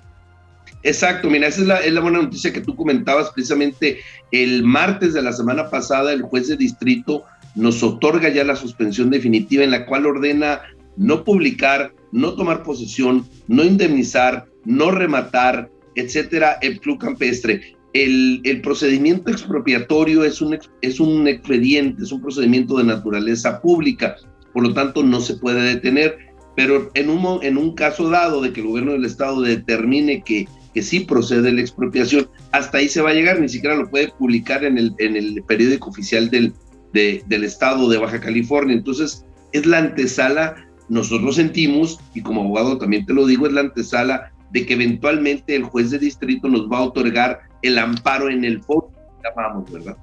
Exacto, 0.84 1.30
mira, 1.30 1.48
esa 1.48 1.62
es 1.62 1.66
la, 1.66 1.78
es 1.80 1.92
la, 1.94 2.00
buena 2.02 2.20
noticia 2.20 2.52
que 2.52 2.60
tú 2.60 2.76
comentabas 2.76 3.30
precisamente 3.30 4.00
el 4.30 4.62
martes 4.62 5.14
de 5.14 5.22
la 5.22 5.32
semana 5.32 5.70
pasada, 5.70 6.12
el 6.12 6.20
juez 6.20 6.46
de 6.48 6.58
distrito 6.58 7.24
nos 7.54 7.82
otorga 7.82 8.28
ya 8.28 8.44
la 8.44 8.54
suspensión 8.54 9.08
definitiva 9.08 9.64
en 9.64 9.70
la 9.70 9.86
cual 9.86 10.04
ordena 10.04 10.60
no 10.98 11.24
publicar, 11.24 11.94
no 12.12 12.34
tomar 12.34 12.62
posesión, 12.62 13.26
no 13.48 13.64
indemnizar, 13.64 14.44
no 14.66 14.90
rematar, 14.90 15.70
etcétera, 15.94 16.58
el 16.60 16.78
club 16.80 16.98
campestre. 16.98 17.74
El, 17.94 18.42
el 18.44 18.60
procedimiento 18.60 19.30
expropiatorio 19.30 20.22
es 20.22 20.42
un, 20.42 20.58
es 20.82 21.00
un 21.00 21.26
expediente, 21.28 22.02
es 22.02 22.12
un 22.12 22.20
procedimiento 22.20 22.76
de 22.76 22.84
naturaleza 22.84 23.62
pública, 23.62 24.16
por 24.52 24.64
lo 24.64 24.74
tanto 24.74 25.02
no 25.02 25.20
se 25.20 25.36
puede 25.36 25.62
detener, 25.62 26.18
pero 26.56 26.90
en 26.92 27.08
un, 27.08 27.42
en 27.42 27.56
un 27.56 27.74
caso 27.74 28.10
dado 28.10 28.42
de 28.42 28.52
que 28.52 28.60
el 28.60 28.66
gobierno 28.66 28.92
del 28.92 29.06
estado 29.06 29.40
determine 29.40 30.22
que 30.22 30.46
que 30.74 30.82
sí 30.82 31.00
procede 31.00 31.52
la 31.52 31.60
expropiación, 31.60 32.28
hasta 32.52 32.78
ahí 32.78 32.88
se 32.88 33.00
va 33.00 33.10
a 33.10 33.14
llegar, 33.14 33.40
ni 33.40 33.48
siquiera 33.48 33.76
lo 33.76 33.88
puede 33.88 34.08
publicar 34.08 34.64
en 34.64 34.76
el, 34.76 34.94
en 34.98 35.16
el 35.16 35.42
periódico 35.44 35.88
oficial 35.88 36.28
del, 36.28 36.52
del 36.92 37.44
estado 37.44 37.88
de 37.88 37.98
Baja 37.98 38.20
California. 38.20 38.74
Entonces, 38.74 39.24
es 39.52 39.64
la 39.66 39.78
antesala, 39.78 40.56
nosotros 40.88 41.36
sentimos, 41.36 42.00
y 42.12 42.22
como 42.22 42.42
abogado 42.42 42.76
también 42.76 43.06
te 43.06 43.14
lo 43.14 43.26
digo, 43.26 43.46
es 43.46 43.52
la 43.52 43.60
antesala 43.62 44.32
de 44.50 44.66
que 44.66 44.74
eventualmente 44.74 45.54
el 45.54 45.62
juez 45.62 45.90
de 45.90 45.98
distrito 45.98 46.48
nos 46.48 46.70
va 46.70 46.78
a 46.78 46.82
otorgar 46.82 47.40
el 47.62 47.78
amparo 47.78 48.28
en 48.28 48.44
el 48.44 48.62
fondo, 48.62 48.92
llamamos, 49.22 49.70
¿verdad? 49.70 49.96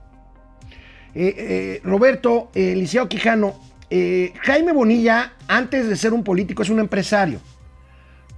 Eh, 1.13 1.36
eh, 1.38 1.82
Roberto, 1.84 2.49
eh, 2.55 2.74
Liceo 2.76 3.07
Quijano, 3.09 3.55
eh, 3.89 4.34
Jaime 4.41 4.72
Bonilla, 4.72 5.34
antes 5.47 5.89
de 5.89 5.97
ser 5.97 6.13
un 6.13 6.24
político, 6.24 6.63
es 6.63 6.69
un 6.69 6.80
empresario. 6.80 7.39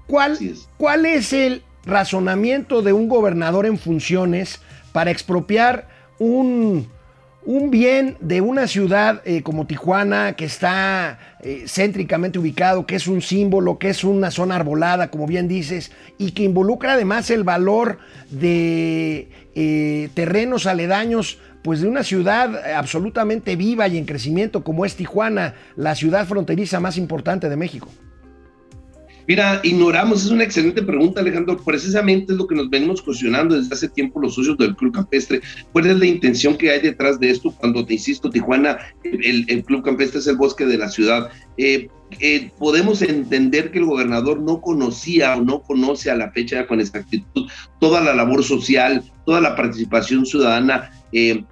¿Cuál 0.07 0.37
¿Cuál 0.77 1.05
es 1.05 1.31
el 1.31 1.61
razonamiento 1.85 2.81
de 2.81 2.93
un 2.93 3.07
gobernador 3.07 3.65
en 3.65 3.77
funciones 3.77 4.61
para 4.91 5.11
expropiar 5.11 5.87
un, 6.19 6.87
un 7.45 7.71
bien 7.71 8.17
de 8.21 8.41
una 8.41 8.67
ciudad 8.67 9.21
eh, 9.25 9.41
como 9.41 9.67
Tijuana, 9.67 10.33
que 10.33 10.45
está 10.45 11.19
eh, 11.41 11.65
céntricamente 11.67 12.39
ubicado, 12.39 12.85
que 12.85 12.95
es 12.95 13.07
un 13.07 13.21
símbolo, 13.21 13.79
que 13.79 13.89
es 13.89 14.03
una 14.03 14.31
zona 14.31 14.55
arbolada, 14.55 15.09
como 15.09 15.27
bien 15.27 15.47
dices, 15.47 15.91
y 16.17 16.31
que 16.31 16.43
involucra 16.43 16.93
además 16.93 17.29
el 17.29 17.43
valor 17.43 17.99
de 18.29 19.29
eh, 19.55 20.09
terrenos 20.13 20.65
aledaños, 20.65 21.39
pues 21.63 21.81
de 21.81 21.87
una 21.87 22.03
ciudad 22.03 22.73
absolutamente 22.73 23.55
viva 23.55 23.87
y 23.87 23.97
en 23.97 24.05
crecimiento 24.05 24.63
como 24.63 24.85
es 24.85 24.95
Tijuana, 24.95 25.55
la 25.75 25.95
ciudad 25.95 26.27
fronteriza 26.27 26.79
más 26.79 26.97
importante 26.97 27.49
de 27.49 27.55
México. 27.55 27.89
Mira, 29.27 29.61
ignoramos, 29.63 30.25
es 30.25 30.31
una 30.31 30.43
excelente 30.43 30.81
pregunta, 30.81 31.21
Alejandro. 31.21 31.57
Precisamente 31.57 32.33
es 32.33 32.37
lo 32.37 32.47
que 32.47 32.55
nos 32.55 32.69
venimos 32.69 33.01
cuestionando 33.01 33.55
desde 33.55 33.73
hace 33.73 33.89
tiempo 33.89 34.19
los 34.19 34.35
socios 34.35 34.57
del 34.57 34.75
Club 34.75 34.93
Campestre. 34.93 35.41
¿Cuál 35.71 35.87
es 35.87 35.97
la 35.97 36.05
intención 36.05 36.57
que 36.57 36.71
hay 36.71 36.81
detrás 36.81 37.19
de 37.19 37.29
esto? 37.29 37.51
Cuando 37.51 37.85
te 37.85 37.93
insisto, 37.93 38.29
Tijuana, 38.29 38.77
el, 39.03 39.63
Club 39.63 39.83
Campestre 39.83 40.19
es 40.19 40.27
el 40.27 40.35
bosque 40.35 40.65
de 40.65 40.77
la 40.77 40.89
ciudad. 40.89 41.29
Eh, 41.57 41.87
eh, 42.19 42.51
podemos 42.59 43.01
entender 43.01 43.71
que 43.71 43.79
el 43.79 43.85
gobernador 43.85 44.39
no 44.41 44.61
conocía 44.61 45.35
o 45.35 45.41
no 45.41 45.61
conoce 45.61 46.11
a 46.11 46.15
la 46.15 46.31
fecha 46.31 46.67
con 46.67 46.79
exactitud 46.79 47.47
toda 47.79 48.01
la 48.01 48.13
labor 48.13 48.43
social, 48.43 49.03
toda 49.25 49.41
la 49.41 49.55
participación 49.55 50.25
ciudadana. 50.25 50.91
Eh, 51.11 51.43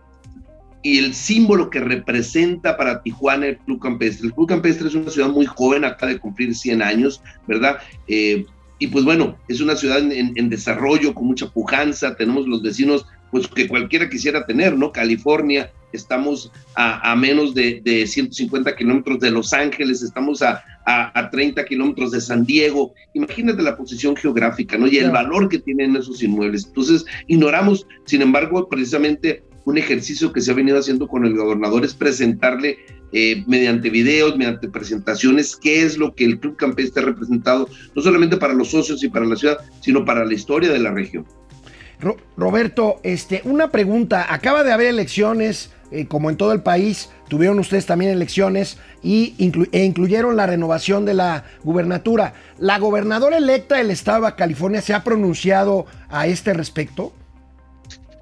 y 0.84 0.98
el 0.98 1.14
símbolo 1.14 1.70
que 1.70 1.80
representa 1.80 2.78
para 2.78 3.02
Tijuana 3.02 3.48
el 3.48 3.58
Club 3.58 3.80
Campestre. 3.80 4.28
El 4.28 4.34
Club 4.34 4.48
Campestre 4.48 4.88
es 4.88 4.96
una 4.96 5.12
ciudad 5.12 5.30
muy 5.30 5.46
joven, 5.46 5.86
acaba 5.86 6.12
de 6.12 6.20
cumplir 6.20 6.56
100 6.56 6.82
años, 6.82 7.22
¿verdad? 7.48 7.78
Eh, 8.08 8.46
y 8.80 8.88
pues 8.88 9.06
bueno, 9.06 9.38
es 9.48 9.62
una 9.62 9.76
ciudad 9.76 10.00
en, 10.00 10.50
desarrollo, 10.50 11.14
con 11.14 11.28
mucha 11.28 11.48
pujanza, 11.48 12.16
tenemos 12.16 12.48
los 12.48 12.64
vecinos 12.64 13.06
pues 13.30 13.48
que 13.48 13.68
cualquiera 13.68 14.10
quisiera 14.10 14.44
tener, 14.46 14.76
¿no? 14.76 14.92
California, 14.92 15.72
estamos 15.94 16.52
a, 16.76 17.16
menos 17.16 17.54
de, 17.54 18.06
150 18.08 18.76
kilómetros 18.76 19.20
de 19.20 19.30
Los 19.30 19.54
Ángeles, 19.54 20.02
estamos 20.02 20.42
a, 20.42 20.64
a, 20.86 21.30
30 21.30 21.64
kilómetros 21.66 22.12
de 22.12 22.22
San 22.22 22.44
Diego. 22.44 22.94
Imagínate 23.14 23.62
la 23.62 23.78
posición 23.78 24.16
geográfica, 24.16 24.78
¿no? 24.80 24.88
Y 24.88 24.98
el 24.98 25.12
valor 25.12 25.48
que 25.48 25.60
tienen 25.60 25.96
esos 25.96 26.24
inmuebles. 26.24 26.66
Entonces, 26.66 27.06
ignoramos, 27.28 27.86
sin 28.06 28.24
embargo, 28.24 28.68
precisamente 28.68 29.44
un 29.66 29.78
ejercicio 29.78 30.34
que 30.34 30.42
se 30.42 30.52
ha 30.52 30.56
venido 30.56 30.80
haciendo 30.80 31.08
con 31.08 31.26
el 31.26 31.36
gobernador 31.36 31.86
es 31.86 31.94
presentarle 31.94 32.78
eh, 33.14 33.44
mediante 33.48 33.90
videos, 33.90 34.38
mediante 34.38 34.70
presentaciones, 34.70 35.56
qué 35.56 35.84
es 35.84 35.98
lo 35.98 36.16
que 36.16 36.26
el 36.26 36.40
Club 36.40 36.56
Campestre 36.56 37.04
ha 37.04 37.06
representado, 37.08 37.68
no 37.96 38.02
solamente 38.02 38.38
para 38.38 38.54
los 38.54 38.70
socios 38.70 39.04
y 39.04 39.10
para 39.10 39.26
la 39.26 39.36
ciudad, 39.36 39.58
sino 39.82 40.06
para 40.06 40.26
la 40.26 40.34
historia 40.34 40.72
de 40.72 40.80
la 40.80 40.92
región. 40.92 41.26
Roberto, 42.36 43.00
este, 43.04 43.42
una 43.46 43.70
pregunta. 43.70 44.34
Acaba 44.34 44.64
de 44.64 44.72
haber 44.72 44.88
elecciones, 44.88 45.72
eh, 45.92 46.08
como 46.08 46.30
en 46.30 46.38
todo 46.38 46.52
el 46.54 46.62
país, 46.62 47.10
tuvieron 47.28 47.60
ustedes 47.60 47.86
también 47.86 48.12
elecciones 48.12 48.78
y 49.04 49.36
e 49.72 49.84
incluyeron 49.84 50.36
la 50.36 50.48
renovación 50.48 51.06
de 51.06 51.14
la 51.14 51.44
gubernatura. 51.64 52.34
¿La 52.58 52.80
gobernadora 52.80 53.38
electa 53.38 53.78
del 53.78 53.92
estado 53.92 54.26
de 54.26 54.36
California 54.36 54.82
se 54.82 54.94
ha 54.94 55.04
pronunciado 55.04 55.86
a 56.10 56.28
este 56.28 56.54
respecto? 56.54 57.14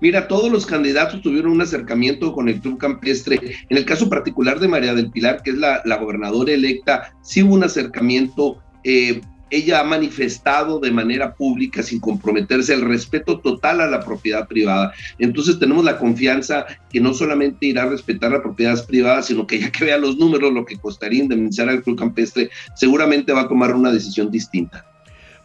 Mira, 0.02 0.28
todos 0.28 0.52
los 0.52 0.66
candidatos 0.66 1.22
tuvieron 1.22 1.52
un 1.52 1.62
acercamiento 1.62 2.34
con 2.34 2.50
el 2.50 2.60
Club 2.62 2.78
Campestre. 2.78 3.40
En 3.70 3.78
el 3.78 3.86
caso 3.86 4.10
particular 4.10 4.60
de 4.60 4.68
María 4.68 4.94
del 4.94 5.12
Pilar, 5.12 5.42
que 5.44 5.52
es 5.52 5.58
la, 5.58 5.98
gobernadora 6.00 6.54
electa, 6.54 7.14
sí 7.22 7.44
hubo 7.44 7.56
un 7.56 7.64
acercamiento. 7.64 8.62
Eh, 8.84 9.22
ella 9.52 9.80
ha 9.80 9.84
manifestado 9.84 10.80
de 10.80 10.92
manera 10.92 11.34
pública, 11.34 11.82
sin 11.82 12.00
comprometerse, 12.00 12.74
el 12.74 12.82
respeto 12.82 13.40
total 13.40 13.82
a 13.82 13.88
la 13.88 14.00
propiedad 14.00 14.48
privada. 14.48 14.94
Entonces 15.18 15.60
tenemos 15.60 15.84
la 15.84 15.98
confianza 15.98 16.66
que 16.90 17.00
no 17.00 17.14
solamente 17.14 17.66
irá 17.66 17.84
a 17.84 17.90
respetar 17.90 18.32
la 18.32 18.44
propiedad 18.44 18.86
privada, 18.86 19.22
sino 19.22 19.48
que 19.48 19.60
ya 19.60 19.72
que 19.72 19.86
vea 19.86 19.98
los 19.98 20.18
números, 20.18 20.54
lo 20.54 20.66
que 20.66 20.78
costaría 20.78 21.24
indemnizar 21.24 21.68
al 21.68 21.84
Club 21.84 21.98
Campestre, 21.98 22.50
seguramente 22.76 23.34
va 23.34 23.42
a 23.42 23.48
tomar 23.48 23.74
una 23.74 23.92
decisión 23.92 24.30
distinta. 24.30 24.86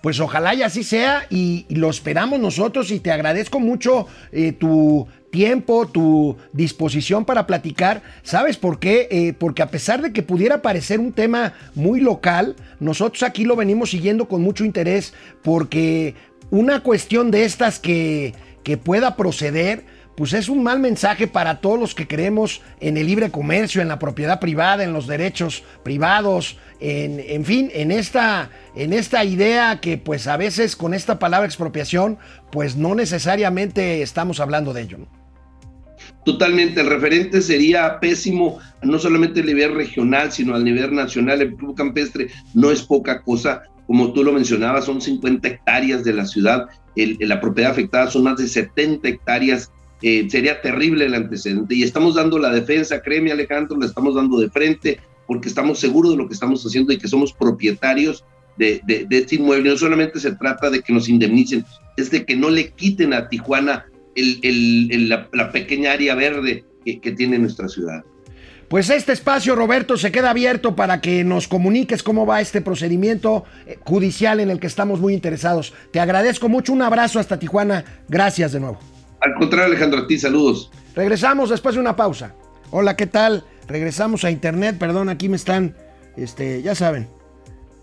Pues 0.04 0.20
ojalá 0.20 0.54
y 0.54 0.60
así 0.60 0.84
sea 0.84 1.26
y, 1.30 1.64
lo 1.70 1.88
esperamos 1.88 2.38
nosotros 2.38 2.90
y 2.90 3.00
te 3.00 3.10
agradezco 3.10 3.58
mucho 3.58 4.06
eh, 4.32 4.52
tu 4.52 5.08
tiempo, 5.30 5.86
tu 5.86 6.36
disposición 6.52 7.24
para 7.24 7.46
platicar. 7.46 8.02
¿Sabes 8.22 8.58
por 8.58 8.78
qué? 8.78 9.08
Eh, 9.10 9.32
porque 9.32 9.62
a 9.62 9.70
pesar 9.70 10.02
de 10.02 10.12
que 10.12 10.22
pudiera 10.22 10.60
parecer 10.60 11.00
un 11.00 11.14
tema 11.14 11.54
muy 11.74 12.00
local, 12.00 12.54
nosotros 12.80 13.22
aquí 13.22 13.46
lo 13.46 13.56
venimos 13.56 13.92
siguiendo 13.92 14.28
con 14.28 14.42
mucho 14.42 14.66
interés 14.66 15.14
porque 15.42 16.14
una 16.50 16.80
cuestión 16.80 17.30
de 17.30 17.46
estas 17.46 17.78
que, 17.78 18.34
que 18.62 18.76
pueda 18.76 19.16
proceder, 19.16 19.86
pues 20.16 20.32
es 20.32 20.48
un 20.48 20.62
mal 20.62 20.78
mensaje 20.78 21.26
para 21.26 21.60
todos 21.60 21.78
los 21.78 21.94
que 21.94 22.06
creemos 22.06 22.62
en 22.80 22.96
el 22.96 23.06
libre 23.06 23.30
comercio, 23.30 23.82
en 23.82 23.88
la 23.88 23.98
propiedad 23.98 24.40
privada, 24.40 24.84
en 24.84 24.92
los 24.92 25.06
derechos 25.06 25.64
privados, 25.82 26.58
en, 26.80 27.20
en, 27.20 27.44
fin, 27.44 27.70
en 27.72 27.90
esta, 27.90 28.50
en 28.76 28.92
esta 28.92 29.24
idea 29.24 29.80
que 29.80 29.98
pues 29.98 30.26
a 30.26 30.36
veces 30.36 30.76
con 30.76 30.94
esta 30.94 31.18
palabra 31.18 31.46
expropiación, 31.46 32.18
pues 32.52 32.76
no 32.76 32.94
necesariamente 32.94 34.02
estamos 34.02 34.40
hablando 34.40 34.72
de 34.72 34.82
ello. 34.82 34.98
Totalmente, 36.24 36.80
el 36.80 36.88
referente 36.88 37.42
sería 37.42 38.00
pésimo, 38.00 38.58
no 38.82 38.98
solamente 38.98 39.40
a 39.40 39.44
nivel 39.44 39.74
regional, 39.74 40.32
sino 40.32 40.54
a 40.54 40.58
nivel 40.58 40.94
nacional. 40.94 41.42
El 41.42 41.54
Club 41.54 41.76
Campestre 41.76 42.28
no 42.54 42.70
es 42.70 42.82
poca 42.82 43.22
cosa, 43.22 43.64
como 43.86 44.12
tú 44.12 44.24
lo 44.24 44.32
mencionabas, 44.32 44.86
son 44.86 45.02
50 45.02 45.46
hectáreas 45.46 46.02
de 46.04 46.14
la 46.14 46.24
ciudad, 46.24 46.66
la 46.96 47.40
propiedad 47.40 47.72
afectada 47.72 48.10
son 48.10 48.24
más 48.24 48.38
de 48.38 48.48
70 48.48 49.06
hectáreas 49.06 49.70
eh, 50.06 50.28
sería 50.28 50.60
terrible 50.60 51.06
el 51.06 51.14
antecedente. 51.14 51.74
Y 51.74 51.82
estamos 51.82 52.14
dando 52.14 52.38
la 52.38 52.50
defensa, 52.50 53.00
créeme 53.00 53.32
Alejandro, 53.32 53.78
la 53.78 53.86
estamos 53.86 54.14
dando 54.14 54.38
de 54.38 54.50
frente 54.50 55.00
porque 55.26 55.48
estamos 55.48 55.78
seguros 55.78 56.12
de 56.12 56.18
lo 56.18 56.28
que 56.28 56.34
estamos 56.34 56.62
haciendo 56.62 56.92
y 56.92 56.98
que 56.98 57.08
somos 57.08 57.32
propietarios 57.32 58.22
de, 58.58 58.82
este 59.08 59.36
inmueble. 59.36 59.70
No 59.70 59.78
solamente 59.78 60.20
se 60.20 60.32
trata 60.32 60.68
de 60.68 60.82
que 60.82 60.92
nos 60.92 61.08
indemnicen, 61.08 61.64
es 61.96 62.10
de 62.10 62.26
que 62.26 62.36
no 62.36 62.50
le 62.50 62.72
quiten 62.72 63.14
a 63.14 63.30
Tijuana 63.30 63.86
el, 64.14 65.08
la, 65.08 65.50
pequeña 65.50 65.92
área 65.92 66.14
verde 66.14 66.66
que, 66.84 67.00
que 67.00 67.12
tiene 67.12 67.38
nuestra 67.38 67.66
ciudad. 67.68 68.04
Pues 68.68 68.90
este 68.90 69.12
espacio, 69.12 69.56
Roberto, 69.56 69.96
se 69.96 70.12
queda 70.12 70.28
abierto 70.28 70.76
para 70.76 71.00
que 71.00 71.24
nos 71.24 71.48
comuniques 71.48 72.02
cómo 72.02 72.26
va 72.26 72.42
este 72.42 72.60
procedimiento 72.60 73.44
eh, 73.66 73.78
judicial 73.82 74.40
en 74.40 74.50
el 74.50 74.60
que 74.60 74.66
estamos 74.66 75.00
muy 75.00 75.14
interesados. 75.14 75.72
Te 75.92 76.00
agradezco 76.00 76.50
mucho, 76.50 76.74
un 76.74 76.82
abrazo 76.82 77.18
hasta 77.18 77.38
Tijuana. 77.38 77.86
Gracias 78.06 78.52
de 78.52 78.60
nuevo. 78.60 78.93
Al 79.24 79.34
contrario, 79.34 79.68
Alejandro, 79.68 80.00
a 80.00 80.06
ti 80.06 80.18
saludos. 80.18 80.70
Regresamos 80.94 81.48
después 81.48 81.74
de 81.74 81.80
una 81.80 81.96
pausa. 81.96 82.34
Hola, 82.70 82.94
¿qué 82.94 83.06
tal? 83.06 83.46
Regresamos 83.66 84.22
a 84.24 84.30
internet, 84.30 84.76
perdón, 84.78 85.08
aquí 85.08 85.30
me 85.30 85.36
están, 85.36 85.74
este, 86.18 86.60
ya 86.60 86.74
saben, 86.74 87.08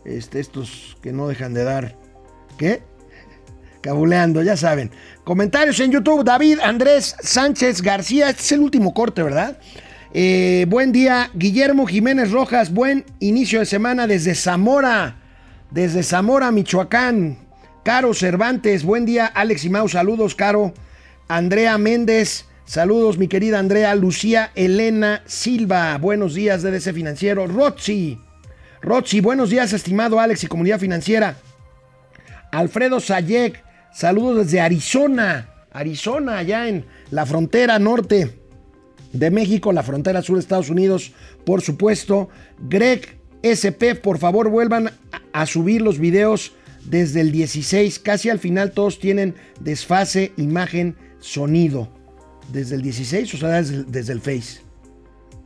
este, 0.05 0.39
estos 0.39 0.97
que 1.01 1.11
no 1.11 1.27
dejan 1.27 1.55
de 1.55 1.63
dar, 1.63 1.95
¿qué? 2.59 2.83
Cabuleando, 3.81 4.43
ya 4.43 4.55
saben. 4.55 4.91
Comentarios 5.23 5.79
en 5.79 5.91
YouTube, 5.91 6.23
David 6.23 6.59
Andrés 6.59 7.15
Sánchez 7.21 7.81
García, 7.81 8.29
este 8.29 8.43
es 8.43 8.51
el 8.51 8.59
último 8.59 8.93
corte, 8.93 9.23
¿verdad? 9.23 9.57
Eh, 10.13 10.67
buen 10.69 10.91
día, 10.91 11.31
Guillermo 11.33 11.87
Jiménez 11.87 12.29
Rojas, 12.29 12.71
buen 12.71 13.03
inicio 13.19 13.61
de 13.61 13.65
semana 13.65 14.05
desde 14.05 14.35
Zamora, 14.35 15.15
desde 15.71 16.03
Zamora, 16.03 16.51
Michoacán. 16.51 17.39
Caro 17.83 18.13
Cervantes, 18.13 18.83
buen 18.83 19.05
día, 19.05 19.25
Alex 19.25 19.65
y 19.65 19.71
Mau, 19.71 19.89
saludos, 19.89 20.35
Caro. 20.35 20.71
Andrea 21.31 21.77
Méndez. 21.77 22.43
Saludos, 22.65 23.17
mi 23.17 23.29
querida 23.29 23.57
Andrea. 23.57 23.95
Lucía 23.95 24.51
Elena 24.53 25.23
Silva. 25.25 25.97
Buenos 25.97 26.33
días, 26.33 26.61
DDC 26.61 26.93
Financiero. 26.93 27.47
Roxy. 27.47 28.19
Roxy, 28.81 29.21
buenos 29.21 29.49
días, 29.49 29.71
estimado 29.71 30.19
Alex 30.19 30.43
y 30.43 30.47
comunidad 30.47 30.79
financiera. 30.79 31.37
Alfredo 32.51 32.99
Sayek. 32.99 33.63
Saludos 33.93 34.45
desde 34.45 34.59
Arizona. 34.59 35.47
Arizona, 35.71 36.37
allá 36.37 36.67
en 36.67 36.85
la 37.11 37.25
frontera 37.25 37.79
norte 37.79 38.37
de 39.13 39.31
México, 39.31 39.71
la 39.71 39.83
frontera 39.83 40.21
sur 40.21 40.35
de 40.35 40.41
Estados 40.41 40.69
Unidos, 40.69 41.13
por 41.45 41.61
supuesto. 41.61 42.27
Greg 42.59 43.07
SP, 43.39 43.95
por 43.95 44.17
favor, 44.17 44.49
vuelvan 44.49 44.91
a 45.31 45.45
subir 45.45 45.81
los 45.81 45.97
videos 45.97 46.51
desde 46.83 47.21
el 47.21 47.31
16. 47.31 47.99
Casi 47.99 48.29
al 48.29 48.39
final 48.39 48.71
todos 48.71 48.99
tienen 48.99 49.35
desfase, 49.61 50.33
imagen 50.35 50.97
sonido. 51.21 51.87
¿Desde 52.51 52.75
el 52.75 52.81
16 52.81 53.33
o 53.33 53.37
sea 53.37 53.49
desde, 53.49 54.11
el 54.11 54.19
Face? 54.19 54.61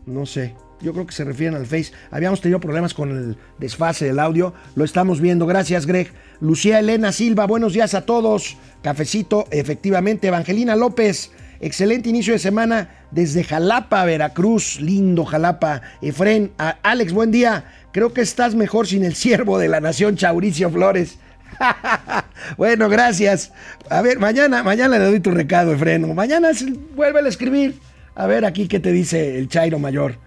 No 0.07 0.26
sé. 0.26 0.55
Yo 0.82 0.91
creo 0.91 1.05
que 1.05 1.13
se 1.13 1.23
refieren 1.23 1.55
al 1.55 1.67
Face. 1.67 1.91
Habíamos 2.09 2.41
tenido 2.41 2.59
problemas 2.59 2.93
con 2.93 3.11
el 3.11 3.38
desfase 3.59 4.05
del 4.05 4.19
audio. 4.19 4.53
Lo 4.76 4.84
estamos 4.84 5.21
viendo. 5.21 5.45
Gracias, 5.45 5.86
Greg. 5.86 6.11
Lucía 6.41 6.80
Elena 6.80 7.11
Silva, 7.11 7.45
buenos 7.45 7.73
días 7.73 7.93
a 7.93 8.05
todos. 8.05 8.57
Cafecito, 8.82 9.45
efectivamente. 9.51 10.28
Evangelina 10.28 10.76
López, 10.76 11.32
excelente 11.61 12.09
inicio 12.09 12.34
de 12.34 12.39
semana 12.39 12.89
desde 13.11 13.43
Jalapa, 13.43 14.03
Veracruz. 14.03 14.82
Lindo 14.82 15.26
Jalapa. 15.26 15.82
Efren, 16.01 16.51
Alex, 16.57 17.13
buen 17.13 17.32
día. 17.32 17.65
Creo 17.91 18.13
que 18.13 18.21
estás 18.21 18.55
mejor 18.55 18.88
sin 18.88 19.05
el 19.05 19.15
siervo 19.15 19.57
de 19.57 19.69
la 19.69 19.80
nación, 19.80 20.17
Chauricio 20.17 20.69
Flores. 20.69 21.19
bueno, 22.58 22.89
gracias. 22.89 23.51
A 23.89 24.01
ver, 24.01 24.20
mañana, 24.20 24.64
mañana 24.64 24.97
le 24.99 25.06
doy 25.06 25.20
tu 25.20 25.32
recado, 25.32 25.74
Efreno. 25.74 26.14
Mañana 26.14 26.49
vuelve 26.95 27.20
a 27.20 27.28
escribir. 27.28 27.80
A 28.16 28.28
ver 28.28 28.45
aquí 28.45 28.68
qué 28.68 28.80
te 28.80 28.91
dice 28.91 29.38
el 29.38 29.49
Chairo 29.49 29.80
Mayor. 29.80 30.18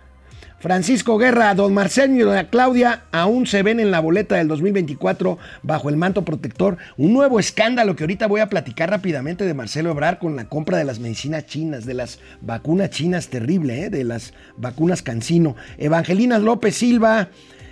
Francisco 0.61 1.19
Guerra, 1.19 1.55
don 1.55 1.73
Marcelo 1.73 2.15
y 2.15 2.19
doña 2.19 2.51
Claudia 2.51 3.03
aún 3.13 3.47
se 3.47 3.63
ven 3.63 3.79
en 3.79 3.93
la 3.93 4.01
boleta 4.01 4.35
del 4.35 4.49
2024 4.49 5.39
bajo 5.63 5.89
el 5.89 5.97
manto 5.97 6.25
protector. 6.25 6.79
Un 6.97 7.13
nuevo 7.13 7.39
escándalo 7.39 7.95
que 7.95 8.03
ahorita 8.03 8.27
voy 8.27 8.41
a 8.41 8.49
platicar 8.49 8.91
rápidamente 8.91 9.45
de 9.45 9.55
Marcelo 9.55 9.93
Ebrar 9.93 10.19
con 10.19 10.35
la 10.35 10.49
compra 10.49 10.77
de 10.77 10.85
las 10.85 10.99
medicinas 10.99 11.47
chinas, 11.47 11.87
de 11.87 11.95
las 11.95 12.19
vacunas 12.41 12.91
chinas 12.91 13.29
terrible, 13.29 13.85
¿eh? 13.85 13.91
de 13.91 14.03
las 14.03 14.35
vacunas 14.57 15.03
Cancino. 15.03 15.55
Evangelina 15.79 16.41
López 16.41 16.75
Silva, 16.75 17.29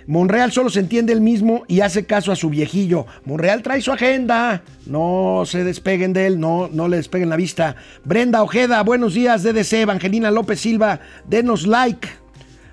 Monreal 0.07 0.53
solo 0.53 0.69
se 0.69 0.79
entiende 0.79 1.11
el 1.11 1.19
mismo 1.19 1.63
y 1.67 1.81
hace 1.81 2.05
caso 2.05 2.31
a 2.31 2.37
su 2.37 2.49
viejillo. 2.49 3.05
Monreal 3.25 3.61
trae 3.61 3.81
su 3.81 3.91
agenda. 3.91 4.63
No 4.85 5.43
se 5.45 5.65
despeguen 5.65 6.13
de 6.13 6.27
él, 6.27 6.39
no, 6.39 6.69
no 6.71 6.87
le 6.87 6.95
despeguen 6.95 7.29
la 7.29 7.35
vista. 7.35 7.75
Brenda 8.05 8.41
Ojeda, 8.41 8.81
buenos 8.83 9.13
días, 9.13 9.43
DDC. 9.43 9.73
Evangelina 9.73 10.31
López 10.31 10.61
Silva, 10.61 11.01
denos 11.27 11.67
like. 11.67 12.07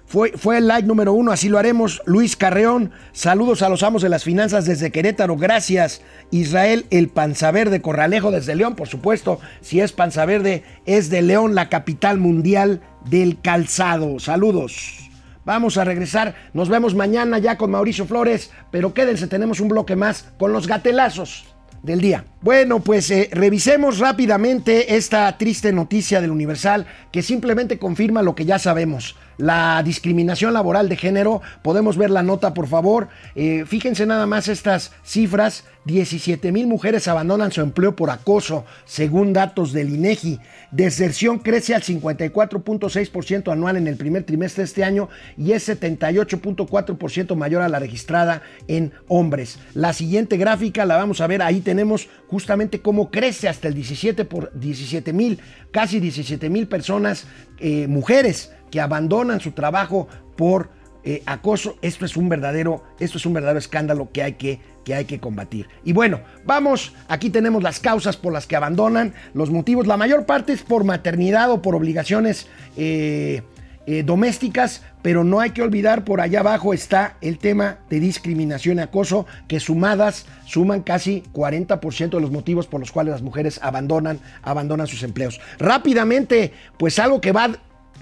Fue, 0.07 0.31
fue, 0.37 0.59
el 0.59 0.69
like 0.69 0.87
número 0.87 1.13
uno, 1.13 1.33
así 1.33 1.49
lo 1.49 1.59
haremos. 1.59 2.01
Luis 2.07 2.37
Carreón, 2.37 2.93
saludos 3.13 3.63
a 3.63 3.69
los 3.69 3.83
amos 3.83 4.03
de 4.03 4.11
las 4.11 4.23
finanzas 4.23 4.65
desde 4.65 4.93
Querétaro, 4.93 5.37
gracias. 5.37 6.03
Israel, 6.31 6.87
el 6.91 7.09
Panzaverde 7.09 7.83
Corralejo 7.83 8.31
desde 8.31 8.55
León, 8.55 8.77
por 8.77 8.87
supuesto. 8.87 9.41
Si 9.61 9.81
es 9.81 9.91
Panzaverde, 9.91 10.63
es 10.87 11.11
de 11.11 11.23
León, 11.23 11.57
la 11.57 11.69
capital 11.69 12.19
mundial 12.19 12.81
del 13.11 13.41
calzado. 13.41 14.21
Saludos. 14.21 15.04
Vamos 15.45 15.77
a 15.77 15.85
regresar. 15.85 16.35
Nos 16.53 16.69
vemos 16.69 16.95
mañana 16.95 17.39
ya 17.39 17.57
con 17.57 17.71
Mauricio 17.71 18.07
Flores. 18.07 18.51
Pero 18.71 18.95
quédense, 18.95 19.27
tenemos 19.27 19.61
un 19.61 19.69
bloque 19.69 19.97
más 19.97 20.27
con 20.39 20.53
los 20.53 20.67
gatelazos 20.67 21.45
del 21.83 22.01
día. 22.01 22.25
Bueno, 22.41 22.81
pues 22.81 23.11
eh, 23.11 23.29
revisemos 23.31 23.99
rápidamente 23.99 24.97
esta 24.97 25.37
triste 25.37 25.71
noticia 25.73 26.21
del 26.23 26.31
Universal 26.31 26.87
que 27.13 27.23
simplemente 27.23 27.79
confirma 27.79 28.23
lo 28.23 28.35
que 28.35 28.47
ya 28.47 28.59
sabemos. 28.59 29.17
la 29.37 29.83
discriminación 29.85 30.55
laboral 30.55 30.89
de 30.89 30.97
género. 30.97 31.43
Podemos 31.63 31.97
ver 31.97 32.11
la 32.11 32.23
nota, 32.23 32.55
por 32.55 32.69
favor. 32.69 33.09
Eh, 33.35 33.65
fíjense 33.67 34.07
nada 34.07 34.27
más 34.27 34.49
estas 34.49 34.93
cifras. 35.05 35.65
17 35.87 36.51
mil 36.53 36.67
mujeres 36.67 37.09
abandonan 37.09 37.53
su 37.53 37.61
empleo 37.61 37.95
por 37.95 38.11
acoso, 38.11 38.65
según 38.85 39.33
datos 39.33 39.73
del 39.73 39.91
INEGI. 39.91 40.41
Deserción 40.75 41.39
crece 41.39 41.73
al 41.73 41.83
54.6% 41.83 43.53
anual 43.53 43.77
en 43.77 43.87
el 43.87 43.97
primer 43.97 44.25
trimestre 44.25 44.63
de 44.63 44.67
este 44.67 44.83
año 44.83 45.09
y 45.39 45.53
es 45.53 45.69
78.4% 45.69 47.37
mayor 47.37 47.63
a 47.63 47.69
la 47.69 47.79
registrada 47.79 48.43
en 48.67 48.93
hombres. 49.07 49.61
La 49.75 49.93
siguiente 49.93 50.37
gráfica 50.37 50.85
la 50.85 50.97
vamos 50.97 51.21
a 51.21 51.29
ver. 51.29 51.43
Ahí 51.43 51.61
tenemos 51.61 52.09
justamente 52.27 52.81
cómo 52.81 53.13
crece 53.13 53.49
hasta 53.49 53.69
el 53.69 53.75
17 53.75 54.25
por 54.25 54.51
17 54.59 55.13
mil, 55.13 55.39
casi 55.71 56.01
17 56.01 56.51
mil 56.51 56.67
personas, 56.67 57.29
eh, 57.61 57.87
mujeres 57.87 58.53
que 58.73 58.81
abandonan 58.81 59.39
su 59.39 59.53
trabajo 59.53 60.09
por 60.37 60.71
eh, 61.05 61.23
acoso. 61.27 61.77
Esto 61.83 62.05
es 62.05 62.17
un 62.17 62.29
verdadero, 62.29 62.83
esto 62.99 63.19
es 63.19 63.27
un 63.27 63.35
verdadero 63.35 63.61
escándalo 63.61 64.11
que 64.11 64.25
hay 64.25 64.33
que, 64.33 64.59
que 64.85 64.95
hay 64.95 65.05
que 65.05 65.19
combatir. 65.21 65.69
Y 65.85 65.93
bueno, 65.93 66.21
vamos, 66.45 66.93
aquí 67.09 67.31
tenemos 67.31 67.63
las 67.63 67.81
causas 67.81 68.17
por 68.17 68.33
las 68.33 68.47
que 68.47 68.57
abandonan, 68.57 69.15
los 69.33 69.51
motivos. 69.51 69.87
La 69.87 69.97
mayor 69.97 70.27
parte 70.27 70.53
es 70.53 70.63
por 70.63 70.85
maternidad 70.85 71.51
o 71.51 71.63
por 71.63 71.75
obligaciones 71.75 72.47
eh, 72.77 73.43
eh, 73.87 74.03
domésticas, 74.03 74.83
pero 75.03 75.25
no 75.25 75.41
hay 75.41 75.51
que 75.51 75.61
olvidar 75.61 76.05
por 76.05 76.23
allá 76.23 76.41
abajo 76.41 76.73
está 76.73 77.19
el 77.21 77.39
tema 77.39 77.81
de 77.91 78.01
discriminación 78.01 78.79
y 78.79 78.81
acoso, 78.81 79.27
que 79.47 79.61
sumadas 79.61 80.25
suman 80.47 80.81
casi 80.81 81.23
40% 81.35 82.09
de 82.09 82.21
los 82.21 82.31
motivos 82.31 82.67
por 82.67 82.81
los 82.81 82.93
cuales 82.93 83.13
las 83.13 83.21
mujeres 83.21 83.61
abandonan, 83.63 84.21
abandonan 84.43 84.87
sus 84.87 85.03
empleos. 85.03 85.39
Rápidamente, 85.59 86.55
pues 86.79 86.99
algo 86.99 87.21
que 87.21 87.33
va 87.33 87.51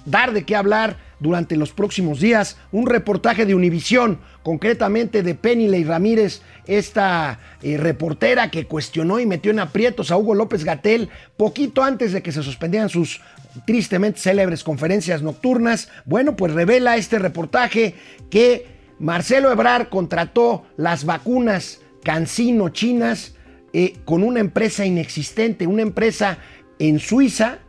dar 0.05 0.33
de 0.33 0.45
qué 0.45 0.57
hablar 0.57 0.97
durante 1.21 1.57
los 1.57 1.73
próximos 1.73 2.21
días. 2.21 2.57
Un 2.73 2.87
reportaje 2.87 3.47
de 3.47 3.55
Univisión, 3.55 4.19
concretamente 4.43 5.23
de 5.23 5.35
Penny 5.35 5.85
Ramírez, 5.85 6.43
esta 6.67 7.39
eh, 7.63 7.77
reportera 7.77 8.51
que 8.51 8.67
cuestionó 8.67 9.21
y 9.21 9.27
metió 9.27 9.51
en 9.51 9.61
aprietos 9.61 10.11
a 10.11 10.17
Hugo 10.17 10.35
López 10.35 10.65
Gatel 10.65 11.09
poquito 11.37 11.83
antes 11.83 12.13
de 12.13 12.23
que 12.23 12.33
se 12.33 12.43
suspendieran 12.43 12.89
sus 12.89 13.21
tristemente 13.67 14.21
célebres 14.21 14.65
conferencias 14.65 15.23
nocturnas. 15.23 15.89
Bueno, 16.05 16.37
pues 16.37 16.53
revela 16.53 16.97
este 16.97 17.19
reportaje 17.19 17.95
que 18.31 18.67
Marcelo 18.99 19.51
Ebrar 19.51 19.89
contrató 19.89 20.65
las 20.77 21.05
vacunas 21.05 21.81
Cancino 22.03 22.71
chinas 22.71 23.35
eh, 23.73 23.97
con 24.05 24.25
una 24.25 24.41
empresa 24.41 24.85
inexistente, 24.85 25.69
una 25.69 25.83
empresa 25.83 26.39
en 26.81 26.99
Suiza 26.99 27.61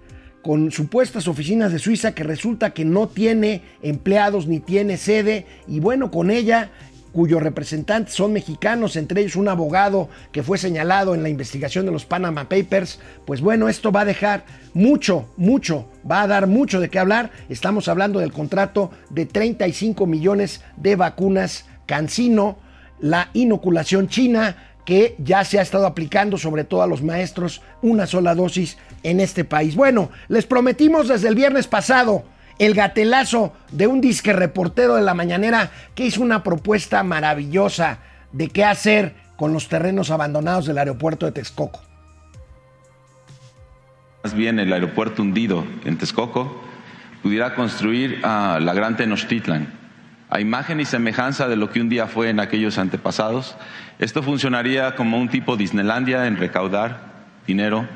con 0.43 0.71
supuestas 0.71 1.27
oficinas 1.27 1.71
de 1.71 1.79
Suiza 1.79 2.13
que 2.13 2.23
resulta 2.23 2.71
que 2.71 2.85
no 2.85 3.07
tiene 3.07 3.61
empleados 3.81 4.45
ni 4.45 4.59
tiene 4.59 4.97
sede 4.97 5.47
y 5.67 5.79
bueno, 5.79 6.11
con 6.11 6.29
ella 6.29 6.69
cuyos 7.13 7.41
representantes 7.41 8.13
son 8.13 8.33
mexicanos, 8.33 8.95
entre 8.95 9.21
ellos 9.21 9.35
un 9.35 9.47
abogado 9.47 10.09
que 10.31 10.43
fue 10.43 10.57
señalado 10.57 11.15
en 11.15 11.23
la 11.23 11.29
investigación 11.29 11.85
de 11.85 11.91
los 11.91 12.05
Panama 12.05 12.49
Papers, 12.49 12.99
pues 13.25 13.39
bueno, 13.39 13.69
esto 13.69 13.91
va 13.91 14.01
a 14.01 14.05
dejar 14.05 14.43
mucho, 14.73 15.29
mucho, 15.37 15.87
va 16.09 16.23
a 16.23 16.27
dar 16.27 16.47
mucho 16.47 16.79
de 16.81 16.89
qué 16.89 16.99
hablar. 16.99 17.31
Estamos 17.49 17.87
hablando 17.87 18.19
del 18.19 18.33
contrato 18.33 18.91
de 19.11 19.27
35 19.27 20.05
millones 20.07 20.61
de 20.75 20.95
vacunas 20.95 21.65
Cancino, 21.85 22.57
la 22.99 23.29
inoculación 23.33 24.07
china, 24.07 24.72
que 24.85 25.15
ya 25.17 25.43
se 25.43 25.59
ha 25.59 25.61
estado 25.61 25.85
aplicando 25.85 26.37
sobre 26.37 26.63
todo 26.63 26.81
a 26.81 26.87
los 26.87 27.01
maestros 27.01 27.61
una 27.81 28.05
sola 28.05 28.35
dosis 28.35 28.77
en 29.03 29.19
este 29.19 29.43
país. 29.45 29.75
Bueno, 29.75 30.09
les 30.27 30.45
prometimos 30.45 31.07
desde 31.07 31.29
el 31.29 31.35
viernes 31.35 31.67
pasado 31.67 32.23
el 32.59 32.73
gatelazo 32.73 33.53
de 33.71 33.87
un 33.87 34.01
disque 34.01 34.33
reportero 34.33 34.95
de 34.95 35.01
la 35.01 35.13
mañanera 35.13 35.71
que 35.95 36.05
hizo 36.05 36.21
una 36.21 36.43
propuesta 36.43 37.03
maravillosa 37.03 37.99
de 38.31 38.49
qué 38.49 38.63
hacer 38.63 39.15
con 39.37 39.53
los 39.53 39.67
terrenos 39.67 40.11
abandonados 40.11 40.65
del 40.65 40.77
aeropuerto 40.77 41.25
de 41.25 41.31
Texcoco. 41.31 41.81
Más 44.23 44.33
bien 44.33 44.59
el 44.59 44.71
aeropuerto 44.71 45.21
hundido 45.21 45.65
en 45.83 45.97
Texcoco 45.97 46.61
pudiera 47.21 47.55
construir 47.55 48.19
a 48.23 48.59
la 48.61 48.73
Gran 48.73 48.95
Tenochtitlan 48.95 49.82
a 50.33 50.39
imagen 50.39 50.79
y 50.79 50.85
semejanza 50.85 51.47
de 51.47 51.55
lo 51.55 51.69
que 51.69 51.79
un 51.79 51.89
día 51.89 52.07
fue 52.07 52.31
en 52.31 52.39
aquellos 52.39 52.79
antepasados. 52.79 53.55
Esto 53.99 54.23
funcionaría 54.23 54.95
como 54.95 55.19
un 55.19 55.29
tipo 55.29 55.57
Disneylandia 55.57 56.25
en 56.25 56.37
recaudar 56.37 57.13
dinero 57.45 57.87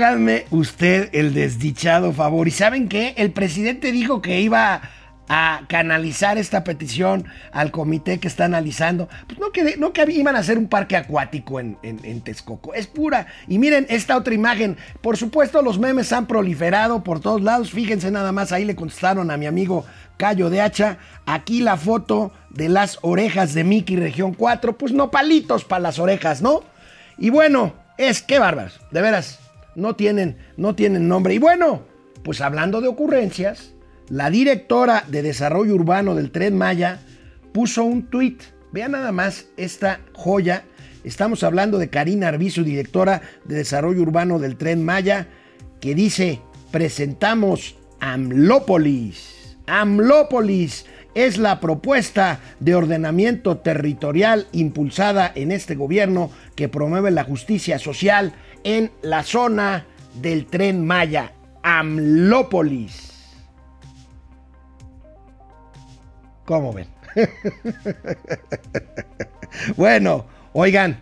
Háganme 0.00 0.46
usted 0.50 1.10
el 1.12 1.34
desdichado 1.34 2.14
favor. 2.14 2.48
¿Y 2.48 2.52
saben 2.52 2.88
qué? 2.88 3.12
El 3.18 3.32
presidente 3.32 3.92
dijo 3.92 4.22
que 4.22 4.40
iba 4.40 4.80
a 5.28 5.60
canalizar 5.68 6.38
esta 6.38 6.64
petición 6.64 7.26
al 7.52 7.70
comité 7.70 8.18
que 8.18 8.26
está 8.26 8.46
analizando. 8.46 9.10
Pues 9.26 9.38
no 9.38 9.52
que, 9.52 9.76
no 9.76 9.92
que 9.92 10.10
iban 10.10 10.36
a 10.36 10.38
hacer 10.38 10.56
un 10.56 10.68
parque 10.68 10.96
acuático 10.96 11.60
en, 11.60 11.76
en, 11.82 12.22
Texcoco. 12.22 12.72
Es 12.72 12.86
pura. 12.86 13.26
Y 13.46 13.58
miren 13.58 13.84
esta 13.90 14.16
otra 14.16 14.32
imagen. 14.32 14.78
Por 15.02 15.18
supuesto, 15.18 15.60
los 15.60 15.78
memes 15.78 16.14
han 16.14 16.26
proliferado 16.26 17.04
por 17.04 17.20
todos 17.20 17.42
lados. 17.42 17.70
Fíjense 17.70 18.10
nada 18.10 18.32
más, 18.32 18.52
ahí 18.52 18.64
le 18.64 18.76
contestaron 18.76 19.30
a 19.30 19.36
mi 19.36 19.44
amigo 19.44 19.84
Cayo 20.16 20.48
de 20.48 20.62
Hacha. 20.62 20.96
Aquí 21.26 21.60
la 21.60 21.76
foto 21.76 22.32
de 22.48 22.70
las 22.70 22.98
orejas 23.02 23.52
de 23.52 23.64
Mickey 23.64 23.96
Región 23.96 24.32
4. 24.32 24.78
Pues 24.78 24.94
no 24.94 25.10
palitos 25.10 25.66
para 25.66 25.82
las 25.82 25.98
orejas, 25.98 26.40
¿no? 26.40 26.62
Y 27.18 27.28
bueno, 27.28 27.74
es 27.98 28.22
que 28.22 28.38
bárbaros. 28.38 28.80
De 28.90 29.02
veras, 29.02 29.38
no 29.74 29.96
tienen, 29.96 30.36
no 30.56 30.74
tienen 30.74 31.08
nombre. 31.08 31.34
Y 31.34 31.38
bueno, 31.38 31.82
pues 32.22 32.40
hablando 32.40 32.80
de 32.80 32.88
ocurrencias, 32.88 33.72
la 34.08 34.30
directora 34.30 35.04
de 35.08 35.22
Desarrollo 35.22 35.74
Urbano 35.74 36.14
del 36.14 36.30
Tren 36.30 36.56
Maya 36.56 37.00
puso 37.52 37.84
un 37.84 38.10
tuit. 38.10 38.42
Vean 38.72 38.92
nada 38.92 39.12
más 39.12 39.46
esta 39.56 40.00
joya. 40.14 40.64
Estamos 41.04 41.42
hablando 41.42 41.78
de 41.78 41.88
Karina 41.88 42.28
Arbizu, 42.28 42.62
directora 42.62 43.22
de 43.44 43.56
Desarrollo 43.56 44.02
Urbano 44.02 44.38
del 44.38 44.56
Tren 44.56 44.84
Maya, 44.84 45.28
que 45.80 45.94
dice, 45.94 46.40
presentamos 46.70 47.76
Amlópolis. 48.00 49.56
Amlópolis 49.66 50.86
es 51.14 51.38
la 51.38 51.60
propuesta 51.60 52.40
de 52.60 52.74
ordenamiento 52.74 53.58
territorial 53.58 54.46
impulsada 54.52 55.30
en 55.34 55.52
este 55.52 55.74
gobierno 55.74 56.30
que 56.54 56.68
promueve 56.68 57.10
la 57.10 57.24
justicia 57.24 57.78
social 57.78 58.32
en 58.64 58.90
la 59.02 59.22
zona 59.22 59.86
del 60.14 60.46
tren 60.46 60.86
Maya, 60.86 61.32
Amlópolis. 61.62 63.10
¿Cómo 66.44 66.72
ven? 66.72 66.88
bueno, 69.76 70.26
oigan, 70.52 70.98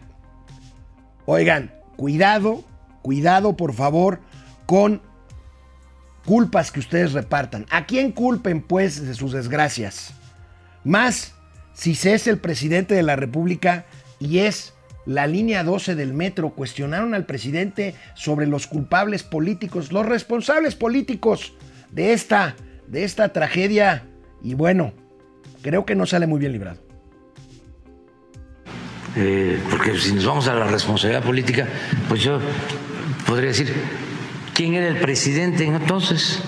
oigan, 1.27 1.73
cuidado, 1.97 2.65
cuidado 3.03 3.57
por 3.57 3.73
favor 3.73 4.21
con 4.67 5.01
culpas 6.27 6.71
que 6.71 6.81
ustedes 6.81 7.13
repartan. 7.13 7.67
¿A 7.71 7.87
quién 7.87 8.13
culpen 8.13 8.61
pues 8.61 9.07
de 9.07 9.15
sus 9.15 9.33
desgracias? 9.33 10.13
Más 10.85 11.35
si 11.73 11.95
se 11.95 12.15
es 12.15 12.27
el 12.27 12.39
presidente 12.39 12.95
de 12.95 13.03
la 13.03 13.17
República 13.17 13.87
y 14.19 14.41
es 14.41 14.75
la 15.09 15.27
línea 15.27 15.65
12 15.65 15.95
del 15.95 16.13
metro, 16.13 16.51
cuestionaron 16.51 17.15
al 17.15 17.25
presidente 17.25 17.95
sobre 18.15 18.47
los 18.47 18.67
culpables 18.67 19.23
políticos, 19.23 19.91
los 19.91 20.05
responsables 20.05 20.75
políticos 20.75 21.55
de 21.91 22.13
esta, 22.13 22.57
de 22.87 23.05
esta 23.05 23.33
tragedia. 23.33 24.05
Y 24.43 24.53
bueno, 24.53 24.93
creo 25.63 25.87
que 25.87 25.95
no 25.95 26.05
sale 26.05 26.27
muy 26.27 26.39
bien 26.39 26.53
librado. 26.53 26.79
Eh, 29.17 29.59
porque 29.71 29.97
si 29.97 30.13
nos 30.13 30.27
vamos 30.27 30.47
a 30.47 30.55
la 30.55 30.67
responsabilidad 30.67 31.23
política, 31.23 31.67
pues 32.07 32.23
yo 32.23 32.39
podría 33.27 33.49
decir, 33.49 33.73
¿quién 34.53 34.75
era 34.75 34.89
el 34.89 34.99
presidente 34.99 35.65
entonces? 35.65 36.39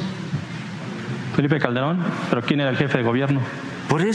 Felipe 1.34 1.58
Calderón, 1.58 2.04
pero 2.28 2.42
¿quién 2.42 2.60
era 2.60 2.68
el 2.68 2.76
jefe 2.76 2.98
de 2.98 3.04
gobierno? 3.04 3.40
Por 3.88 4.02
eso. 4.02 4.14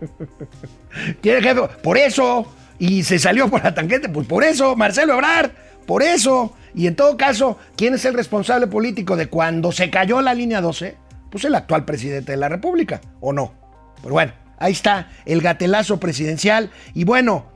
¿Quién 1.20 1.36
era 1.36 1.38
el 1.38 1.44
jefe? 1.44 1.68
Por 1.82 1.98
eso 1.98 2.54
y 2.78 3.02
se 3.02 3.18
salió 3.18 3.48
por 3.48 3.64
la 3.64 3.74
tangente, 3.74 4.08
pues 4.08 4.26
por 4.26 4.44
eso, 4.44 4.76
Marcelo 4.76 5.14
Ebrard, 5.14 5.50
por 5.86 6.02
eso. 6.02 6.54
Y 6.74 6.86
en 6.86 6.94
todo 6.94 7.16
caso, 7.16 7.58
¿quién 7.76 7.94
es 7.94 8.04
el 8.04 8.14
responsable 8.14 8.66
político 8.66 9.16
de 9.16 9.26
cuando 9.26 9.72
se 9.72 9.90
cayó 9.90 10.20
la 10.20 10.34
línea 10.34 10.60
12? 10.60 10.96
Pues 11.30 11.44
el 11.44 11.54
actual 11.54 11.84
presidente 11.84 12.32
de 12.32 12.38
la 12.38 12.48
República, 12.48 13.00
¿o 13.20 13.32
no? 13.32 13.54
Pero 14.02 14.14
bueno, 14.14 14.32
ahí 14.58 14.72
está 14.72 15.10
el 15.26 15.40
gatelazo 15.40 15.98
presidencial. 15.98 16.70
Y 16.94 17.04
bueno, 17.04 17.46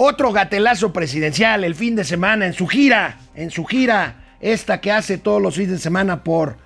Otro 0.00 0.30
gatelazo 0.32 0.92
presidencial 0.92 1.64
el 1.64 1.74
fin 1.74 1.96
de 1.96 2.04
semana 2.04 2.46
en 2.46 2.52
su 2.52 2.68
gira, 2.68 3.18
en 3.34 3.50
su 3.50 3.64
gira, 3.64 4.36
esta 4.40 4.80
que 4.80 4.92
hace 4.92 5.18
todos 5.18 5.42
los 5.42 5.56
fines 5.56 5.72
de 5.72 5.78
semana 5.78 6.22
por 6.22 6.56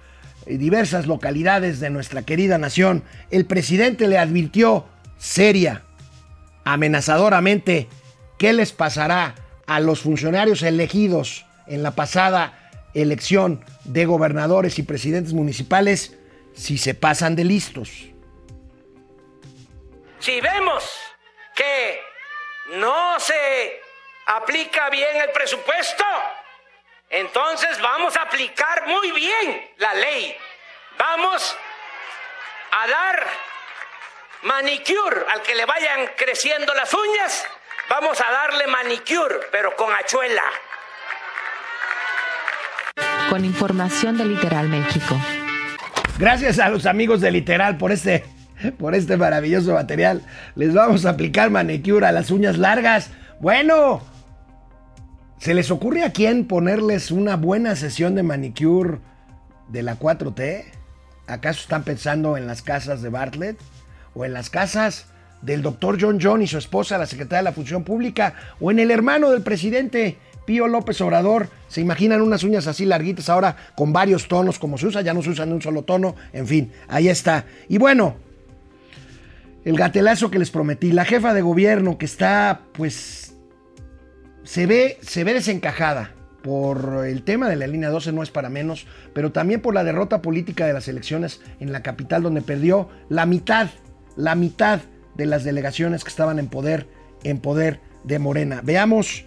eh, 0.44 0.58
diversas 0.58 1.06
localidades 1.06 1.80
de 1.80 1.88
nuestra 1.88 2.20
querida 2.22 2.58
nación. 2.58 3.04
El 3.30 3.46
presidente 3.46 4.06
le 4.06 4.18
advirtió 4.18 4.84
seria, 5.16 5.80
amenazadoramente, 6.64 7.88
qué 8.38 8.52
les 8.52 8.72
pasará 8.72 9.34
a 9.66 9.80
los 9.80 10.00
funcionarios 10.00 10.62
elegidos 10.62 11.46
en 11.66 11.82
la 11.82 11.92
pasada 11.92 12.58
elección 12.94 13.64
de 13.84 14.04
gobernadores 14.04 14.78
y 14.78 14.82
presidentes 14.82 15.32
municipales 15.32 16.16
si 16.54 16.78
se 16.78 16.94
pasan 16.94 17.36
de 17.36 17.44
listos. 17.44 17.90
Si 20.18 20.40
vemos 20.40 20.88
que 21.54 22.00
no 22.74 23.18
se 23.18 23.80
aplica 24.26 24.88
bien 24.90 25.16
el 25.16 25.30
presupuesto, 25.30 26.04
entonces 27.10 27.80
vamos 27.80 28.16
a 28.16 28.22
aplicar 28.22 28.86
muy 28.86 29.10
bien 29.12 29.70
la 29.78 29.94
ley. 29.94 30.36
Vamos 30.98 31.56
a 32.70 32.86
dar 32.88 33.26
manicure 34.42 35.22
al 35.32 35.42
que 35.42 35.54
le 35.54 35.64
vayan 35.64 36.10
creciendo 36.16 36.74
las 36.74 36.92
uñas. 36.92 37.44
Vamos 37.88 38.18
a 38.20 38.30
darle 38.30 38.66
manicure, 38.66 39.36
pero 39.50 39.74
con 39.76 39.92
hachuela. 39.92 40.42
Con 43.28 43.44
información 43.44 44.18
de 44.18 44.24
Literal 44.24 44.68
México. 44.68 45.16
Gracias 46.18 46.58
a 46.58 46.68
los 46.68 46.86
amigos 46.86 47.20
de 47.20 47.30
Literal 47.30 47.78
por 47.78 47.92
este, 47.92 48.24
por 48.78 48.94
este 48.94 49.16
maravilloso 49.16 49.74
material. 49.74 50.22
Les 50.54 50.74
vamos 50.74 51.06
a 51.06 51.10
aplicar 51.10 51.50
manicure 51.50 52.06
a 52.06 52.12
las 52.12 52.30
uñas 52.30 52.58
largas. 52.58 53.10
Bueno, 53.40 54.02
¿se 55.38 55.54
les 55.54 55.70
ocurre 55.70 56.04
a 56.04 56.12
quién 56.12 56.46
ponerles 56.46 57.10
una 57.10 57.36
buena 57.36 57.76
sesión 57.76 58.14
de 58.14 58.22
manicure 58.22 58.98
de 59.68 59.82
la 59.82 59.98
4T? 59.98 60.64
¿Acaso 61.26 61.60
están 61.60 61.84
pensando 61.84 62.36
en 62.36 62.46
las 62.46 62.62
casas 62.62 63.02
de 63.02 63.08
Bartlett? 63.08 63.58
¿O 64.14 64.24
en 64.24 64.32
las 64.32 64.50
casas 64.50 65.06
del 65.40 65.62
doctor 65.62 65.98
John 66.00 66.18
John 66.20 66.42
y 66.42 66.46
su 66.46 66.58
esposa, 66.58 66.98
la 66.98 67.06
secretaria 67.06 67.38
de 67.38 67.44
la 67.44 67.52
Función 67.52 67.84
Pública? 67.84 68.34
¿O 68.60 68.70
en 68.70 68.78
el 68.78 68.90
hermano 68.90 69.30
del 69.30 69.42
presidente? 69.42 70.18
Pío 70.44 70.66
López 70.66 71.00
Obrador, 71.00 71.48
se 71.68 71.80
imaginan 71.80 72.20
unas 72.20 72.42
uñas 72.42 72.66
así 72.66 72.84
larguitas 72.84 73.28
ahora 73.28 73.56
con 73.76 73.92
varios 73.92 74.26
tonos 74.26 74.58
como 74.58 74.76
se 74.76 74.88
usa, 74.88 75.00
ya 75.02 75.14
no 75.14 75.22
se 75.22 75.30
usan 75.30 75.52
un 75.52 75.62
solo 75.62 75.82
tono, 75.82 76.16
en 76.32 76.46
fin, 76.46 76.72
ahí 76.88 77.08
está. 77.08 77.44
Y 77.68 77.78
bueno, 77.78 78.16
el 79.64 79.76
gatelazo 79.76 80.30
que 80.30 80.40
les 80.40 80.50
prometí, 80.50 80.90
la 80.90 81.04
jefa 81.04 81.32
de 81.32 81.42
gobierno 81.42 81.96
que 81.96 82.06
está 82.06 82.62
pues 82.72 83.34
se 84.42 84.66
ve 84.66 84.98
se 85.02 85.22
ve 85.22 85.34
desencajada 85.34 86.12
por 86.42 87.06
el 87.06 87.22
tema 87.22 87.48
de 87.48 87.54
la 87.54 87.68
línea 87.68 87.90
12 87.90 88.10
no 88.10 88.24
es 88.24 88.30
para 88.30 88.48
menos, 88.48 88.86
pero 89.14 89.30
también 89.30 89.60
por 89.60 89.74
la 89.74 89.84
derrota 89.84 90.22
política 90.22 90.66
de 90.66 90.72
las 90.72 90.88
elecciones 90.88 91.40
en 91.60 91.70
la 91.70 91.84
capital 91.84 92.24
donde 92.24 92.42
perdió 92.42 92.88
la 93.08 93.26
mitad, 93.26 93.68
la 94.16 94.34
mitad 94.34 94.80
de 95.14 95.26
las 95.26 95.44
delegaciones 95.44 96.04
que 96.04 96.10
estaban 96.10 96.38
en 96.38 96.48
poder 96.48 96.86
en 97.24 97.40
poder 97.40 97.80
de 98.04 98.18
Morena. 98.18 98.60
Veamos 98.62 99.24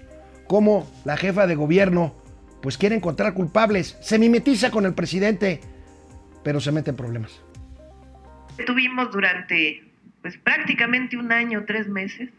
cómo 0.47 0.89
la 1.05 1.17
jefa 1.17 1.47
de 1.47 1.55
gobierno 1.55 2.15
pues 2.61 2.77
quiere 2.77 2.95
encontrar 2.95 3.33
culpables, 3.33 3.97
se 4.01 4.17
mimetiza 4.17 4.71
con 4.71 4.85
el 4.85 4.95
presidente, 4.95 5.61
pero 6.43 6.59
se 6.59 6.71
mete 6.71 6.89
en 6.89 6.95
problemas. 6.95 7.41
Tuvimos 8.65 9.11
durante 9.11 9.83
pues 10.21 10.37
prácticamente 10.37 11.17
un 11.17 11.31
año, 11.31 11.65
tres 11.67 11.87
meses, 11.87 12.29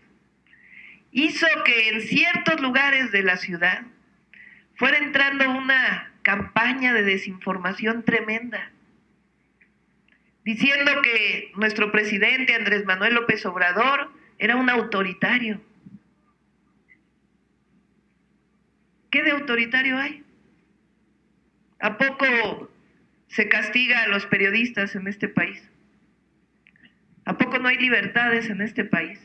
hizo 1.13 1.47
que 1.65 1.91
en 1.91 2.01
ciertos 2.01 2.61
lugares 2.61 3.13
de 3.13 3.23
la 3.23 3.37
ciudad 3.37 3.83
fuera 4.75 4.99
entrando 4.99 5.49
una 5.51 6.13
campaña 6.23 6.93
de 6.93 7.05
desinformación 7.05 8.03
tremenda, 8.03 8.73
diciendo 10.47 11.03
que 11.03 11.53
nuestro 11.57 11.93
presidente 11.93 12.55
Andrés 12.55 12.87
Manuel 12.87 13.15
López 13.15 13.45
Obrador 13.45 14.11
era 14.39 14.57
un 14.57 14.71
autoritario, 14.71 15.61
¿Qué 19.11 19.23
de 19.23 19.31
autoritario 19.31 19.97
hay? 19.97 20.25
¿A 21.81 21.97
poco 21.97 22.71
se 23.29 23.49
castiga 23.49 24.03
a 24.03 24.09
los 24.09 24.27
periodistas 24.27 24.95
en 24.95 25.09
este 25.09 25.27
país? 25.27 25.63
¿A 27.25 27.39
poco 27.39 27.59
no 27.59 27.69
hay 27.69 27.79
libertades 27.79 28.51
en 28.51 28.61
este 28.61 28.85
país? 28.85 29.19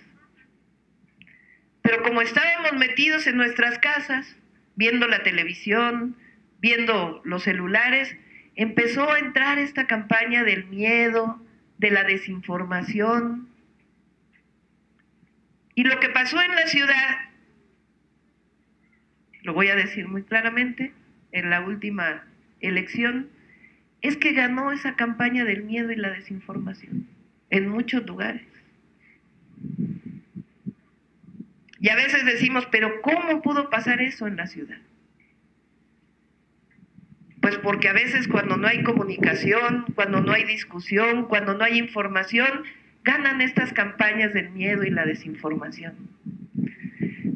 Pero 1.81 2.03
como 2.03 2.21
estábamos 2.21 2.73
metidos 2.79 3.27
en 3.27 3.35
nuestras 3.35 3.79
casas, 3.79 4.37
viendo 4.75 5.07
la 5.07 5.23
televisión, 5.23 6.15
viendo 6.59 7.21
los 7.25 7.43
celulares, 7.43 8.15
empezó 8.55 9.11
a 9.11 9.19
entrar 9.19 9.57
esta 9.59 9.87
campaña 9.87 10.43
del 10.43 10.65
miedo, 10.65 11.41
de 11.77 11.91
la 11.91 12.03
desinformación. 12.03 13.47
Y 15.75 15.83
lo 15.83 15.99
que 15.99 16.09
pasó 16.09 16.41
en 16.41 16.55
la 16.55 16.67
ciudad 16.67 17.31
lo 19.43 19.53
voy 19.53 19.69
a 19.69 19.75
decir 19.75 20.07
muy 20.07 20.23
claramente, 20.23 20.93
en 21.31 21.49
la 21.49 21.61
última 21.61 22.23
elección, 22.59 23.29
es 24.01 24.17
que 24.17 24.33
ganó 24.33 24.71
esa 24.71 24.95
campaña 24.95 25.45
del 25.45 25.63
miedo 25.63 25.91
y 25.91 25.95
la 25.95 26.09
desinformación 26.09 27.07
en 27.49 27.69
muchos 27.69 28.05
lugares. 28.05 28.45
Y 31.79 31.89
a 31.89 31.95
veces 31.95 32.25
decimos, 32.25 32.67
pero 32.71 33.01
¿cómo 33.01 33.41
pudo 33.41 33.69
pasar 33.69 34.01
eso 34.01 34.27
en 34.27 34.35
la 34.35 34.47
ciudad? 34.47 34.77
Pues 37.41 37.57
porque 37.57 37.89
a 37.89 37.93
veces 37.93 38.27
cuando 38.27 38.55
no 38.55 38.67
hay 38.67 38.83
comunicación, 38.83 39.85
cuando 39.95 40.21
no 40.21 40.31
hay 40.31 40.45
discusión, 40.45 41.25
cuando 41.25 41.55
no 41.55 41.63
hay 41.63 41.79
información, 41.79 42.63
ganan 43.03 43.41
estas 43.41 43.73
campañas 43.73 44.33
del 44.33 44.51
miedo 44.51 44.83
y 44.83 44.91
la 44.91 45.05
desinformación. 45.05 45.95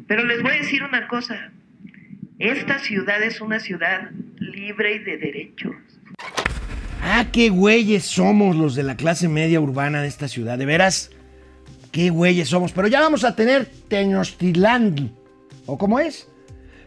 Pero 0.06 0.24
les 0.24 0.42
voy 0.42 0.52
a 0.52 0.58
decir 0.58 0.84
una 0.84 1.08
cosa, 1.08 1.50
esta 2.38 2.78
ciudad 2.78 3.22
es 3.22 3.40
una 3.40 3.58
ciudad 3.58 4.10
libre 4.38 4.96
y 4.96 4.98
de 5.00 5.16
derechos. 5.16 5.74
Ah, 7.02 7.26
qué 7.32 7.48
güeyes 7.48 8.04
somos 8.04 8.56
los 8.56 8.74
de 8.74 8.82
la 8.82 8.96
clase 8.96 9.28
media 9.28 9.60
urbana 9.60 10.02
de 10.02 10.08
esta 10.08 10.28
ciudad. 10.28 10.58
De 10.58 10.66
veras, 10.66 11.10
qué 11.92 12.10
güeyes 12.10 12.48
somos. 12.48 12.72
Pero 12.72 12.88
ya 12.88 13.00
vamos 13.00 13.24
a 13.24 13.34
tener 13.34 13.66
Tenochtitlan. 13.88 15.12
¿O 15.66 15.78
cómo 15.78 15.98
es? 15.98 16.28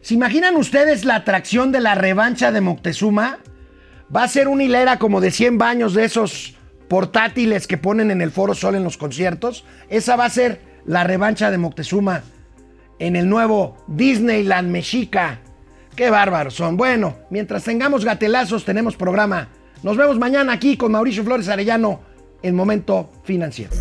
¿Se 0.02 0.14
imaginan 0.14 0.56
ustedes 0.56 1.04
la 1.04 1.16
atracción 1.16 1.72
de 1.72 1.82
la 1.82 1.95
revancha 1.95 2.52
de 2.52 2.62
Moctezuma? 2.62 3.39
Va 4.16 4.24
a 4.24 4.28
ser 4.28 4.47
una 4.47 4.64
hilera 4.64 4.97
como 4.97 5.20
de 5.20 5.32
100 5.32 5.58
baños 5.58 5.93
de 5.93 6.06
esos 6.06 6.56
portátiles 6.88 7.68
que 7.68 7.78
ponen 7.78 8.10
en 8.10 8.22
el 8.22 8.32
Foro 8.32 8.56
Sol 8.56 8.76
en 8.76 8.84
los 8.84 8.97
conciertos. 8.97 9.66
Esa 9.89 10.16
va 10.16 10.26
a 10.26 10.30
ser 10.30 10.62
la 10.86 11.04
revancha 11.04 11.52
de 11.52 11.58
Moctezuma 11.58 12.24
en 12.97 13.16
el 13.16 13.30
nuevo 13.30 13.78
Disneyland 13.88 14.70
Mexica. 14.70 15.39
Qué 15.95 16.10
bárbaros 16.10 16.56
son. 16.56 16.78
Bueno, 16.78 17.18
mientras 17.30 17.64
tengamos 17.66 18.06
gatelazos, 18.06 18.64
tenemos 18.64 18.95
programa. 18.95 19.50
Nos 19.84 19.97
vemos 19.97 20.18
mañana 20.18 20.54
aquí 20.54 20.78
con 20.78 20.93
Mauricio 20.93 21.24
Flores 21.24 21.50
Arellano 21.50 22.02
en 22.41 22.56
Momento 22.56 23.12
Financiero. 23.26 23.72